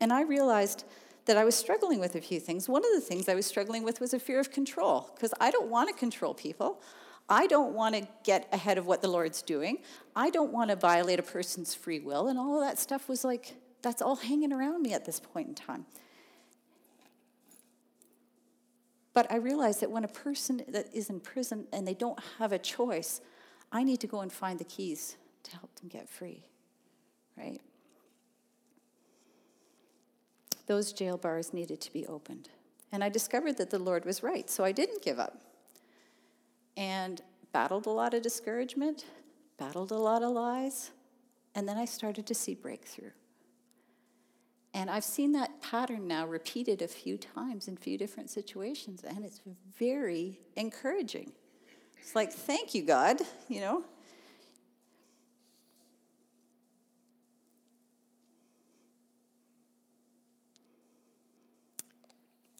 And 0.00 0.12
I 0.12 0.22
realized 0.22 0.84
that 1.26 1.36
I 1.36 1.44
was 1.44 1.54
struggling 1.54 2.00
with 2.00 2.14
a 2.14 2.20
few 2.20 2.40
things. 2.40 2.68
One 2.68 2.84
of 2.84 2.90
the 2.94 3.00
things 3.00 3.28
I 3.28 3.34
was 3.34 3.46
struggling 3.46 3.84
with 3.84 4.00
was 4.00 4.12
a 4.12 4.18
fear 4.18 4.40
of 4.40 4.50
control, 4.50 5.10
because 5.14 5.32
I 5.40 5.50
don't 5.50 5.68
want 5.68 5.88
to 5.88 5.94
control 5.94 6.34
people. 6.34 6.82
I 7.28 7.46
don't 7.46 7.72
want 7.74 7.94
to 7.94 8.08
get 8.24 8.48
ahead 8.52 8.78
of 8.78 8.86
what 8.86 9.02
the 9.02 9.08
Lord's 9.08 9.40
doing. 9.40 9.78
I 10.16 10.30
don't 10.30 10.52
want 10.52 10.70
to 10.70 10.76
violate 10.76 11.20
a 11.20 11.22
person's 11.22 11.74
free 11.74 12.00
will. 12.00 12.26
And 12.26 12.38
all 12.38 12.60
of 12.60 12.66
that 12.66 12.78
stuff 12.78 13.08
was 13.08 13.22
like, 13.22 13.54
that's 13.82 14.02
all 14.02 14.16
hanging 14.16 14.52
around 14.52 14.82
me 14.82 14.92
at 14.92 15.04
this 15.04 15.20
point 15.20 15.48
in 15.48 15.54
time. 15.54 15.86
But 19.12 19.30
I 19.30 19.36
realized 19.36 19.80
that 19.80 19.90
when 19.90 20.04
a 20.04 20.08
person 20.08 20.62
that 20.68 20.94
is 20.94 21.10
in 21.10 21.20
prison 21.20 21.66
and 21.72 21.86
they 21.86 21.94
don't 21.94 22.18
have 22.38 22.52
a 22.52 22.58
choice, 22.58 23.20
I 23.72 23.82
need 23.82 24.00
to 24.00 24.06
go 24.06 24.20
and 24.20 24.32
find 24.32 24.58
the 24.58 24.64
keys 24.64 25.16
to 25.44 25.52
help 25.52 25.74
them 25.76 25.88
get 25.88 26.08
free, 26.08 26.44
right? 27.36 27.60
those 30.70 30.92
jail 30.92 31.18
bars 31.18 31.52
needed 31.52 31.80
to 31.80 31.92
be 31.92 32.06
opened. 32.06 32.48
And 32.92 33.02
I 33.02 33.08
discovered 33.08 33.56
that 33.56 33.70
the 33.70 33.78
Lord 33.80 34.04
was 34.04 34.22
right, 34.22 34.48
so 34.48 34.62
I 34.62 34.70
didn't 34.70 35.02
give 35.02 35.18
up. 35.18 35.36
And 36.76 37.20
battled 37.52 37.86
a 37.86 37.90
lot 37.90 38.14
of 38.14 38.22
discouragement, 38.22 39.04
battled 39.58 39.90
a 39.90 39.96
lot 39.96 40.22
of 40.22 40.30
lies, 40.30 40.92
and 41.56 41.68
then 41.68 41.76
I 41.76 41.86
started 41.86 42.24
to 42.24 42.36
see 42.36 42.54
breakthrough. 42.54 43.10
And 44.72 44.88
I've 44.88 45.04
seen 45.04 45.32
that 45.32 45.60
pattern 45.62 46.06
now 46.06 46.26
repeated 46.26 46.80
a 46.80 46.88
few 46.88 47.18
times 47.18 47.66
in 47.66 47.74
a 47.74 47.80
few 47.80 47.98
different 47.98 48.30
situations, 48.30 49.02
and 49.02 49.24
it's 49.24 49.40
very 49.78 50.38
encouraging. 50.56 51.32
It's 52.00 52.14
like, 52.14 52.32
thank 52.32 52.74
you, 52.74 52.84
God, 52.84 53.20
you 53.48 53.60
know. 53.60 53.84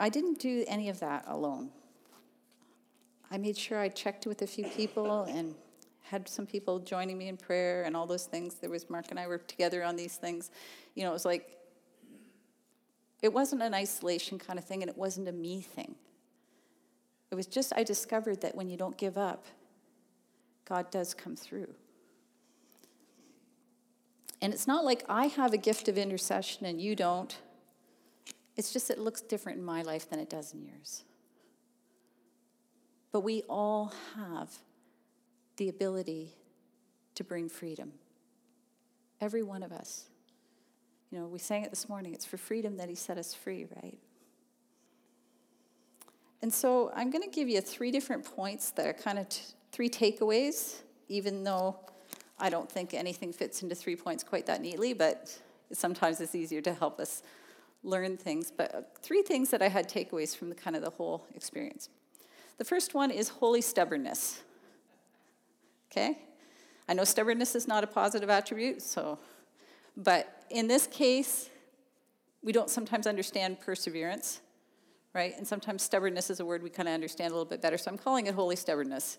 I 0.01 0.09
didn't 0.09 0.41
do 0.41 0.65
any 0.67 0.89
of 0.89 0.99
that 1.01 1.25
alone. 1.29 1.71
I 3.31 3.39
made 3.39 3.57
sure 3.57 3.79
I 3.79 3.89
checked 3.89 4.27
with 4.27 4.43
a 4.43 4.47
few 4.47 4.65
people 4.65 5.25
and 5.25 5.55
had 6.03 6.29
some 6.29 6.47
people 6.47 6.81
joining 6.81 7.17
me 7.17 7.29
in 7.29 7.37
prayer 7.37 7.85
and 7.85 7.97
all 7.97 8.07
those 8.07 8.25
things. 8.25 8.55
There 8.55 8.71
was 8.71 8.91
Mark 8.91 9.07
and 9.11 9.21
I 9.21 9.29
were 9.29 9.39
together 9.39 9.85
on 9.85 9.95
these 9.95 10.17
things. 10.17 10.51
You 10.95 11.05
know, 11.05 11.11
it 11.11 11.13
was 11.13 11.25
like, 11.25 11.60
it 13.23 13.33
wasn't 13.33 13.63
an 13.63 13.75
isolation 13.75 14.39
kind 14.39 14.59
of 14.59 14.65
thing 14.65 14.83
and 14.83 14.91
it 14.91 14.97
wasn't 14.97 15.29
a 15.29 15.33
me 15.33 15.61
thing. 15.61 15.95
It 17.31 17.35
was 17.35 17.47
just, 17.47 17.73
I 17.77 17.85
discovered 17.85 18.41
that 18.41 18.55
when 18.55 18.69
you 18.69 18.77
don't 18.77 18.97
give 18.97 19.17
up, 19.17 19.47
God 20.65 20.91
does 20.91 21.15
come 21.15 21.37
through. 21.37 21.69
And 24.43 24.53
it's 24.53 24.67
not 24.67 24.85
like 24.85 25.05
I 25.09 25.27
have 25.27 25.53
a 25.53 25.59
gift 25.59 25.89
of 25.89 25.99
intercession 25.99 26.67
and 26.67 26.81
you 26.81 26.97
don't 26.97 27.37
it's 28.61 28.75
just 28.75 28.91
it 28.91 28.99
looks 28.99 29.23
different 29.23 29.59
in 29.59 29.65
my 29.65 29.81
life 29.81 30.11
than 30.11 30.19
it 30.19 30.29
does 30.29 30.53
in 30.53 30.63
yours. 30.63 31.05
But 33.11 33.21
we 33.21 33.41
all 33.49 33.95
have 34.15 34.51
the 35.57 35.71
ability 35.71 36.35
to 37.15 37.25
bring 37.25 37.49
freedom. 37.49 37.93
Every 39.19 39.43
one 39.43 39.63
of 39.63 39.73
us. 39.73 40.10
You 41.11 41.19
know, 41.19 41.27
we 41.27 41.39
sang 41.39 41.65
it 41.65 41.71
this 41.71 41.89
morning. 41.89 42.15
It's 42.15 42.25
for 42.25 42.37
freedom 42.37 42.77
that 42.77 42.89
He 42.89 42.95
set 42.95 43.19
us 43.19 43.35
free, 43.35 43.67
right? 43.83 43.99
And 46.43 46.53
so 46.53 46.91
I'm 46.95 47.11
going 47.11 47.23
to 47.23 47.31
give 47.31 47.49
you 47.49 47.61
three 47.61 47.91
different 47.91 48.25
points 48.25 48.71
that 48.73 48.87
are 48.87 48.93
kind 48.93 49.19
of 49.19 49.29
t- 49.29 49.43
three 49.73 49.91
takeaways, 49.91 50.77
even 51.09 51.45
though 51.45 51.77
I 52.39 52.49
don't 52.49 52.71
think 52.71 52.95
anything 52.95 53.33
fits 53.33 53.63
into 53.63 53.75
three 53.75 53.97
points 53.97 54.25
quite 54.25 54.47
that 54.47 54.63
neatly, 54.63 54.95
but 54.95 55.39
sometimes 55.73 56.21
it's 56.21 56.35
easier 56.35 56.63
to 56.63 56.73
help 56.73 56.99
us 56.99 57.23
learn 57.83 58.17
things. 58.17 58.51
But 58.57 58.75
uh, 58.75 58.83
three 59.03 59.23
things 59.23 59.51
that 59.51 59.61
I 59.61 59.69
had 59.69 59.89
takeaways 59.89 60.37
from 60.37 60.49
the 60.49 60.55
kind 60.55 60.77
of 60.77 60.83
the 60.83 60.91
whole 60.91 61.27
experience. 61.35 61.91
The 62.59 62.65
first 62.65 62.95
one 62.95 63.11
is 63.11 63.29
holy 63.29 63.61
stubbornness. 63.61 64.43
Okay? 65.91 66.19
I 66.89 66.95
know 66.95 67.05
stubbornness 67.05 67.55
is 67.55 67.69
not 67.69 67.85
a 67.85 67.87
positive 67.87 68.31
attribute, 68.31 68.81
so, 68.81 69.19
but 70.03 70.45
in 70.51 70.67
this 70.67 70.87
case, 70.87 71.51
we 72.43 72.53
don't 72.53 72.71
sometimes 72.71 73.07
understand 73.07 73.61
perseverance, 73.61 74.41
right? 75.15 75.37
And 75.37 75.47
sometimes 75.47 75.83
stubbornness 75.83 76.31
is 76.31 76.41
a 76.41 76.45
word 76.45 76.63
we 76.63 76.71
kind 76.71 76.89
of 76.89 76.95
understand 76.95 77.31
a 77.31 77.35
little 77.35 77.49
bit 77.49 77.61
better, 77.61 77.77
so 77.77 77.91
I'm 77.91 77.99
calling 77.99 78.27
it 78.27 78.35
holy 78.35 78.57
stubbornness. 78.57 79.19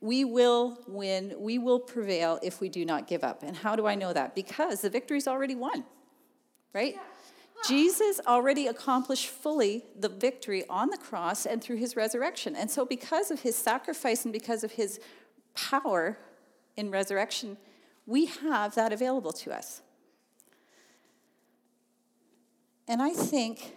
We 0.00 0.24
will 0.24 0.78
win, 0.88 1.34
we 1.38 1.58
will 1.58 1.78
prevail 1.78 2.40
if 2.42 2.60
we 2.60 2.68
do 2.68 2.84
not 2.84 3.06
give 3.06 3.22
up. 3.22 3.44
And 3.44 3.56
how 3.56 3.76
do 3.76 3.86
I 3.86 3.94
know 3.94 4.12
that? 4.12 4.34
Because 4.34 4.80
the 4.80 4.90
victory's 4.90 5.28
already 5.28 5.54
won, 5.54 5.84
right? 6.72 6.96
Jesus 7.68 8.20
already 8.26 8.66
accomplished 8.66 9.28
fully 9.28 9.84
the 9.96 10.08
victory 10.08 10.64
on 10.68 10.90
the 10.90 10.96
cross 10.96 11.46
and 11.46 11.62
through 11.62 11.76
his 11.76 11.94
resurrection. 11.94 12.56
And 12.56 12.68
so, 12.68 12.84
because 12.84 13.30
of 13.30 13.40
his 13.40 13.54
sacrifice 13.54 14.24
and 14.24 14.32
because 14.32 14.64
of 14.64 14.72
his 14.72 14.98
power 15.54 16.18
in 16.76 16.90
resurrection, 16.90 17.56
we 18.06 18.26
have 18.26 18.74
that 18.74 18.92
available 18.92 19.32
to 19.32 19.52
us. 19.52 19.82
And 22.88 23.00
I 23.00 23.10
think 23.10 23.74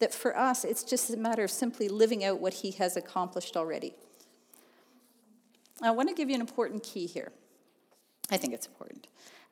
that 0.00 0.12
for 0.12 0.36
us, 0.36 0.64
it's 0.64 0.82
just 0.82 1.10
a 1.10 1.16
matter 1.16 1.44
of 1.44 1.50
simply 1.50 1.88
living 1.88 2.24
out 2.24 2.40
what 2.40 2.54
he 2.54 2.72
has 2.72 2.96
accomplished 2.96 3.56
already. 3.56 3.94
I 5.80 5.90
want 5.92 6.08
to 6.08 6.14
give 6.14 6.28
you 6.28 6.34
an 6.34 6.40
important 6.40 6.82
key 6.82 7.06
here. 7.06 7.32
I 8.30 8.36
think 8.36 8.52
it's 8.52 8.66
important. 8.66 9.06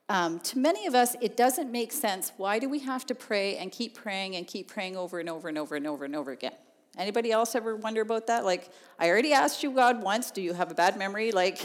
Um, 0.09 0.40
to 0.40 0.59
many 0.59 0.87
of 0.87 0.94
us, 0.94 1.14
it 1.20 1.37
doesn't 1.37 1.70
make 1.70 1.92
sense. 1.92 2.33
Why 2.37 2.59
do 2.59 2.68
we 2.68 2.81
have 2.81 3.07
to 3.07 3.14
pray 3.14 3.57
and 3.59 3.70
keep 3.70 3.94
praying 3.94 4.35
and 4.35 4.44
keep 4.46 4.66
praying 4.66 4.96
over 4.96 5.20
and 5.20 5.29
over 5.29 5.49
and 5.49 5.57
over 5.57 5.77
and 5.77 5.87
over 5.87 6.05
and 6.05 6.16
over 6.16 6.33
again? 6.33 6.55
Anybody 6.99 7.31
else 7.31 7.55
ever 7.55 7.77
wonder 7.77 8.01
about 8.01 8.27
that? 8.27 8.44
Like, 8.44 8.70
I 8.99 9.09
already 9.09 9.33
asked 9.33 9.62
you 9.62 9.70
God 9.70 10.03
once, 10.03 10.33
do 10.33 10.42
you 10.42 10.53
have 10.55 10.73
a 10.73 10.75
bad 10.75 10.96
memory? 10.96 11.31
Like, 11.31 11.64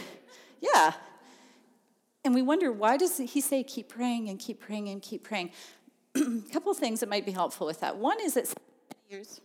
yeah. 0.61 0.93
And 2.25 2.33
we 2.35 2.41
wonder, 2.41 2.71
why 2.71 2.97
does 2.97 3.17
he 3.17 3.39
say 3.39 3.63
keep 3.63 3.87
praying 3.87 4.29
and 4.29 4.39
keep 4.39 4.59
praying 4.59 4.89
and 4.89 5.01
keep 5.01 5.23
praying? 5.23 5.51
a 6.15 6.41
couple 6.51 6.73
things 6.73 6.99
that 7.01 7.09
might 7.09 7.25
be 7.25 7.31
helpful 7.31 7.67
with 7.67 7.79
that. 7.81 7.97
One 7.97 8.17
is 8.21 8.33
that 8.35 8.53
years, 9.09 9.41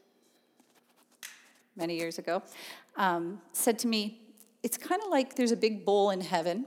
many 1.77 1.97
years 1.97 2.19
ago, 2.19 2.43
um, 2.97 3.41
said 3.53 3.79
to 3.81 3.87
me, 3.87 4.21
it's 4.63 4.77
kind 4.77 5.03
of 5.03 5.11
like 5.11 5.37
there's 5.37 5.53
a 5.53 5.57
big 5.57 5.85
bowl 5.85 6.11
in 6.11 6.21
heaven, 6.21 6.67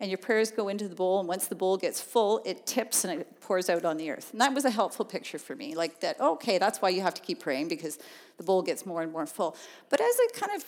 and 0.00 0.10
your 0.10 0.18
prayers 0.18 0.50
go 0.50 0.68
into 0.68 0.88
the 0.88 0.94
bowl, 0.94 1.18
and 1.18 1.28
once 1.28 1.48
the 1.48 1.54
bowl 1.54 1.76
gets 1.76 2.00
full, 2.00 2.40
it 2.44 2.64
tips 2.64 3.04
and 3.04 3.20
it 3.20 3.40
pours 3.40 3.68
out 3.68 3.84
on 3.84 3.96
the 3.96 4.10
earth. 4.10 4.30
And 4.32 4.40
that 4.40 4.54
was 4.54 4.64
a 4.64 4.70
helpful 4.70 5.04
picture 5.04 5.38
for 5.38 5.56
me, 5.56 5.74
like 5.74 6.00
that, 6.00 6.20
okay, 6.20 6.58
that's 6.58 6.80
why 6.80 6.90
you 6.90 7.02
have 7.02 7.14
to 7.14 7.22
keep 7.22 7.40
praying, 7.40 7.68
because 7.68 7.98
the 8.36 8.44
bowl 8.44 8.62
gets 8.62 8.86
more 8.86 9.02
and 9.02 9.12
more 9.12 9.26
full. 9.26 9.56
But 9.88 10.00
as 10.00 10.16
I 10.18 10.28
kind 10.34 10.52
of 10.54 10.64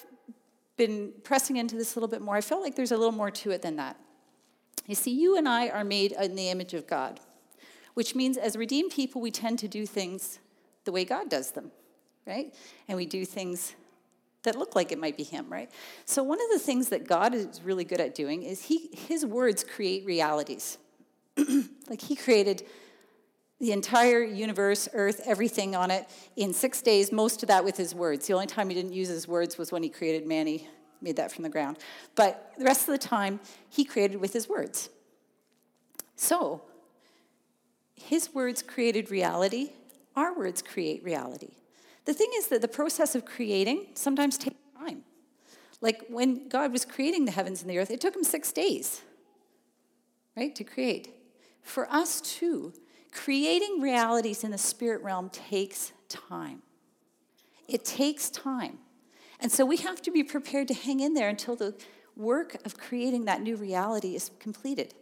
been 0.77 1.13
pressing 1.23 1.57
into 1.57 1.77
this 1.77 1.95
a 1.95 1.99
little 1.99 2.09
bit 2.09 2.23
more, 2.23 2.37
I 2.37 2.41
felt 2.41 2.63
like 2.63 2.75
there's 2.75 2.93
a 2.93 2.97
little 2.97 3.13
more 3.13 3.31
to 3.31 3.51
it 3.53 3.63
than 3.63 3.77
that. 3.77 3.97
You 4.91 4.97
see, 4.97 5.13
you 5.13 5.37
and 5.37 5.49
I 5.49 5.69
are 5.69 5.85
made 5.85 6.13
in 6.13 6.35
the 6.35 6.51
image 6.51 6.75
of 6.75 6.87
God 6.87 7.21
which 7.95 8.15
means 8.15 8.37
as 8.37 8.57
redeemed 8.57 8.93
people, 8.93 9.21
we 9.21 9.31
tend 9.31 9.59
to 9.59 9.69
do 9.69 9.87
things 9.87 10.39
the 10.85 10.93
way 10.93 11.05
God 11.05 11.29
does 11.29 11.51
them, 11.51 11.71
right? 12.27 12.55
And 12.89 12.97
we 12.97 13.07
do 13.07 13.25
things 13.25 13.75
that 14.43 14.57
look 14.57 14.75
like 14.75 14.91
it 14.91 14.99
might 14.99 15.17
be 15.17 15.23
him, 15.23 15.47
right? 15.51 15.71
So 16.07 16.23
one 16.23 16.41
of 16.41 16.47
the 16.51 16.59
things 16.59 16.89
that 16.89 17.07
God 17.07 17.35
is 17.35 17.61
really 17.63 17.85
good 17.85 18.01
at 18.01 18.15
doing 18.15 18.43
is 18.43 18.65
he 18.65 18.89
his 18.93 19.27
words 19.27 19.65
create 19.65 20.07
realities. 20.07 20.79
like 21.89 22.01
he 22.01 22.17
created 22.17 22.63
the 23.59 23.73
entire 23.73 24.23
universe, 24.23 24.89
earth, 24.95 25.21
everything 25.27 25.77
on 25.77 25.91
it 25.91 26.09
in 26.37 26.55
6 26.55 26.81
days, 26.81 27.13
most 27.13 27.43
of 27.43 27.49
that 27.49 27.63
with 27.63 27.77
his 27.77 27.95
words. 27.95 28.27
The 28.27 28.33
only 28.33 28.47
time 28.47 28.71
he 28.71 28.75
didn't 28.75 28.95
use 28.95 29.09
his 29.09 29.29
words 29.29 29.59
was 29.59 29.71
when 29.71 29.83
he 29.83 29.91
created 29.91 30.27
man, 30.27 30.47
he 30.47 30.67
made 31.01 31.17
that 31.17 31.33
from 31.33 31.43
the 31.43 31.49
ground. 31.49 31.79
But 32.15 32.53
the 32.59 32.65
rest 32.65 32.83
of 32.83 32.93
the 32.93 32.99
time, 32.99 33.41
he 33.69 33.85
created 33.85 34.21
with 34.21 34.33
his 34.33 34.49
words. 34.49 34.91
So, 36.17 36.63
his 37.95 38.35
words 38.35 38.63
created 38.63 39.11
reality, 39.11 39.71
our 40.17 40.37
words 40.37 40.63
create 40.63 41.05
reality. 41.05 41.55
The 42.05 42.15
thing 42.15 42.31
is 42.37 42.49
that 42.49 42.61
the 42.63 42.69
process 42.69 43.15
of 43.15 43.25
creating 43.25 43.87
sometimes 43.95 44.39
takes 44.39 44.57
time. 44.79 45.03
Like 45.81 46.07
when 46.09 46.49
God 46.49 46.73
was 46.73 46.85
creating 46.85 47.25
the 47.25 47.31
heavens 47.31 47.63
and 47.63 47.71
the 47.71 47.79
earth, 47.79 47.91
it 47.91 48.01
took 48.01 48.15
him 48.15 48.25
six 48.25 48.53
days, 48.53 49.03
right, 50.37 50.55
to 50.57 50.65
create. 50.65 51.15
For 51.63 51.91
us 51.91 52.21
too, 52.21 52.73
creating 53.13 53.81
realities 53.81 54.45
in 54.45 54.51
the 54.51 54.59
spirit 54.59 55.03
realm 55.03 55.31
takes 55.31 55.93
time. 56.09 56.63
It 57.69 57.85
takes 57.85 58.31
time. 58.31 58.79
And 59.41 59.51
so 59.51 59.65
we 59.65 59.79
have 59.79 60.03
to 60.03 60.11
be 60.11 60.23
prepared 60.23 60.69
to 60.69 60.75
hang 60.75 61.01
in 61.01 61.15
there 61.15 61.29
until 61.29 61.57
the 61.57 61.75
work 62.17 62.57
of 62.67 62.77
creating 62.77 63.25
that 63.25 63.41
new 63.41 63.57
reality 63.57 64.15
is 64.15 64.31
completed. 64.39 64.95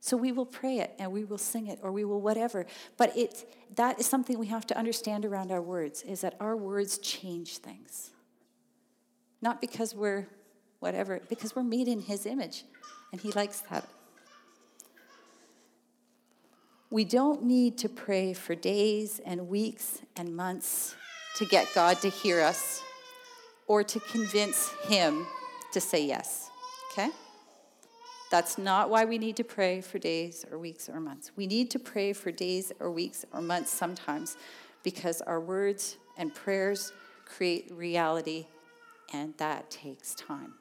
So 0.00 0.16
we 0.16 0.32
will 0.32 0.46
pray 0.46 0.78
it 0.78 0.94
and 0.98 1.12
we 1.12 1.24
will 1.24 1.38
sing 1.38 1.66
it 1.66 1.78
or 1.82 1.92
we 1.92 2.04
will 2.04 2.20
whatever. 2.20 2.66
But 2.96 3.16
it, 3.16 3.48
that 3.76 4.00
is 4.00 4.06
something 4.06 4.38
we 4.38 4.46
have 4.48 4.66
to 4.66 4.76
understand 4.76 5.24
around 5.24 5.50
our 5.50 5.62
words 5.62 6.02
is 6.02 6.22
that 6.22 6.34
our 6.40 6.56
words 6.56 6.98
change 6.98 7.58
things. 7.58 8.10
Not 9.40 9.60
because 9.60 9.94
we're 9.94 10.26
whatever, 10.80 11.20
because 11.28 11.54
we're 11.56 11.62
made 11.62 11.88
in 11.88 12.00
his 12.00 12.26
image 12.26 12.64
and 13.12 13.20
he 13.20 13.30
likes 13.32 13.60
that. 13.70 13.88
We 16.90 17.04
don't 17.04 17.42
need 17.42 17.78
to 17.78 17.88
pray 17.88 18.34
for 18.34 18.54
days 18.54 19.20
and 19.24 19.48
weeks 19.48 20.00
and 20.16 20.36
months 20.36 20.94
to 21.36 21.46
get 21.46 21.66
God 21.74 22.00
to 22.02 22.08
hear 22.08 22.40
us 22.40 22.82
or 23.66 23.82
to 23.82 24.00
convince 24.00 24.70
him 24.86 25.26
to 25.72 25.80
say 25.80 26.04
yes. 26.04 26.50
Okay? 26.92 27.10
That's 28.30 28.58
not 28.58 28.90
why 28.90 29.04
we 29.04 29.18
need 29.18 29.36
to 29.36 29.44
pray 29.44 29.80
for 29.80 29.98
days 29.98 30.44
or 30.50 30.58
weeks 30.58 30.88
or 30.88 31.00
months. 31.00 31.30
We 31.36 31.46
need 31.46 31.70
to 31.70 31.78
pray 31.78 32.12
for 32.12 32.32
days 32.32 32.72
or 32.80 32.90
weeks 32.90 33.24
or 33.32 33.40
months 33.40 33.70
sometimes 33.70 34.36
because 34.82 35.20
our 35.22 35.40
words 35.40 35.96
and 36.16 36.34
prayers 36.34 36.92
create 37.24 37.70
reality, 37.72 38.46
and 39.12 39.34
that 39.38 39.70
takes 39.70 40.14
time. 40.14 40.54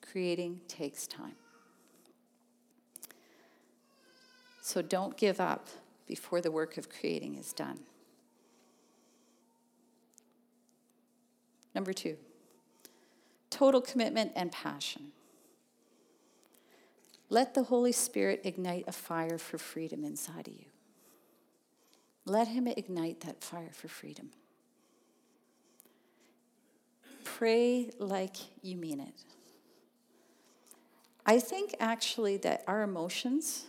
Creating 0.00 0.60
takes 0.68 1.06
time. 1.06 1.34
So 4.62 4.82
don't 4.82 5.16
give 5.16 5.40
up 5.40 5.68
before 6.06 6.40
the 6.40 6.50
work 6.50 6.76
of 6.76 6.88
creating 6.88 7.36
is 7.36 7.52
done. 7.52 7.80
Number 11.76 11.92
two, 11.92 12.16
total 13.50 13.82
commitment 13.82 14.32
and 14.34 14.50
passion. 14.50 15.12
Let 17.28 17.52
the 17.52 17.64
Holy 17.64 17.92
Spirit 17.92 18.40
ignite 18.44 18.84
a 18.86 18.92
fire 18.92 19.36
for 19.36 19.58
freedom 19.58 20.02
inside 20.02 20.48
of 20.48 20.54
you. 20.54 20.64
Let 22.24 22.48
Him 22.48 22.66
ignite 22.66 23.20
that 23.20 23.44
fire 23.44 23.72
for 23.74 23.88
freedom. 23.88 24.30
Pray 27.24 27.90
like 27.98 28.36
you 28.62 28.78
mean 28.78 28.98
it. 28.98 29.24
I 31.26 31.38
think 31.38 31.74
actually 31.78 32.38
that 32.38 32.64
our 32.66 32.84
emotions 32.84 33.66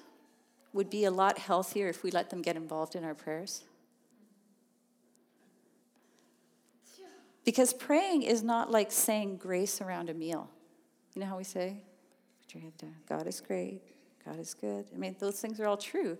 would 0.72 0.89
be 0.89 1.04
a 1.04 1.12
lot 1.12 1.39
healthier 1.39 1.89
if 1.89 2.04
we 2.04 2.12
let 2.12 2.30
them 2.30 2.41
get 2.41 2.56
involved 2.56 2.96
in 2.96 3.04
our 3.04 3.15
prayers. 3.15 3.65
Because 7.48 7.72
praying 7.72 8.24
is 8.24 8.44
not 8.44 8.72
like 8.72 8.92
saying 8.92 9.38
grace 9.38 9.80
around 9.80 10.10
a 10.10 10.14
meal. 10.14 10.50
You 11.16 11.22
know 11.22 11.28
how 11.28 11.38
we 11.38 11.46
say, 11.46 11.78
Put 12.42 12.56
your 12.56 12.64
head 12.64 12.78
down. 12.78 12.96
God 13.08 13.26
is 13.26 13.40
great. 13.40 13.80
God 14.26 14.38
is 14.38 14.54
good. 14.54 14.84
I 14.94 14.98
mean, 14.98 15.16
those 15.18 15.40
things 15.40 15.58
are 15.62 15.66
all 15.66 15.78
true. 15.78 16.18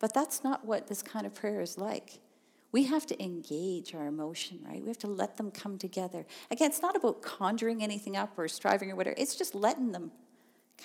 But 0.00 0.12
that's 0.12 0.44
not 0.44 0.66
what 0.66 0.86
this 0.86 1.02
kind 1.02 1.24
of 1.24 1.32
prayer 1.32 1.62
is 1.62 1.78
like. 1.78 2.20
We 2.72 2.84
have 2.84 3.06
to 3.06 3.24
engage 3.24 3.94
our 3.94 4.06
emotion, 4.06 4.58
right? 4.68 4.82
We 4.82 4.88
have 4.88 4.98
to 4.98 5.06
let 5.06 5.38
them 5.38 5.50
come 5.50 5.78
together. 5.78 6.26
Again, 6.50 6.68
it's 6.68 6.82
not 6.82 6.94
about 6.94 7.22
conjuring 7.22 7.82
anything 7.82 8.14
up 8.14 8.34
or 8.36 8.46
striving 8.46 8.90
or 8.90 8.96
whatever. 8.96 9.16
It's 9.16 9.34
just 9.34 9.54
letting 9.54 9.92
them 9.92 10.12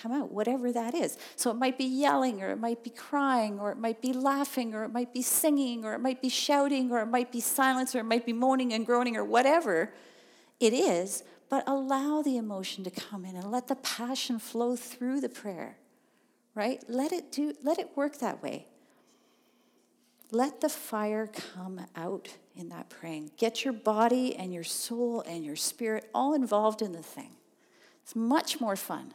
come 0.00 0.12
out, 0.12 0.32
whatever 0.32 0.72
that 0.72 0.94
is. 0.94 1.18
So 1.36 1.50
it 1.50 1.54
might 1.54 1.78
be 1.78 1.84
yelling, 1.84 2.42
or 2.42 2.50
it 2.50 2.58
might 2.58 2.82
be 2.82 2.90
crying, 2.90 3.58
or 3.58 3.70
it 3.70 3.78
might 3.78 4.00
be 4.00 4.12
laughing, 4.12 4.74
or 4.74 4.84
it 4.84 4.92
might 4.92 5.12
be 5.12 5.22
singing, 5.22 5.84
or 5.84 5.94
it 5.94 6.00
might 6.00 6.20
be 6.22 6.28
shouting, 6.28 6.90
or 6.90 7.00
it 7.00 7.06
might 7.06 7.30
be 7.30 7.40
silence, 7.40 7.94
or 7.94 8.00
it 8.00 8.04
might 8.04 8.26
be 8.26 8.32
moaning 8.32 8.72
and 8.72 8.86
groaning, 8.86 9.16
or 9.16 9.24
whatever 9.24 9.92
it 10.60 10.72
is 10.72 11.24
but 11.48 11.64
allow 11.66 12.22
the 12.22 12.38
emotion 12.38 12.82
to 12.82 12.90
come 12.90 13.26
in 13.26 13.36
and 13.36 13.50
let 13.50 13.68
the 13.68 13.74
passion 13.74 14.38
flow 14.38 14.74
through 14.74 15.20
the 15.20 15.28
prayer 15.28 15.76
right 16.54 16.82
let 16.88 17.12
it 17.12 17.30
do 17.30 17.52
let 17.62 17.78
it 17.78 17.90
work 17.94 18.18
that 18.20 18.42
way 18.42 18.64
let 20.32 20.62
the 20.62 20.68
fire 20.70 21.26
come 21.26 21.78
out 21.94 22.38
in 22.56 22.70
that 22.70 22.88
praying. 22.88 23.32
Get 23.36 23.64
your 23.64 23.74
body 23.74 24.34
and 24.34 24.52
your 24.52 24.64
soul 24.64 25.22
and 25.26 25.44
your 25.44 25.56
spirit 25.56 26.08
all 26.14 26.32
involved 26.32 26.80
in 26.80 26.92
the 26.92 27.02
thing. 27.02 27.32
It's 28.02 28.16
much 28.16 28.58
more 28.58 28.74
fun, 28.74 29.12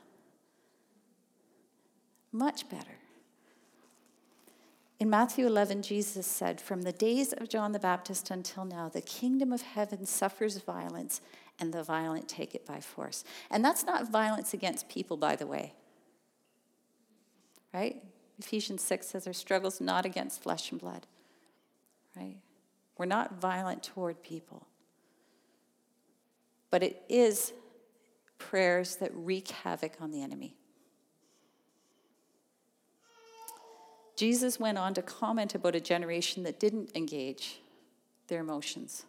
much 2.38 2.70
better. 2.70 2.98
In 5.00 5.10
Matthew 5.10 5.46
11, 5.46 5.84
Jesus 5.84 6.26
said, 6.26 6.60
From 6.60 6.82
the 6.82 6.92
days 6.92 7.32
of 7.34 7.50
John 7.50 7.72
the 7.72 7.80
Baptist 7.80 8.32
until 8.32 8.66
now, 8.66 8.90
the 8.90 9.02
kingdom 9.02 9.54
of 9.54 9.62
heaven 9.62 10.06
suffers 10.06 10.58
violence, 10.58 11.22
and 11.60 11.74
the 11.74 11.84
violent 11.84 12.28
take 12.28 12.56
it 12.56 12.66
by 12.66 12.80
force. 12.80 13.24
And 13.52 13.64
that's 13.64 13.86
not 13.86 14.10
violence 14.10 14.54
against 14.54 14.90
people, 14.90 15.18
by 15.18 15.36
the 15.36 15.46
way. 15.46 15.74
Right? 17.74 18.02
Ephesians 18.40 18.82
6 18.84 19.08
says 19.08 19.28
our 19.28 19.34
struggle's 19.34 19.82
not 19.82 20.06
against 20.06 20.42
flesh 20.42 20.72
and 20.72 20.80
blood. 20.80 21.06
Right? 22.16 22.38
We're 22.98 23.06
not 23.06 23.40
violent 23.40 23.84
toward 23.84 24.24
people. 24.24 24.68
But 26.72 26.84
it 26.84 27.04
is 27.08 27.54
prayers 28.40 28.98
that 28.98 29.12
wreak 29.14 29.50
havoc 29.50 29.94
on 30.02 30.12
the 30.12 30.22
enemy. 30.22 30.57
Jesus 34.18 34.60
went 34.60 34.80
on 34.80 34.94
to 34.96 35.02
comment 35.02 35.56
about 35.56 35.76
a 35.76 35.80
generation 35.80 36.44
that 36.44 36.60
didn't 36.60 36.92
engage 36.96 37.62
their 38.28 38.42
emotions. 38.42 39.06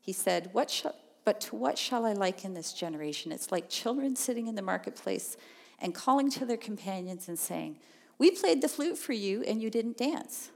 He 0.00 0.12
said, 0.12 0.48
what 0.52 0.84
But 1.24 1.40
to 1.42 1.56
what 1.56 1.78
shall 1.78 2.04
I 2.04 2.14
liken 2.14 2.54
this 2.54 2.72
generation? 2.72 3.30
It's 3.30 3.52
like 3.52 3.68
children 3.68 4.16
sitting 4.16 4.46
in 4.46 4.54
the 4.54 4.62
marketplace 4.62 5.36
and 5.78 5.94
calling 5.94 6.30
to 6.32 6.46
their 6.46 6.56
companions 6.56 7.28
and 7.28 7.38
saying, 7.38 7.76
We 8.18 8.30
played 8.30 8.62
the 8.62 8.68
flute 8.68 8.98
for 8.98 9.12
you 9.12 9.42
and 9.42 9.62
you 9.62 9.70
didn't 9.70 9.98
dance. 9.98 10.50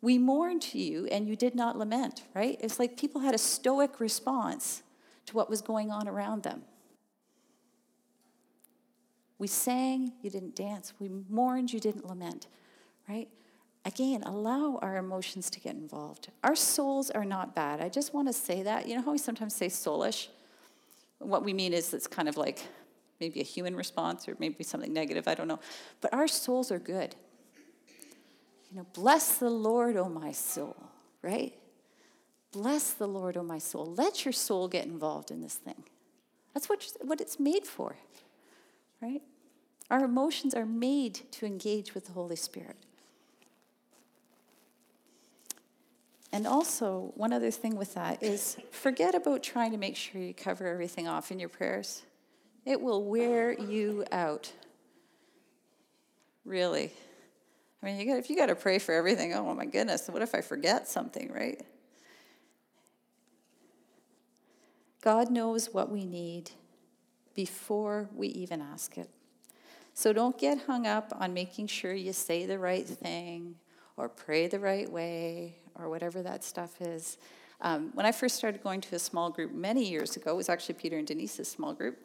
We 0.00 0.18
mourned 0.18 0.62
to 0.62 0.78
you 0.78 1.06
and 1.06 1.28
you 1.28 1.36
did 1.36 1.54
not 1.54 1.76
lament, 1.76 2.22
right? 2.34 2.58
It's 2.60 2.78
like 2.78 2.96
people 2.96 3.20
had 3.20 3.34
a 3.34 3.38
stoic 3.38 4.00
response 4.00 4.82
to 5.26 5.36
what 5.36 5.50
was 5.50 5.62
going 5.62 5.90
on 5.90 6.08
around 6.08 6.42
them. 6.42 6.62
We 9.38 9.46
sang, 9.46 10.12
you 10.22 10.30
didn't 10.30 10.54
dance. 10.54 10.92
We 10.98 11.10
mourned, 11.28 11.72
you 11.72 11.80
didn't 11.80 12.06
lament, 12.06 12.46
right? 13.08 13.28
Again, 13.84 14.22
allow 14.22 14.78
our 14.80 14.96
emotions 14.96 15.50
to 15.50 15.60
get 15.60 15.74
involved. 15.74 16.28
Our 16.44 16.54
souls 16.54 17.10
are 17.10 17.24
not 17.24 17.54
bad. 17.54 17.80
I 17.80 17.88
just 17.88 18.14
want 18.14 18.28
to 18.28 18.32
say 18.32 18.62
that. 18.62 18.86
You 18.86 18.94
know 18.94 19.02
how 19.02 19.12
we 19.12 19.18
sometimes 19.18 19.56
say 19.56 19.66
soulish? 19.66 20.28
What 21.18 21.44
we 21.44 21.52
mean 21.52 21.72
is 21.72 21.92
it's 21.92 22.06
kind 22.06 22.28
of 22.28 22.36
like 22.36 22.60
maybe 23.20 23.40
a 23.40 23.44
human 23.44 23.74
response 23.76 24.28
or 24.28 24.36
maybe 24.38 24.62
something 24.64 24.92
negative, 24.92 25.26
I 25.28 25.34
don't 25.34 25.48
know. 25.48 25.60
But 26.00 26.12
our 26.12 26.28
souls 26.28 26.70
are 26.70 26.78
good. 26.78 27.14
You 28.70 28.78
know, 28.78 28.86
bless 28.94 29.38
the 29.38 29.50
Lord, 29.50 29.96
O 29.96 30.04
oh 30.04 30.08
my 30.08 30.32
soul, 30.32 30.76
right? 31.20 31.52
Bless 32.52 32.92
the 32.92 33.06
Lord, 33.06 33.36
O 33.36 33.40
oh 33.40 33.44
my 33.44 33.58
soul. 33.58 33.94
Let 33.96 34.24
your 34.24 34.32
soul 34.32 34.66
get 34.66 34.86
involved 34.86 35.30
in 35.30 35.40
this 35.40 35.54
thing. 35.54 35.84
That's 36.54 36.68
what, 36.68 36.84
what 37.00 37.20
it's 37.20 37.38
made 37.38 37.66
for, 37.66 37.96
right? 39.02 39.22
Our 39.90 40.04
emotions 40.04 40.54
are 40.54 40.64
made 40.64 41.20
to 41.32 41.44
engage 41.44 41.94
with 41.94 42.06
the 42.06 42.12
Holy 42.12 42.36
Spirit. 42.36 42.76
And 46.32 46.46
also, 46.46 47.12
one 47.14 47.32
other 47.34 47.50
thing 47.50 47.76
with 47.76 47.92
that 47.94 48.22
is 48.22 48.56
forget 48.70 49.14
about 49.14 49.42
trying 49.42 49.72
to 49.72 49.76
make 49.76 49.96
sure 49.96 50.18
you 50.22 50.32
cover 50.32 50.66
everything 50.66 51.06
off 51.06 51.30
in 51.30 51.38
your 51.38 51.50
prayers. 51.50 52.04
It 52.64 52.80
will 52.80 53.04
wear 53.04 53.52
you 53.52 54.06
out. 54.10 54.50
Really. 56.46 56.90
I 57.82 57.86
mean, 57.86 57.98
you 57.98 58.06
got, 58.06 58.18
if 58.18 58.30
you 58.30 58.36
got 58.36 58.46
to 58.46 58.54
pray 58.54 58.78
for 58.78 58.94
everything, 58.94 59.34
oh 59.34 59.52
my 59.54 59.66
goodness, 59.66 60.08
what 60.08 60.22
if 60.22 60.34
I 60.34 60.40
forget 60.40 60.88
something, 60.88 61.30
right? 61.30 61.60
God 65.02 65.30
knows 65.30 65.74
what 65.74 65.90
we 65.90 66.06
need 66.06 66.52
before 67.34 68.08
we 68.14 68.28
even 68.28 68.60
ask 68.60 68.98
it. 68.98 69.08
So 69.94 70.12
don't 70.12 70.38
get 70.38 70.62
hung 70.62 70.86
up 70.86 71.12
on 71.18 71.34
making 71.34 71.66
sure 71.66 71.92
you 71.92 72.12
say 72.12 72.46
the 72.46 72.58
right 72.58 72.86
thing 72.86 73.56
or 73.96 74.08
pray 74.08 74.48
the 74.48 74.58
right 74.58 74.90
way 74.90 75.56
or 75.74 75.90
whatever 75.90 76.22
that 76.22 76.44
stuff 76.44 76.80
is. 76.80 77.18
Um, 77.60 77.90
when 77.94 78.06
I 78.06 78.12
first 78.12 78.36
started 78.36 78.62
going 78.62 78.80
to 78.82 78.96
a 78.96 78.98
small 78.98 79.30
group 79.30 79.52
many 79.52 79.88
years 79.88 80.16
ago, 80.16 80.32
it 80.32 80.36
was 80.36 80.48
actually 80.48 80.74
Peter 80.74 80.96
and 80.96 81.06
Denise's 81.06 81.48
small 81.48 81.72
group. 81.72 81.98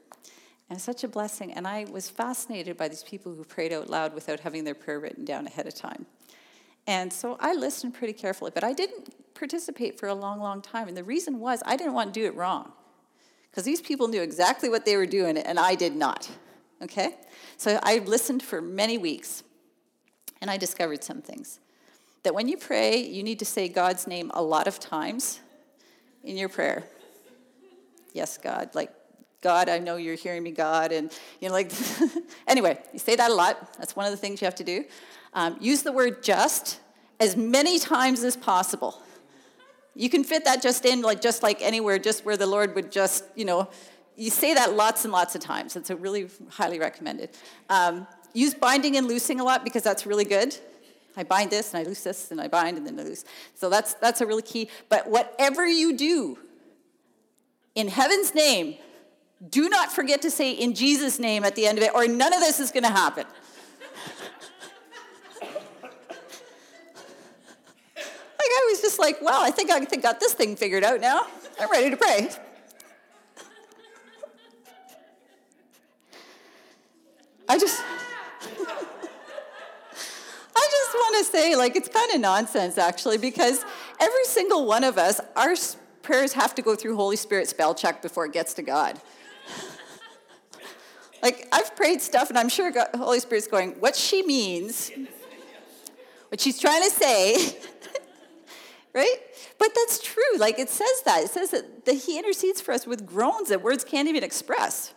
And 0.69 0.81
such 0.81 1.05
a 1.05 1.07
blessing. 1.07 1.53
And 1.53 1.65
I 1.65 1.85
was 1.89 2.09
fascinated 2.09 2.75
by 2.75 2.89
these 2.89 3.03
people 3.03 3.33
who 3.33 3.45
prayed 3.45 3.71
out 3.71 3.89
loud 3.89 4.13
without 4.13 4.41
having 4.41 4.65
their 4.65 4.75
prayer 4.75 4.99
written 4.99 5.23
down 5.23 5.47
ahead 5.47 5.65
of 5.65 5.73
time. 5.73 6.05
And 6.85 7.11
so 7.11 7.37
I 7.39 7.53
listened 7.53 7.93
pretty 7.93 8.13
carefully, 8.13 8.51
but 8.53 8.65
I 8.65 8.73
didn't 8.73 9.15
participate 9.33 9.97
for 9.97 10.07
a 10.07 10.13
long, 10.13 10.39
long 10.39 10.61
time. 10.61 10.89
And 10.89 10.97
the 10.97 11.05
reason 11.05 11.39
was 11.39 11.63
I 11.65 11.77
didn't 11.77 11.93
want 11.93 12.13
to 12.13 12.19
do 12.19 12.25
it 12.25 12.35
wrong. 12.35 12.73
Because 13.57 13.65
these 13.65 13.81
people 13.81 14.07
knew 14.07 14.21
exactly 14.21 14.69
what 14.69 14.85
they 14.85 14.95
were 14.97 15.07
doing, 15.07 15.35
and 15.35 15.59
I 15.59 15.73
did 15.73 15.95
not. 15.95 16.29
Okay? 16.79 17.15
So 17.57 17.79
I 17.81 17.97
listened 17.97 18.43
for 18.43 18.61
many 18.61 18.99
weeks, 18.99 19.41
and 20.41 20.51
I 20.51 20.57
discovered 20.57 21.03
some 21.03 21.23
things. 21.23 21.59
That 22.21 22.35
when 22.35 22.47
you 22.47 22.55
pray, 22.55 22.97
you 22.97 23.23
need 23.23 23.39
to 23.39 23.45
say 23.45 23.67
God's 23.67 24.05
name 24.05 24.29
a 24.35 24.43
lot 24.43 24.67
of 24.67 24.79
times 24.79 25.39
in 26.23 26.37
your 26.37 26.49
prayer. 26.49 26.83
Yes, 28.13 28.37
God. 28.37 28.75
Like, 28.75 28.91
God, 29.41 29.69
I 29.69 29.79
know 29.79 29.95
you're 29.95 30.13
hearing 30.13 30.43
me, 30.43 30.51
God. 30.51 30.91
And, 30.91 31.11
you 31.41 31.47
know, 31.47 31.55
like, 31.55 31.71
anyway, 32.47 32.77
you 32.93 32.99
say 32.99 33.15
that 33.15 33.31
a 33.31 33.33
lot. 33.33 33.73
That's 33.79 33.95
one 33.95 34.05
of 34.05 34.11
the 34.11 34.17
things 34.17 34.39
you 34.39 34.45
have 34.45 34.53
to 34.53 34.63
do. 34.63 34.85
Um, 35.33 35.57
use 35.59 35.81
the 35.81 35.91
word 35.91 36.21
just 36.21 36.79
as 37.19 37.35
many 37.35 37.79
times 37.79 38.23
as 38.23 38.37
possible. 38.37 39.01
You 39.97 40.09
can 40.09 40.23
fit 40.23 40.45
that 40.45 40.61
just 40.61 40.85
in, 40.85 41.01
like, 41.01 41.21
just 41.21 41.41
like 41.41 41.61
anywhere, 41.61 41.97
just 41.97 42.23
where 42.23 42.37
the 42.37 42.45
Lord 42.45 42.75
would 42.75 42.91
just, 42.91 43.23
you 43.35 43.45
know, 43.45 43.67
you 44.15 44.29
say 44.29 44.53
that 44.53 44.73
lots 44.73 45.03
and 45.05 45.11
lots 45.11 45.35
of 45.35 45.41
times. 45.41 45.75
It's 45.75 45.89
a 45.89 45.95
really 45.95 46.29
highly 46.49 46.79
recommended. 46.79 47.31
Um, 47.69 48.07
use 48.33 48.53
binding 48.53 48.95
and 48.95 49.07
loosing 49.07 49.39
a 49.39 49.43
lot 49.43 49.63
because 49.63 49.83
that's 49.83 50.05
really 50.05 50.25
good. 50.25 50.55
I 51.15 51.23
bind 51.23 51.49
this 51.49 51.73
and 51.73 51.83
I 51.83 51.89
loose 51.89 52.03
this 52.03 52.29
and 52.29 52.39
I 52.39 52.47
bind 52.47 52.77
and 52.77 52.85
then 52.85 52.99
I 52.99 53.03
loose. 53.03 53.25
So 53.55 53.69
that's 53.69 53.95
that's 53.95 54.21
a 54.21 54.25
really 54.27 54.43
key. 54.43 54.69
But 54.87 55.09
whatever 55.09 55.65
you 55.65 55.97
do, 55.97 56.37
in 57.73 57.87
heaven's 57.87 58.35
name, 58.35 58.77
do 59.49 59.67
not 59.67 59.91
forget 59.91 60.21
to 60.21 60.31
say 60.31 60.51
in 60.51 60.75
Jesus' 60.75 61.17
name 61.17 61.43
at 61.43 61.55
the 61.55 61.65
end 61.65 61.79
of 61.79 61.83
it, 61.83 61.93
or 61.95 62.07
none 62.07 62.33
of 62.33 62.39
this 62.39 62.59
is 62.59 62.71
going 62.71 62.83
to 62.83 62.89
happen. 62.89 63.25
I 68.57 68.67
was 68.71 68.81
just 68.81 68.97
like, 68.97 69.21
well, 69.21 69.39
I 69.39 69.51
think 69.51 69.69
I 69.69 69.79
think 69.85 70.01
got 70.01 70.19
this 70.19 70.33
thing 70.33 70.55
figured 70.55 70.83
out 70.83 70.99
now. 70.99 71.27
I'm 71.59 71.69
ready 71.69 71.91
to 71.91 71.97
pray. 71.97 72.27
I 77.47 77.59
just, 77.59 77.81
I 80.55 80.67
just 80.71 80.93
want 80.95 81.17
to 81.17 81.31
say, 81.31 81.55
like, 81.55 81.75
it's 81.75 81.87
kind 81.87 82.11
of 82.13 82.19
nonsense, 82.19 82.79
actually, 82.79 83.19
because 83.19 83.63
every 83.99 84.25
single 84.25 84.65
one 84.65 84.83
of 84.83 84.97
us, 84.97 85.21
our 85.35 85.53
prayers 86.01 86.33
have 86.33 86.55
to 86.55 86.63
go 86.63 86.75
through 86.75 86.95
Holy 86.95 87.15
Spirit 87.15 87.47
spell 87.47 87.75
check 87.75 88.01
before 88.01 88.25
it 88.25 88.33
gets 88.33 88.55
to 88.55 88.63
God. 88.63 88.99
like, 91.21 91.47
I've 91.51 91.75
prayed 91.75 92.01
stuff, 92.01 92.29
and 92.29 92.39
I'm 92.39 92.49
sure 92.49 92.71
God, 92.71 92.89
Holy 92.95 93.19
Spirit's 93.19 93.47
going, 93.47 93.73
what 93.79 93.95
she 93.95 94.23
means, 94.23 94.91
what 96.29 96.41
she's 96.41 96.59
trying 96.59 96.83
to 96.83 96.89
say, 96.89 97.59
right? 98.97 99.17
But 99.59 99.69
that's 99.75 100.01
true. 100.01 100.37
Like, 100.37 100.59
it 100.59 100.69
says 100.69 101.03
that. 101.05 101.23
It 101.23 101.29
says 101.29 101.51
that, 101.51 101.85
that 101.85 101.93
He 101.93 102.17
intercedes 102.17 102.59
for 102.59 102.73
us 102.73 102.85
with 102.85 103.05
groans 103.05 103.49
that 103.49 103.61
words 103.61 103.83
can't 103.83 104.09
even 104.09 104.23
express. 104.23 104.93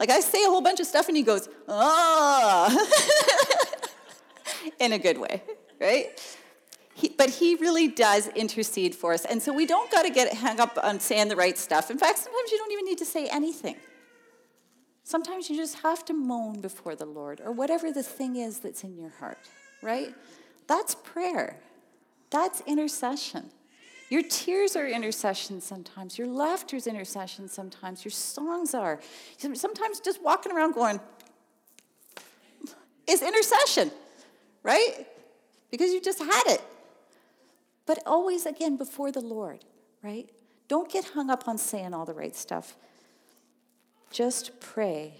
Like 0.00 0.10
I 0.10 0.18
say 0.18 0.42
a 0.44 0.48
whole 0.48 0.62
bunch 0.62 0.80
of 0.80 0.86
stuff 0.86 1.06
and 1.06 1.16
he 1.16 1.22
goes, 1.22 1.48
oh, 1.68 2.88
in 4.80 4.92
a 4.92 4.98
good 4.98 5.16
way, 5.16 5.42
right? 5.80 6.06
He, 6.94 7.08
but 7.08 7.30
he 7.30 7.54
really 7.54 7.86
does 7.86 8.26
intercede 8.28 8.96
for 8.96 9.12
us. 9.12 9.24
And 9.24 9.40
so 9.40 9.52
we 9.52 9.64
don't 9.64 9.88
got 9.92 10.02
to 10.02 10.10
get 10.10 10.34
hung 10.34 10.58
up 10.58 10.76
on 10.82 10.98
saying 10.98 11.28
the 11.28 11.36
right 11.36 11.56
stuff. 11.56 11.88
In 11.88 11.98
fact, 11.98 12.18
sometimes 12.18 12.50
you 12.50 12.58
don't 12.58 12.72
even 12.72 12.84
need 12.84 12.98
to 12.98 13.04
say 13.04 13.28
anything. 13.28 13.76
Sometimes 15.04 15.48
you 15.48 15.56
just 15.56 15.78
have 15.82 16.04
to 16.06 16.14
moan 16.14 16.60
before 16.60 16.96
the 16.96 17.06
Lord 17.06 17.40
or 17.40 17.52
whatever 17.52 17.92
the 17.92 18.02
thing 18.02 18.34
is 18.34 18.58
that's 18.58 18.82
in 18.82 18.96
your 18.96 19.10
heart, 19.10 19.38
right? 19.82 20.12
That's 20.66 20.96
prayer. 20.96 21.60
That's 22.32 22.62
intercession. 22.66 23.50
Your 24.08 24.22
tears 24.22 24.74
are 24.74 24.86
intercession 24.86 25.60
sometimes. 25.60 26.18
Your 26.18 26.26
laughter 26.26 26.76
is 26.76 26.86
intercession 26.86 27.48
sometimes. 27.48 28.04
Your 28.04 28.12
songs 28.12 28.74
are. 28.74 29.00
Sometimes 29.54 30.00
just 30.00 30.22
walking 30.22 30.52
around 30.52 30.74
going, 30.74 31.00
is 33.06 33.22
intercession, 33.22 33.90
right? 34.62 35.06
Because 35.70 35.92
you 35.92 36.00
just 36.00 36.18
had 36.18 36.42
it. 36.46 36.62
But 37.86 38.00
always, 38.06 38.46
again, 38.46 38.76
before 38.76 39.12
the 39.12 39.20
Lord, 39.20 39.64
right? 40.02 40.28
Don't 40.68 40.90
get 40.90 41.04
hung 41.06 41.30
up 41.30 41.48
on 41.48 41.58
saying 41.58 41.92
all 41.92 42.04
the 42.04 42.14
right 42.14 42.34
stuff. 42.34 42.76
Just 44.10 44.60
pray. 44.60 45.14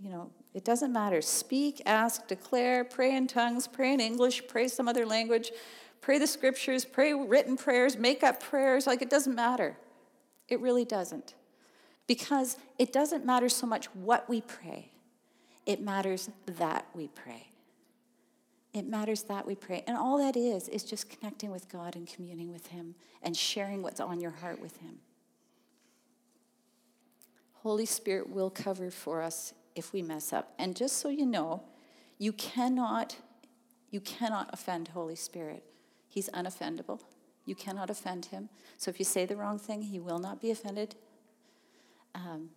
You 0.00 0.10
know, 0.10 0.30
it 0.54 0.64
doesn't 0.64 0.92
matter. 0.92 1.20
Speak, 1.20 1.82
ask, 1.84 2.26
declare, 2.28 2.84
pray 2.84 3.14
in 3.14 3.26
tongues, 3.26 3.66
pray 3.66 3.92
in 3.92 4.00
English, 4.00 4.46
pray 4.48 4.68
some 4.68 4.88
other 4.88 5.04
language, 5.04 5.50
pray 6.00 6.18
the 6.18 6.26
scriptures, 6.26 6.84
pray 6.84 7.12
written 7.12 7.56
prayers, 7.56 7.96
make 7.96 8.22
up 8.22 8.42
prayers. 8.42 8.86
Like, 8.86 9.02
it 9.02 9.10
doesn't 9.10 9.34
matter. 9.34 9.76
It 10.48 10.60
really 10.60 10.84
doesn't. 10.84 11.34
Because 12.06 12.56
it 12.78 12.92
doesn't 12.92 13.24
matter 13.24 13.48
so 13.48 13.66
much 13.66 13.86
what 13.94 14.28
we 14.28 14.40
pray, 14.40 14.92
it 15.64 15.80
matters 15.80 16.30
that 16.46 16.86
we 16.94 17.08
pray. 17.08 17.48
It 18.72 18.86
matters 18.86 19.22
that 19.24 19.46
we 19.46 19.54
pray. 19.54 19.82
And 19.86 19.96
all 19.96 20.18
that 20.18 20.36
is, 20.36 20.68
is 20.68 20.84
just 20.84 21.08
connecting 21.08 21.50
with 21.50 21.68
God 21.68 21.96
and 21.96 22.06
communing 22.06 22.52
with 22.52 22.66
Him 22.66 22.94
and 23.22 23.34
sharing 23.34 23.82
what's 23.82 24.00
on 24.00 24.20
your 24.20 24.32
heart 24.32 24.60
with 24.60 24.76
Him. 24.76 24.98
Holy 27.54 27.86
Spirit 27.86 28.28
will 28.28 28.50
cover 28.50 28.90
for 28.90 29.22
us 29.22 29.54
if 29.74 29.92
we 29.92 30.02
mess 30.02 30.32
up. 30.32 30.52
And 30.58 30.76
just 30.76 30.98
so 30.98 31.08
you 31.08 31.26
know, 31.26 31.62
you 32.18 32.32
cannot, 32.32 33.16
you 33.90 34.00
cannot 34.00 34.50
offend 34.52 34.88
Holy 34.88 35.16
Spirit. 35.16 35.64
He's 36.16 36.30
unoffendable. 36.30 37.00
You 37.44 37.54
cannot 37.54 37.90
offend 37.90 38.24
him. 38.24 38.48
So 38.78 38.90
if 38.90 38.98
you 38.98 39.04
say 39.04 39.26
the 39.26 39.36
wrong 39.36 39.58
thing, 39.58 39.82
he 39.82 40.00
will 40.00 40.18
not 40.18 40.40
be 40.40 40.50
offended. 40.50 40.94
Um, 42.14 42.48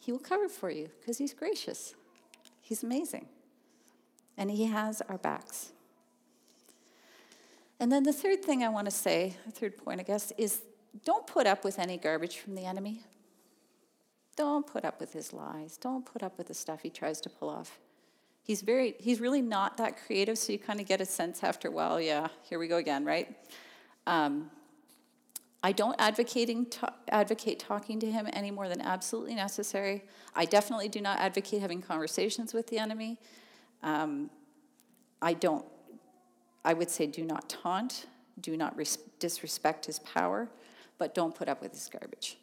he 0.00 0.10
will 0.10 0.18
cover 0.18 0.48
for 0.48 0.70
you 0.70 0.88
because 0.98 1.18
he's 1.18 1.32
gracious. 1.32 1.94
He's 2.60 2.82
amazing. 2.82 3.28
And 4.36 4.50
he 4.50 4.64
has 4.64 5.02
our 5.02 5.18
backs. 5.18 5.70
And 7.78 7.92
then 7.92 8.02
the 8.02 8.12
third 8.12 8.44
thing 8.44 8.64
I 8.64 8.70
want 8.70 8.86
to 8.86 8.90
say, 8.90 9.36
the 9.46 9.52
third 9.52 9.76
point, 9.76 10.00
I 10.00 10.02
guess, 10.02 10.32
is 10.36 10.62
don't 11.04 11.28
put 11.28 11.46
up 11.46 11.62
with 11.62 11.78
any 11.78 11.98
garbage 11.98 12.38
from 12.38 12.56
the 12.56 12.64
enemy. 12.64 13.04
Don't 14.34 14.66
put 14.66 14.84
up 14.84 14.98
with 14.98 15.12
his 15.12 15.32
lies. 15.32 15.76
Don't 15.76 16.04
put 16.04 16.24
up 16.24 16.36
with 16.38 16.48
the 16.48 16.54
stuff 16.54 16.80
he 16.82 16.90
tries 16.90 17.20
to 17.20 17.30
pull 17.30 17.50
off. 17.50 17.78
He's 18.46 18.62
very, 18.62 18.94
he's 19.00 19.20
really 19.20 19.42
not 19.42 19.76
that 19.78 19.98
creative, 20.06 20.38
so 20.38 20.52
you 20.52 20.60
kind 20.60 20.78
of 20.78 20.86
get 20.86 21.00
a 21.00 21.04
sense 21.04 21.42
after, 21.42 21.68
well, 21.68 22.00
yeah, 22.00 22.28
here 22.42 22.60
we 22.60 22.68
go 22.68 22.76
again, 22.76 23.04
right? 23.04 23.36
Um, 24.06 24.52
I 25.64 25.72
don't 25.72 25.96
advocating 25.98 26.66
to, 26.66 26.92
advocate 27.08 27.58
talking 27.58 27.98
to 27.98 28.06
him 28.06 28.28
any 28.32 28.52
more 28.52 28.68
than 28.68 28.80
absolutely 28.80 29.34
necessary. 29.34 30.04
I 30.32 30.44
definitely 30.44 30.88
do 30.88 31.00
not 31.00 31.18
advocate 31.18 31.60
having 31.60 31.82
conversations 31.82 32.54
with 32.54 32.68
the 32.68 32.78
enemy. 32.78 33.18
Um, 33.82 34.30
I 35.20 35.32
don't, 35.32 35.64
I 36.64 36.72
would 36.72 36.88
say 36.88 37.08
do 37.08 37.24
not 37.24 37.48
taunt, 37.48 38.06
do 38.40 38.56
not 38.56 38.76
res- 38.76 39.00
disrespect 39.18 39.86
his 39.86 39.98
power, 39.98 40.48
but 40.98 41.16
don't 41.16 41.34
put 41.34 41.48
up 41.48 41.60
with 41.60 41.72
his 41.72 41.88
garbage. 41.88 42.38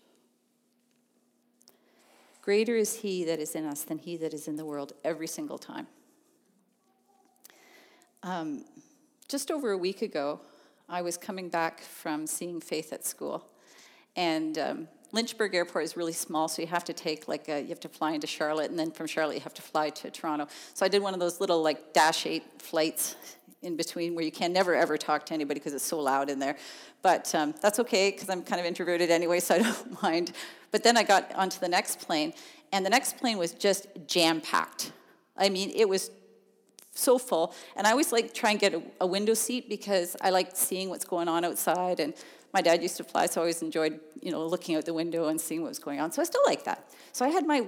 Greater 2.44 2.76
is 2.76 2.98
he 2.98 3.24
that 3.24 3.40
is 3.40 3.56
in 3.56 3.64
us 3.64 3.84
than 3.84 3.98
he 3.98 4.18
that 4.18 4.34
is 4.34 4.50
in 4.50 4.58
the 4.58 4.66
world 4.66 4.92
every 5.06 5.28
single 5.28 5.58
time. 5.58 5.88
Um, 8.22 8.66
just 9.30 9.50
over 9.50 9.72
a 9.72 9.78
week 9.78 10.02
ago, 10.02 10.42
I 10.90 11.04
was 11.04 11.16
coming 11.16 11.48
back 11.48 11.80
from 11.80 12.28
seeing 12.28 12.60
Faith 12.60 12.92
at 12.92 13.06
school. 13.06 13.48
And 14.18 14.58
um, 14.58 14.88
Lynchburg 15.14 15.56
Airport 15.56 15.86
is 15.86 15.96
really 15.96 16.12
small, 16.12 16.50
so 16.50 16.62
you 16.62 16.68
have 16.68 16.84
to 16.84 16.92
take 16.92 17.30
like 17.30 17.48
a, 17.48 17.62
you 17.62 17.70
have 17.70 17.80
to 17.80 17.88
fly 17.88 18.12
into 18.12 18.28
Charlotte, 18.28 18.70
and 18.70 18.78
then 18.78 18.92
from 18.92 19.08
Charlotte 19.08 19.36
you 19.36 19.42
have 19.42 19.54
to 19.54 19.62
fly 19.62 19.90
to 19.92 20.12
Toronto. 20.12 20.48
So 20.74 20.86
I 20.86 20.90
did 20.90 21.02
one 21.02 21.14
of 21.14 21.22
those 21.22 21.40
little 21.40 21.64
like 21.64 21.94
Dash 21.94 22.26
8 22.26 22.44
flights 22.62 23.16
in 23.62 23.78
between 23.78 24.16
where 24.16 24.26
you 24.26 24.32
can 24.34 24.52
never 24.52 24.76
ever 24.76 24.98
talk 24.98 25.26
to 25.28 25.34
anybody 25.34 25.62
because 25.62 25.74
it's 25.74 25.86
so 25.86 25.98
loud 25.98 26.30
in 26.30 26.40
there. 26.40 26.58
But 27.02 27.34
um, 27.34 27.56
that's 27.62 27.80
okay 27.80 28.12
because 28.12 28.30
I'm 28.30 28.44
kind 28.44 28.60
of 28.60 28.66
introverted 28.66 29.10
anyway, 29.10 29.40
so 29.40 29.56
I 29.56 29.60
don't 29.60 30.02
mind. 30.04 30.34
But 30.74 30.82
then 30.82 30.98
I 30.98 31.04
got 31.04 31.32
onto 31.36 31.60
the 31.60 31.70
next 31.70 32.00
plane, 32.00 32.34
and 32.72 32.84
the 32.84 32.90
next 32.90 33.18
plane 33.18 33.38
was 33.38 33.52
just 33.52 33.86
jam 34.08 34.42
packed. 34.42 34.92
I 35.38 35.50
mean, 35.50 35.72
it 35.76 35.88
was 35.88 36.10
so 36.92 37.20
full. 37.20 37.54
And 37.76 37.86
I 37.86 37.92
always 37.92 38.12
like 38.12 38.34
try 38.34 38.50
and 38.50 38.60
get 38.60 38.74
a, 38.74 38.82
a, 39.02 39.06
window 39.06 39.36
seat 39.36 39.70
because 39.70 40.18
I 40.20 40.32
like 40.32 40.50
seeing 40.56 40.90
what's 40.90 41.06
going 41.06 41.28
on 41.28 41.46
outside. 41.46 42.00
And 42.00 42.16
my 42.56 42.62
dad 42.62 42.82
used 42.82 42.98
to 42.98 43.04
fly, 43.04 43.28
so 43.28 43.40
I 43.40 43.44
always 43.44 43.62
enjoyed, 43.62 44.00
you 44.20 44.32
know, 44.32 44.44
looking 44.48 44.76
out 44.76 44.86
the 44.86 44.96
window 44.96 45.28
and 45.28 45.40
seeing 45.40 45.62
what 45.62 45.70
was 45.70 45.78
going 45.78 46.00
on. 46.00 46.12
So 46.12 46.24
I 46.24 46.26
still 46.26 46.42
like 46.48 46.64
that. 46.64 46.90
So 47.12 47.24
I 47.24 47.30
had 47.30 47.46
my 47.46 47.68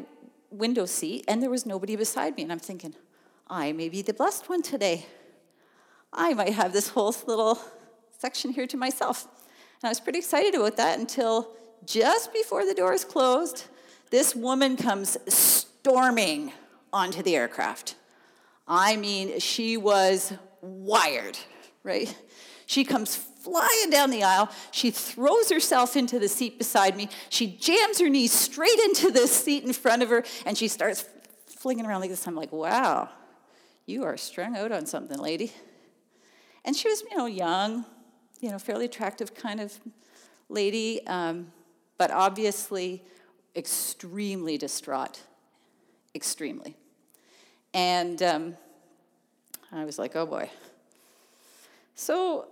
window 0.49 0.87
seat, 0.87 1.25
and 1.27 1.43
there 1.43 1.51
was 1.51 1.63
nobody 1.63 1.95
beside 1.95 2.35
me. 2.35 2.41
And 2.41 2.51
I'm 2.51 2.59
thinking, 2.59 2.95
I 3.47 3.71
may 3.71 3.87
be 3.87 4.01
the 4.01 4.15
blessed 4.15 4.49
one 4.49 4.63
today. 4.63 5.05
I 6.11 6.33
might 6.33 6.53
have 6.53 6.73
this 6.73 6.89
whole 6.89 7.15
little 7.27 7.61
section 8.17 8.51
here 8.51 8.65
to 8.65 8.77
myself. 8.77 9.25
And 9.81 9.83
I 9.83 9.89
was 9.89 9.99
pretty 9.99 10.17
excited 10.17 10.55
about 10.55 10.77
that 10.77 10.97
until 10.97 11.51
just 11.85 12.33
before 12.33 12.65
the 12.65 12.73
doors 12.73 13.03
closed, 13.03 13.65
this 14.11 14.35
woman 14.35 14.77
comes 14.77 15.17
storming 15.27 16.53
onto 16.93 17.21
the 17.21 17.35
aircraft. 17.35 17.95
I 18.67 18.95
mean, 18.95 19.39
she 19.39 19.77
was 19.77 20.33
wired, 20.61 21.37
right? 21.83 22.15
She 22.65 22.83
comes 22.83 23.15
flying 23.15 23.91
down 23.91 24.09
the 24.09 24.23
aisle. 24.23 24.49
She 24.71 24.89
throws 24.89 25.49
herself 25.49 25.95
into 25.95 26.17
the 26.17 26.27
seat 26.27 26.57
beside 26.57 26.97
me. 26.97 27.09
She 27.29 27.47
jams 27.47 27.99
her 27.99 28.09
knees 28.09 28.31
straight 28.31 28.79
into 28.79 29.11
the 29.11 29.27
seat 29.27 29.63
in 29.63 29.73
front 29.73 30.01
of 30.01 30.09
her, 30.09 30.23
and 30.45 30.57
she 30.57 30.67
starts 30.67 31.07
flinging 31.45 31.85
around 31.85 32.01
like 32.01 32.09
this. 32.09 32.27
I'm 32.27 32.35
like, 32.35 32.51
wow, 32.51 33.09
you 33.85 34.03
are 34.03 34.17
strung 34.17 34.57
out 34.57 34.71
on 34.71 34.85
something, 34.85 35.19
lady. 35.19 35.51
And 36.63 36.75
she 36.75 36.89
was, 36.89 37.03
you 37.09 37.15
know, 37.15 37.27
young, 37.27 37.85
you 38.39 38.49
know, 38.49 38.57
fairly 38.57 38.85
attractive 38.85 39.35
kind 39.35 39.59
of 39.59 39.79
lady, 40.49 41.05
um, 41.05 41.51
but 41.97 42.11
obviously 42.11 43.03
extremely 43.55 44.57
distraught, 44.57 45.21
extremely. 46.13 46.75
And 47.73 48.21
um, 48.21 48.57
I 49.71 49.85
was 49.85 49.99
like, 49.99 50.15
oh 50.15 50.25
boy. 50.25 50.49
So 51.95 52.47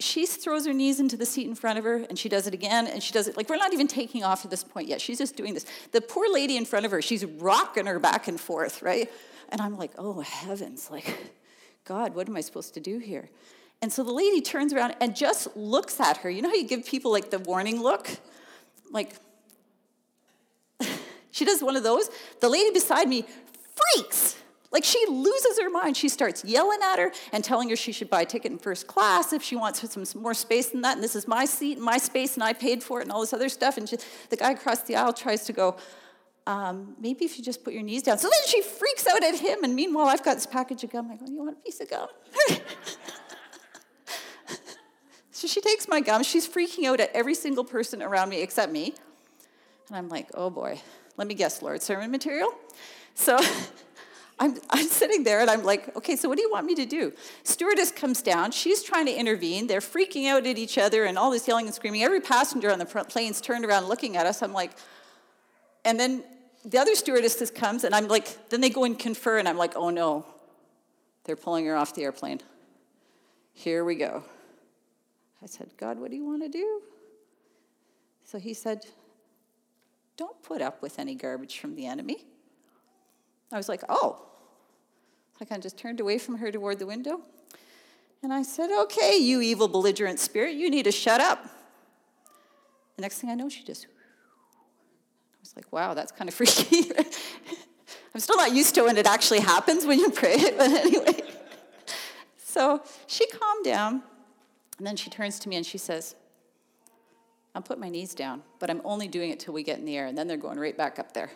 she 0.00 0.26
throws 0.26 0.66
her 0.66 0.72
knees 0.72 1.00
into 1.00 1.16
the 1.16 1.26
seat 1.26 1.46
in 1.46 1.54
front 1.54 1.78
of 1.78 1.84
her 1.84 1.96
and 2.08 2.18
she 2.18 2.28
does 2.28 2.46
it 2.46 2.54
again 2.54 2.86
and 2.86 3.02
she 3.02 3.12
does 3.12 3.28
it 3.28 3.36
like 3.36 3.48
we're 3.48 3.56
not 3.56 3.72
even 3.72 3.86
taking 3.86 4.24
off 4.24 4.44
at 4.44 4.50
this 4.50 4.64
point 4.64 4.88
yet. 4.88 5.00
She's 5.00 5.18
just 5.18 5.36
doing 5.36 5.54
this. 5.54 5.66
The 5.92 6.00
poor 6.00 6.26
lady 6.32 6.56
in 6.56 6.64
front 6.64 6.84
of 6.84 6.90
her 6.90 7.00
she's 7.00 7.24
rocking 7.24 7.86
her 7.86 7.98
back 7.98 8.26
and 8.28 8.40
forth 8.40 8.82
right? 8.82 9.10
And 9.50 9.60
i'm 9.60 9.78
like 9.78 9.92
oh 9.98 10.20
heavens 10.20 10.90
like 10.90 11.32
god 11.84 12.14
what 12.14 12.28
am 12.28 12.36
i 12.36 12.40
supposed 12.40 12.74
to 12.74 12.80
do 12.80 12.98
here? 12.98 13.30
And 13.82 13.92
so 13.92 14.02
the 14.02 14.12
lady 14.12 14.40
turns 14.40 14.72
around 14.72 14.96
and 15.00 15.14
just 15.14 15.56
looks 15.56 16.00
at 16.00 16.18
her. 16.18 16.30
You 16.30 16.42
know 16.42 16.48
how 16.48 16.54
you 16.54 16.66
give 16.66 16.86
people 16.86 17.12
like 17.12 17.30
the 17.30 17.38
warning 17.38 17.82
look 17.82 18.10
like 18.90 19.14
she 21.30 21.44
does 21.44 21.62
one 21.62 21.76
of 21.76 21.82
those 21.82 22.10
the 22.40 22.48
lady 22.48 22.72
beside 22.72 23.08
me 23.08 23.24
freaks. 23.74 24.36
Like 24.74 24.84
she 24.84 25.06
loses 25.08 25.60
her 25.60 25.70
mind. 25.70 25.96
She 25.96 26.08
starts 26.08 26.44
yelling 26.44 26.80
at 26.82 26.98
her 26.98 27.12
and 27.32 27.44
telling 27.44 27.68
her 27.70 27.76
she 27.76 27.92
should 27.92 28.10
buy 28.10 28.22
a 28.22 28.26
ticket 28.26 28.50
in 28.50 28.58
first 28.58 28.88
class 28.88 29.32
if 29.32 29.40
she 29.40 29.54
wants 29.54 29.88
some 29.88 30.04
more 30.20 30.34
space 30.34 30.70
than 30.70 30.80
that. 30.80 30.96
And 30.96 31.04
this 31.04 31.14
is 31.14 31.28
my 31.28 31.44
seat 31.44 31.76
and 31.76 31.86
my 31.86 31.96
space, 31.96 32.34
and 32.34 32.42
I 32.42 32.54
paid 32.54 32.82
for 32.82 32.98
it, 32.98 33.04
and 33.04 33.12
all 33.12 33.20
this 33.20 33.32
other 33.32 33.48
stuff. 33.48 33.76
And 33.76 33.88
she, 33.88 33.98
the 34.30 34.36
guy 34.36 34.50
across 34.50 34.82
the 34.82 34.96
aisle 34.96 35.12
tries 35.12 35.44
to 35.44 35.52
go, 35.52 35.76
um, 36.48 36.96
maybe 37.00 37.24
if 37.24 37.38
you 37.38 37.44
just 37.44 37.62
put 37.62 37.72
your 37.72 37.84
knees 37.84 38.02
down. 38.02 38.18
So 38.18 38.28
then 38.28 38.40
she 38.48 38.62
freaks 38.62 39.06
out 39.06 39.22
at 39.22 39.36
him, 39.36 39.62
and 39.62 39.76
meanwhile, 39.76 40.08
I've 40.08 40.24
got 40.24 40.34
this 40.34 40.46
package 40.46 40.82
of 40.82 40.90
gum. 40.90 41.08
I 41.08 41.16
go, 41.16 41.26
You 41.26 41.38
want 41.38 41.56
a 41.56 41.60
piece 41.62 41.80
of 41.80 41.88
gum? 41.88 42.08
so 45.44 45.48
she 45.48 45.60
takes 45.60 45.88
my 45.88 46.00
gum. 46.00 46.22
She's 46.22 46.48
freaking 46.48 46.86
out 46.86 47.00
at 47.00 47.10
every 47.12 47.34
single 47.34 47.64
person 47.64 48.02
around 48.02 48.30
me 48.30 48.40
except 48.40 48.72
me. 48.72 48.94
And 49.88 49.96
I'm 49.98 50.08
like, 50.08 50.28
Oh 50.32 50.48
boy, 50.48 50.80
let 51.18 51.28
me 51.28 51.34
guess, 51.34 51.60
Lord, 51.60 51.82
sermon 51.82 52.10
material? 52.10 52.48
So 53.14 53.38
I'm, 54.38 54.56
I'm 54.70 54.86
sitting 54.86 55.22
there 55.22 55.40
and 55.40 55.50
I'm 55.50 55.62
like, 55.62 55.94
okay, 55.96 56.16
so 56.16 56.30
what 56.30 56.38
do 56.38 56.42
you 56.42 56.50
want 56.50 56.64
me 56.64 56.74
to 56.76 56.86
do? 56.86 57.12
Stewardess 57.42 57.92
comes 57.92 58.22
down. 58.22 58.52
She's 58.52 58.82
trying 58.82 59.04
to 59.04 59.12
intervene. 59.12 59.66
They're 59.66 59.80
freaking 59.80 60.28
out 60.28 60.46
at 60.46 60.56
each 60.56 60.78
other 60.78 61.04
and 61.04 61.18
all 61.18 61.30
this 61.30 61.46
yelling 61.46 61.66
and 61.66 61.74
screaming. 61.74 62.02
Every 62.02 62.22
passenger 62.22 62.72
on 62.72 62.78
the 62.78 62.86
plane's 62.86 63.42
turned 63.42 63.66
around 63.66 63.84
looking 63.84 64.16
at 64.16 64.24
us. 64.24 64.42
I'm 64.42 64.54
like, 64.54 64.70
and 65.84 66.00
then 66.00 66.24
the 66.64 66.78
other 66.78 66.94
stewardess 66.94 67.50
comes 67.50 67.84
and 67.84 67.94
I'm 67.94 68.08
like, 68.08 68.48
then 68.48 68.62
they 68.62 68.70
go 68.70 68.84
and 68.84 68.98
confer 68.98 69.36
and 69.36 69.46
I'm 69.46 69.58
like, 69.58 69.76
oh 69.76 69.90
no, 69.90 70.24
they're 71.24 71.36
pulling 71.36 71.66
her 71.66 71.76
off 71.76 71.94
the 71.94 72.04
airplane. 72.04 72.40
Here 73.52 73.84
we 73.84 73.96
go. 73.96 74.24
I 75.44 75.46
said, 75.46 75.68
God, 75.76 75.98
what 75.98 76.10
do 76.10 76.16
you 76.16 76.24
want 76.24 76.42
to 76.42 76.48
do? 76.48 76.80
So 78.24 78.38
he 78.38 78.54
said, 78.54 78.86
don't 80.16 80.42
put 80.42 80.62
up 80.62 80.80
with 80.80 80.98
any 80.98 81.14
garbage 81.14 81.58
from 81.58 81.76
the 81.76 81.86
enemy. 81.86 82.24
I 83.52 83.58
was 83.58 83.68
like, 83.68 83.82
oh. 83.88 84.24
I 85.40 85.44
kind 85.44 85.58
of 85.58 85.62
just 85.62 85.76
turned 85.76 86.00
away 86.00 86.18
from 86.18 86.38
her 86.38 86.50
toward 86.50 86.78
the 86.78 86.86
window. 86.86 87.20
And 88.22 88.32
I 88.32 88.42
said, 88.42 88.70
okay, 88.84 89.18
you 89.18 89.42
evil, 89.42 89.68
belligerent 89.68 90.18
spirit, 90.18 90.54
you 90.54 90.70
need 90.70 90.84
to 90.84 90.92
shut 90.92 91.20
up. 91.20 91.44
The 92.96 93.02
next 93.02 93.20
thing 93.20 93.28
I 93.28 93.34
know, 93.34 93.50
she 93.50 93.64
just, 93.64 93.86
I 93.86 95.36
was 95.40 95.54
like, 95.56 95.70
wow, 95.72 95.92
that's 95.92 96.12
kind 96.12 96.28
of 96.28 96.34
freaky. 96.34 96.90
I'm 98.14 98.20
still 98.20 98.36
not 98.36 98.54
used 98.54 98.74
to 98.76 98.84
when 98.84 98.96
it 98.96 99.06
actually 99.06 99.40
happens 99.40 99.84
when 99.84 99.98
you 99.98 100.10
pray 100.10 100.38
but 100.56 100.70
anyway. 100.70 101.20
So 102.38 102.82
she 103.06 103.26
calmed 103.26 103.64
down, 103.64 104.02
and 104.78 104.86
then 104.86 104.96
she 104.96 105.10
turns 105.10 105.38
to 105.40 105.48
me 105.48 105.56
and 105.56 105.64
she 105.64 105.78
says, 105.78 106.14
I'll 107.54 107.62
put 107.62 107.78
my 107.78 107.88
knees 107.88 108.14
down, 108.14 108.42
but 108.58 108.68
I'm 108.68 108.80
only 108.84 109.06
doing 109.06 109.30
it 109.30 109.38
till 109.38 109.54
we 109.54 109.62
get 109.62 109.78
in 109.78 109.84
the 109.84 109.96
air, 109.96 110.06
and 110.06 110.18
then 110.18 110.26
they're 110.26 110.36
going 110.36 110.58
right 110.58 110.76
back 110.76 110.98
up 110.98 111.12
there. 111.12 111.30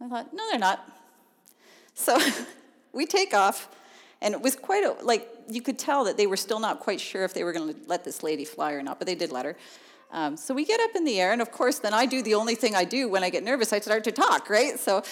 I 0.00 0.08
thought, 0.08 0.34
no, 0.34 0.42
they're 0.50 0.58
not. 0.58 0.88
So 1.94 2.18
we 2.92 3.06
take 3.06 3.32
off, 3.32 3.68
And 4.20 4.34
it 4.34 4.40
was 4.40 4.56
quite 4.56 4.84
a, 4.84 4.96
like, 5.04 5.28
you 5.48 5.62
could 5.62 5.78
tell 5.78 6.04
that 6.04 6.16
they 6.16 6.26
were 6.26 6.36
still 6.36 6.58
not 6.58 6.80
quite 6.80 7.00
sure 7.00 7.24
if 7.24 7.32
they 7.32 7.44
were 7.44 7.52
going 7.52 7.74
to 7.74 7.80
let 7.86 8.04
this 8.04 8.22
lady 8.22 8.44
fly 8.44 8.72
or 8.72 8.82
not, 8.82 8.98
but 8.98 9.06
they 9.06 9.14
did 9.14 9.30
let 9.30 9.44
her. 9.44 9.56
Um, 10.10 10.36
so 10.36 10.54
we 10.54 10.64
get 10.64 10.80
up 10.80 10.96
in 10.96 11.04
the 11.04 11.20
air, 11.20 11.32
and 11.32 11.42
of 11.42 11.50
course, 11.52 11.78
then 11.78 11.94
I 11.94 12.06
do 12.06 12.22
the 12.22 12.34
only 12.34 12.54
thing 12.54 12.74
I 12.74 12.84
do 12.84 13.08
when 13.08 13.22
I 13.22 13.30
get 13.30 13.44
nervous 13.44 13.72
I 13.72 13.80
start 13.80 14.04
to 14.04 14.12
talk, 14.12 14.50
right? 14.50 14.78
So 14.78 15.02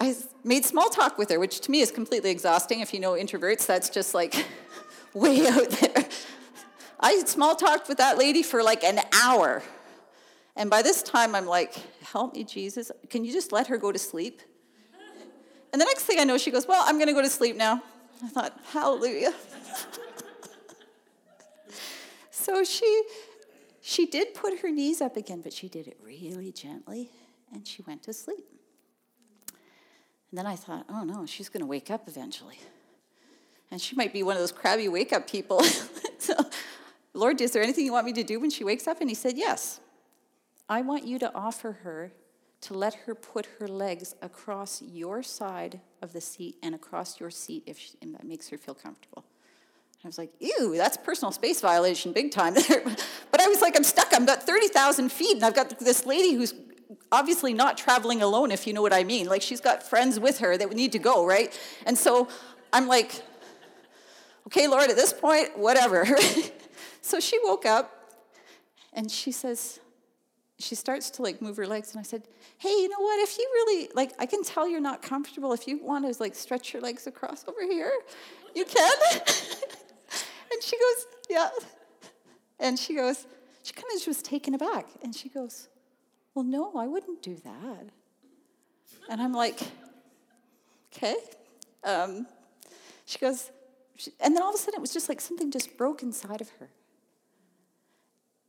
I 0.00 0.14
made 0.44 0.64
small 0.64 0.88
talk 0.88 1.18
with 1.18 1.30
her, 1.30 1.38
which 1.40 1.60
to 1.60 1.70
me 1.70 1.80
is 1.80 1.90
completely 1.90 2.30
exhausting. 2.30 2.80
If 2.80 2.94
you 2.94 3.00
know 3.00 3.12
introverts, 3.12 3.66
that's 3.66 3.88
just 3.88 4.14
like 4.14 4.46
way 5.14 5.46
out 5.46 5.70
there. 5.70 6.08
I 7.00 7.18
small 7.20 7.54
talked 7.54 7.88
with 7.88 7.98
that 7.98 8.18
lady 8.18 8.42
for 8.42 8.62
like 8.62 8.82
an 8.82 9.00
hour. 9.12 9.62
And 10.56 10.68
by 10.68 10.82
this 10.82 11.02
time, 11.02 11.34
I'm 11.34 11.46
like, 11.46 11.74
help 12.02 12.34
me, 12.34 12.42
Jesus. 12.42 12.90
Can 13.08 13.24
you 13.24 13.32
just 13.32 13.52
let 13.52 13.68
her 13.68 13.78
go 13.78 13.92
to 13.92 13.98
sleep? 13.98 14.42
And 15.72 15.80
the 15.80 15.84
next 15.84 16.04
thing 16.04 16.18
I 16.18 16.24
know, 16.24 16.38
she 16.38 16.50
goes, 16.50 16.66
Well, 16.66 16.82
I'm 16.86 16.96
going 16.96 17.08
to 17.08 17.12
go 17.12 17.22
to 17.22 17.30
sleep 17.30 17.56
now. 17.56 17.82
I 18.24 18.28
thought, 18.28 18.58
Hallelujah. 18.72 19.34
so 22.30 22.64
she, 22.64 23.02
she 23.80 24.06
did 24.06 24.34
put 24.34 24.60
her 24.60 24.70
knees 24.70 25.00
up 25.00 25.16
again, 25.16 25.42
but 25.42 25.52
she 25.52 25.68
did 25.68 25.86
it 25.86 25.98
really 26.02 26.52
gently, 26.52 27.10
and 27.52 27.66
she 27.66 27.82
went 27.82 28.02
to 28.04 28.12
sleep. 28.12 28.46
And 30.30 30.38
then 30.38 30.46
I 30.46 30.56
thought, 30.56 30.84
oh 30.88 31.04
no, 31.04 31.24
she's 31.26 31.48
going 31.48 31.62
to 31.62 31.66
wake 31.66 31.90
up 31.90 32.06
eventually. 32.06 32.58
And 33.70 33.80
she 33.80 33.96
might 33.96 34.12
be 34.12 34.22
one 34.22 34.36
of 34.36 34.40
those 34.40 34.52
crabby 34.52 34.88
wake 34.88 35.12
up 35.12 35.28
people. 35.28 35.62
so, 36.18 36.34
Lord, 37.14 37.40
is 37.40 37.52
there 37.52 37.62
anything 37.62 37.84
you 37.84 37.92
want 37.92 38.06
me 38.06 38.12
to 38.14 38.22
do 38.22 38.38
when 38.40 38.50
she 38.50 38.64
wakes 38.64 38.86
up? 38.86 39.00
And 39.00 39.10
he 39.10 39.14
said, 39.14 39.36
Yes. 39.36 39.80
I 40.68 40.82
want 40.82 41.06
you 41.06 41.18
to 41.20 41.34
offer 41.34 41.72
her 41.82 42.12
to 42.60 42.74
let 42.74 42.94
her 42.94 43.14
put 43.14 43.46
her 43.58 43.68
legs 43.68 44.14
across 44.20 44.82
your 44.82 45.22
side 45.22 45.80
of 46.02 46.12
the 46.12 46.20
seat 46.20 46.56
and 46.62 46.74
across 46.74 47.20
your 47.20 47.30
seat 47.30 47.62
if 47.66 47.78
she, 47.78 47.92
that 48.02 48.24
makes 48.24 48.48
her 48.48 48.58
feel 48.58 48.74
comfortable. 48.74 49.24
I 50.04 50.06
was 50.06 50.18
like, 50.18 50.32
ew, 50.38 50.74
that's 50.76 50.96
personal 50.96 51.32
space 51.32 51.60
violation 51.60 52.12
big 52.12 52.30
time 52.30 52.54
but 53.30 53.40
I 53.40 53.48
was 53.48 53.60
like, 53.60 53.76
I'm 53.76 53.84
stuck. 53.84 54.12
I've 54.14 54.26
got 54.26 54.44
30,000 54.44 55.10
feet 55.10 55.36
and 55.36 55.44
I've 55.44 55.54
got 55.54 55.78
this 55.80 56.06
lady 56.06 56.34
who's 56.34 56.54
obviously 57.10 57.52
not 57.52 57.76
traveling 57.76 58.22
alone, 58.22 58.52
if 58.52 58.66
you 58.66 58.72
know 58.72 58.82
what 58.82 58.92
I 58.92 59.04
mean. 59.04 59.26
Like 59.26 59.42
she's 59.42 59.60
got 59.60 59.82
friends 59.82 60.20
with 60.20 60.38
her 60.38 60.56
that 60.56 60.70
need 60.72 60.92
to 60.92 60.98
go, 60.98 61.26
right? 61.26 61.58
And 61.84 61.98
so 61.98 62.28
I'm 62.72 62.86
like, 62.86 63.22
okay, 64.46 64.68
Lord, 64.68 64.88
at 64.90 64.96
this 64.96 65.12
point, 65.12 65.58
whatever. 65.58 66.06
so 67.00 67.20
she 67.20 67.38
woke 67.42 67.66
up 67.66 68.12
and 68.92 69.10
she 69.10 69.32
says, 69.32 69.80
she 70.58 70.74
starts 70.74 71.10
to 71.10 71.22
like 71.22 71.40
move 71.40 71.56
her 71.56 71.66
legs. 71.66 71.92
And 71.92 72.00
i 72.00 72.02
said 72.02 72.22
hey 72.58 72.70
you 72.70 72.88
know 72.88 73.00
what? 73.00 73.20
If 73.20 73.38
you 73.38 73.48
really 73.54 73.90
like 73.94 74.12
i 74.18 74.26
can 74.26 74.42
tell 74.42 74.68
you're 74.68 74.80
not 74.80 75.02
comfortable. 75.02 75.52
If 75.52 75.66
you 75.68 75.82
want 75.82 76.12
to 76.12 76.20
like 76.20 76.34
stretch 76.34 76.72
your 76.72 76.82
legs 76.82 77.06
across 77.06 77.46
over 77.48 77.62
here 77.62 77.92
you 78.54 78.64
can. 78.64 78.92
And 80.50 80.62
she 80.62 80.78
goes 80.78 81.06
yeah. 81.28 81.50
And 82.58 82.78
she 82.78 82.94
goes 82.94 83.26
she 83.62 83.74
kind 83.74 83.84
of 83.88 83.96
just 83.96 84.08
was 84.08 84.22
taken 84.22 84.54
aback. 84.54 84.86
And 85.02 85.14
she 85.14 85.28
goes 85.28 85.68
well 86.34 86.44
no 86.44 86.72
i 86.76 86.86
wouldn't 86.86 87.22
do 87.22 87.36
that. 87.44 87.86
And 89.08 89.22
i'm 89.22 89.32
like 89.32 89.60
okay. 90.92 91.16
Um, 91.84 92.26
she 93.04 93.18
goes 93.18 93.52
she, 93.96 94.10
and 94.20 94.34
then 94.34 94.42
all 94.42 94.48
of 94.48 94.54
a 94.54 94.58
sudden 94.58 94.78
it 94.78 94.80
was 94.80 94.92
just 94.92 95.08
like 95.08 95.20
something 95.20 95.50
just 95.50 95.76
broke 95.76 96.02
inside 96.02 96.40
of 96.40 96.48
her 96.58 96.70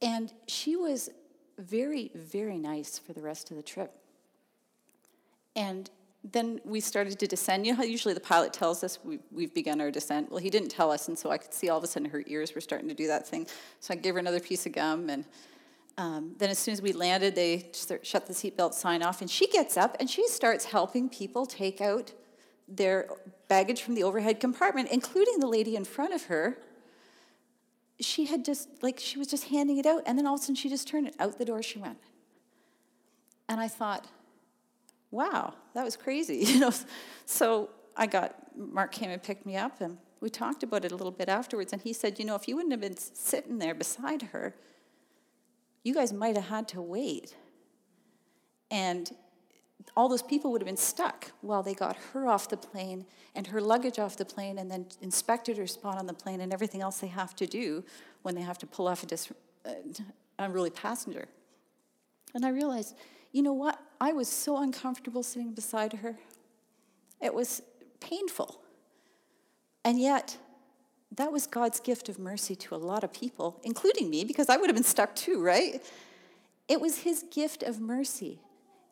and 0.02 0.32
she 0.48 0.76
was 0.76 1.10
very, 1.58 2.12
very 2.16 2.58
nice 2.58 2.98
for 2.98 3.14
the 3.14 3.22
rest 3.22 3.52
of 3.52 3.58
the 3.58 3.64
trip. 3.64 3.94
And 5.56 5.90
then 6.24 6.60
we 6.66 6.80
started 6.80 7.18
to 7.20 7.28
descend. 7.28 7.66
You 7.66 7.74
know 7.74 7.78
how 7.78 7.84
usually 7.84 8.14
the 8.14 8.20
pilot 8.20 8.54
tells 8.54 8.84
us 8.84 9.00
we, 9.04 9.20
we've 9.32 9.54
begun 9.54 9.80
our 9.82 9.92
descent? 9.92 10.30
Well, 10.30 10.40
he 10.40 10.50
didn't 10.50 10.70
tell 10.70 10.92
us, 10.92 11.08
and 11.08 11.18
so 11.18 11.32
I 11.32 11.38
could 11.38 11.54
see 11.54 11.70
all 11.70 11.78
of 11.78 11.84
a 11.84 11.88
sudden 11.88 12.10
her 12.10 12.24
ears 12.28 12.54
were 12.54 12.62
starting 12.62 12.88
to 12.90 12.94
do 12.94 13.08
that 13.08 13.28
thing. 13.28 13.48
So 13.80 13.94
I 13.94 13.98
gave 13.98 14.14
her 14.14 14.20
another 14.20 14.40
piece 14.40 14.66
of 14.66 14.74
gum, 14.74 15.10
and 15.10 15.26
um, 15.98 16.36
then 16.38 16.50
as 16.50 16.60
soon 16.60 16.74
as 16.74 16.82
we 16.82 16.94
landed, 16.94 17.36
they 17.36 17.72
shut 18.04 18.26
the 18.26 18.34
seatbelt 18.34 18.74
sign 18.74 19.04
off, 19.04 19.22
and 19.22 19.30
she 19.30 19.48
gets 19.48 19.76
up 19.76 19.98
and 20.00 20.10
she 20.10 20.28
starts 20.28 20.66
helping 20.66 21.10
people 21.10 21.46
take 21.46 21.82
out 21.82 22.14
their 22.68 23.10
baggage 23.48 23.82
from 23.82 23.96
the 23.96 24.04
overhead 24.04 24.40
compartment, 24.40 24.90
including 24.92 25.40
the 25.40 25.48
lady 25.48 25.76
in 25.76 25.84
front 25.84 26.14
of 26.14 26.24
her 26.24 26.58
she 28.00 28.26
had 28.26 28.46
just, 28.46 28.70
like, 28.82 29.00
she 29.00 29.18
was 29.18 29.28
just 29.28 29.46
handing 29.46 29.78
it 29.78 29.86
out, 29.86 30.04
and 30.06 30.18
then 30.18 30.26
all 30.26 30.36
of 30.36 30.40
a 30.40 30.44
sudden 30.44 30.56
she 30.56 30.70
just 30.70 30.88
turned 30.88 31.08
it 31.08 31.16
out 31.20 31.38
the 31.38 31.46
door 31.46 31.62
she 31.62 31.80
went. 31.80 31.98
And 33.48 33.60
I 33.60 33.68
thought, 33.68 34.08
wow, 35.12 35.54
that 35.74 35.84
was 35.84 35.98
crazy, 35.98 36.38
you 36.46 36.60
know. 36.60 36.72
So 37.26 37.70
I 37.96 38.06
got, 38.06 38.36
Mark 38.58 38.92
came 38.92 39.10
and 39.10 39.22
picked 39.22 39.46
me 39.46 39.58
up, 39.58 39.82
and 39.82 39.98
we 40.22 40.30
talked 40.30 40.64
about 40.64 40.86
it 40.86 40.92
a 40.92 40.96
little 40.96 41.12
bit 41.12 41.30
afterwards, 41.30 41.74
and 41.74 41.82
he 41.82 41.94
said, 41.94 42.20
you 42.20 42.26
know, 42.26 42.36
if 42.36 42.48
you 42.48 42.56
wouldn't 42.56 42.72
have 42.72 42.82
been 42.82 42.98
sitting 42.98 43.60
there 43.60 43.74
beside 43.74 44.22
her, 44.22 44.56
you 45.84 45.94
guys 45.94 46.12
might 46.14 46.36
have 46.36 46.48
had 46.48 46.68
to 46.70 46.82
wait. 46.82 47.36
And 48.72 49.10
all 49.96 50.10
those 50.10 50.22
people 50.22 50.52
would 50.52 50.62
have 50.62 50.68
been 50.68 50.78
stuck 50.78 51.32
while 51.42 51.64
they 51.64 51.74
got 51.74 51.96
her 52.14 52.28
off 52.28 52.50
the 52.50 52.58
plane 52.58 53.06
and 53.36 53.48
her 53.48 53.62
luggage 53.62 54.00
off 54.00 54.18
the 54.18 54.26
plane 54.26 54.58
and 54.58 54.70
then 54.70 54.86
inspected 55.02 55.58
her 55.58 55.68
spot 55.68 55.98
on 55.98 56.06
the 56.06 56.14
plane 56.14 56.42
and 56.42 56.54
everything 56.54 56.82
else 56.82 57.00
they 57.00 57.08
have 57.08 57.36
to 57.36 57.48
do 57.48 57.84
when 58.22 58.36
they 58.36 58.42
have 58.42 58.58
to 58.58 58.68
pull 58.68 58.88
off 58.88 59.04
a 59.04 59.06
dis- 59.06 59.32
uh, 59.66 59.72
unruly 60.38 60.70
passenger. 60.70 61.28
And 62.34 62.46
I 62.46 62.50
realized, 62.50 62.96
you 63.32 63.42
know 63.42 63.54
what? 63.54 63.80
I 64.00 64.14
was 64.14 64.28
so 64.28 64.58
uncomfortable 64.58 65.24
sitting 65.24 65.54
beside 65.54 65.94
her. 65.94 66.18
It 67.22 67.34
was 67.34 67.62
painful. 68.00 68.62
And 69.84 70.00
yet, 70.00 70.38
that 71.16 71.32
was 71.32 71.48
God's 71.48 71.80
gift 71.80 72.10
of 72.10 72.20
mercy 72.20 72.56
to 72.56 72.76
a 72.76 72.78
lot 72.78 73.04
of 73.04 73.12
people, 73.12 73.60
including 73.64 74.10
me, 74.10 74.24
because 74.24 74.50
I 74.50 74.58
would 74.58 74.68
have 74.68 74.76
been 74.76 74.84
stuck 74.84 75.16
too, 75.16 75.42
right? 75.42 75.84
It 76.68 76.80
was 76.80 77.00
His 77.00 77.24
gift 77.32 77.64
of 77.64 77.80
mercy 77.80 78.40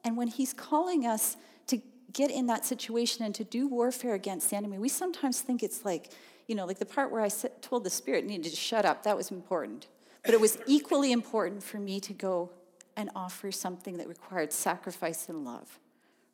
and 0.07 0.15
when 0.15 0.29
he's 0.29 0.53
calling 0.53 1.05
us 1.05 1.35
to 1.67 1.81
get 2.13 2.31
in 2.31 2.47
that 2.47 2.65
situation 2.65 3.25
and 3.25 3.35
to 3.35 3.43
do 3.43 3.67
warfare 3.67 4.13
against 4.13 4.49
the 4.49 4.55
enemy, 4.55 4.77
we 4.77 4.87
sometimes 4.87 5.41
think 5.41 5.61
it's 5.61 5.83
like, 5.83 6.11
you 6.47 6.55
know, 6.55 6.65
like 6.65 6.79
the 6.79 6.85
part 6.85 7.11
where 7.11 7.19
I 7.19 7.27
told 7.27 7.83
the 7.83 7.89
spirit 7.89 8.25
needed 8.25 8.49
to 8.49 8.55
shut 8.55 8.85
up, 8.85 9.03
that 9.03 9.17
was 9.17 9.31
important. 9.31 9.87
But 10.23 10.33
it 10.33 10.39
was 10.39 10.59
equally 10.65 11.11
important 11.11 11.61
for 11.61 11.77
me 11.77 11.99
to 11.99 12.13
go 12.13 12.51
and 12.95 13.09
offer 13.17 13.51
something 13.51 13.97
that 13.97 14.07
required 14.07 14.53
sacrifice 14.53 15.27
and 15.27 15.43
love, 15.43 15.77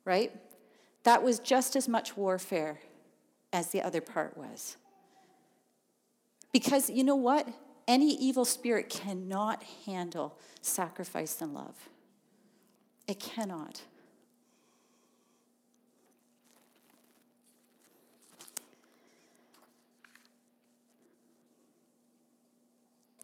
right? 0.04 0.30
That 1.02 1.24
was 1.24 1.40
just 1.40 1.74
as 1.74 1.88
much 1.88 2.16
warfare 2.16 2.78
as 3.52 3.72
the 3.72 3.82
other 3.82 4.00
part 4.00 4.38
was. 4.38 4.76
Because 6.52 6.88
you 6.88 7.02
know 7.02 7.16
what? 7.16 7.48
Any 7.88 8.14
evil 8.14 8.44
spirit 8.44 8.88
cannot 8.88 9.64
handle 9.84 10.38
sacrifice 10.62 11.42
and 11.42 11.52
love. 11.52 11.88
It 13.06 13.20
cannot. 13.20 13.82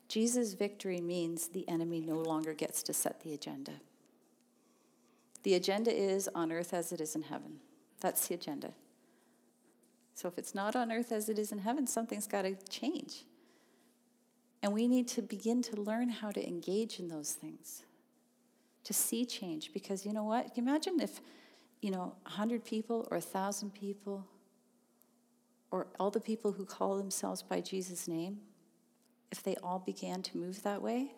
Jesus' 0.08 0.54
victory 0.54 1.00
means 1.00 1.48
the 1.48 1.68
enemy 1.68 2.00
no 2.00 2.16
longer 2.16 2.52
gets 2.52 2.82
to 2.82 2.92
set 2.92 3.20
the 3.20 3.32
agenda. 3.32 3.74
The 5.44 5.54
agenda 5.54 5.92
is 5.92 6.28
on 6.34 6.50
earth 6.50 6.74
as 6.74 6.92
it 6.92 7.00
is 7.00 7.14
in 7.14 7.22
heaven. 7.22 7.60
That's 8.00 8.26
the 8.26 8.34
agenda. 8.34 8.72
So 10.14 10.28
if 10.28 10.36
it's 10.36 10.54
not 10.54 10.74
on 10.74 10.90
earth 10.90 11.12
as 11.12 11.28
it 11.28 11.38
is 11.38 11.52
in 11.52 11.58
heaven, 11.58 11.86
something's 11.86 12.26
got 12.26 12.42
to 12.42 12.56
change. 12.68 13.24
And 14.62 14.72
we 14.72 14.88
need 14.88 15.08
to 15.08 15.22
begin 15.22 15.62
to 15.62 15.80
learn 15.80 16.08
how 16.08 16.32
to 16.32 16.46
engage 16.46 16.98
in 16.98 17.08
those 17.08 17.32
things 17.32 17.84
to 18.84 18.92
see 18.92 19.24
change. 19.24 19.72
Because 19.72 20.04
you 20.04 20.12
know 20.12 20.24
what? 20.24 20.50
Imagine 20.56 21.00
if, 21.00 21.20
you 21.80 21.90
know, 21.90 22.14
100 22.22 22.64
people 22.64 23.06
or 23.10 23.18
1,000 23.18 23.74
people 23.74 24.26
or 25.70 25.86
all 25.98 26.10
the 26.10 26.20
people 26.20 26.52
who 26.52 26.64
call 26.64 26.96
themselves 26.96 27.42
by 27.42 27.60
Jesus' 27.60 28.08
name, 28.08 28.40
if 29.30 29.42
they 29.42 29.56
all 29.62 29.78
began 29.78 30.22
to 30.22 30.36
move 30.36 30.62
that 30.62 30.82
way, 30.82 31.12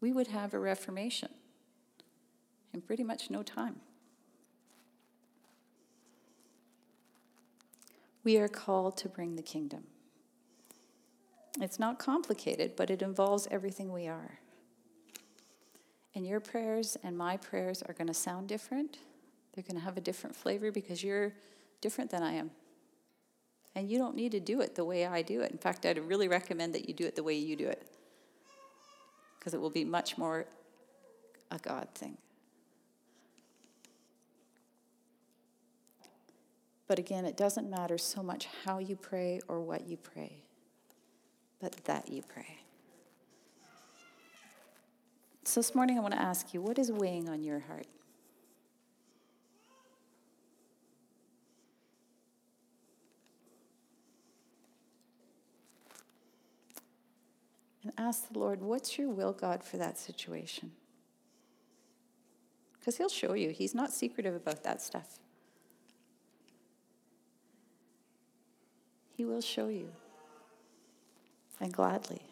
we 0.00 0.12
would 0.12 0.28
have 0.28 0.54
a 0.54 0.58
reformation 0.58 1.30
in 2.72 2.80
pretty 2.80 3.02
much 3.02 3.30
no 3.30 3.42
time. 3.42 3.76
We 8.22 8.36
are 8.36 8.48
called 8.48 8.96
to 8.98 9.08
bring 9.08 9.36
the 9.36 9.42
kingdom. 9.42 9.84
It's 11.60 11.78
not 11.78 11.98
complicated, 11.98 12.76
but 12.76 12.90
it 12.90 13.02
involves 13.02 13.48
everything 13.50 13.92
we 13.92 14.06
are. 14.06 14.38
And 16.14 16.26
your 16.26 16.40
prayers 16.40 16.96
and 17.02 17.16
my 17.16 17.36
prayers 17.36 17.82
are 17.82 17.94
going 17.94 18.08
to 18.08 18.14
sound 18.14 18.48
different. 18.48 18.98
They're 19.54 19.64
going 19.64 19.78
to 19.78 19.84
have 19.84 19.96
a 19.96 20.00
different 20.00 20.34
flavor 20.36 20.70
because 20.70 21.02
you're 21.02 21.32
different 21.80 22.10
than 22.10 22.22
I 22.22 22.32
am. 22.32 22.50
And 23.74 23.90
you 23.90 23.98
don't 23.98 24.16
need 24.16 24.32
to 24.32 24.40
do 24.40 24.60
it 24.60 24.74
the 24.74 24.84
way 24.84 25.06
I 25.06 25.22
do 25.22 25.42
it. 25.42 25.50
In 25.50 25.58
fact, 25.58 25.84
I'd 25.84 25.98
really 25.98 26.28
recommend 26.28 26.74
that 26.74 26.88
you 26.88 26.94
do 26.94 27.04
it 27.04 27.16
the 27.16 27.22
way 27.22 27.34
you 27.34 27.56
do 27.56 27.68
it 27.68 27.86
because 29.38 29.54
it 29.54 29.60
will 29.60 29.70
be 29.70 29.84
much 29.84 30.18
more 30.18 30.46
a 31.50 31.58
God 31.58 31.88
thing. 31.94 32.16
But 36.88 36.98
again, 36.98 37.24
it 37.24 37.36
doesn't 37.36 37.68
matter 37.68 37.98
so 37.98 38.22
much 38.22 38.48
how 38.64 38.78
you 38.78 38.96
pray 38.96 39.40
or 39.48 39.60
what 39.60 39.86
you 39.86 39.96
pray, 39.96 40.42
but 41.60 41.76
that 41.84 42.10
you 42.10 42.22
pray. 42.22 42.58
So 45.44 45.60
this 45.60 45.74
morning, 45.74 45.96
I 45.96 46.00
want 46.00 46.12
to 46.12 46.20
ask 46.20 46.52
you 46.52 46.60
what 46.60 46.78
is 46.78 46.90
weighing 46.90 47.28
on 47.28 47.42
your 47.42 47.60
heart? 47.60 47.86
And 57.84 57.92
ask 57.96 58.32
the 58.32 58.38
Lord, 58.38 58.60
what's 58.60 58.98
your 58.98 59.08
will, 59.08 59.32
God, 59.32 59.62
for 59.62 59.76
that 59.76 59.96
situation? 59.96 60.72
Because 62.78 62.96
He'll 62.96 63.08
show 63.08 63.34
you. 63.34 63.50
He's 63.50 63.74
not 63.74 63.92
secretive 63.92 64.34
about 64.34 64.64
that 64.64 64.82
stuff. 64.82 65.20
He 69.16 69.24
will 69.24 69.40
show 69.40 69.68
you. 69.68 69.90
And 71.60 71.72
gladly. 71.72 72.22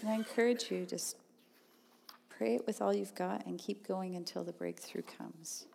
And 0.00 0.08
I 0.08 0.14
encourage 0.14 0.70
you 0.70 0.86
just 0.86 1.16
pray 2.28 2.54
it 2.54 2.66
with 2.66 2.80
all 2.80 2.94
you've 2.94 3.14
got 3.14 3.46
and 3.46 3.58
keep 3.58 3.86
going 3.86 4.14
until 4.14 4.44
the 4.44 4.52
breakthrough 4.52 5.02
comes. 5.02 5.66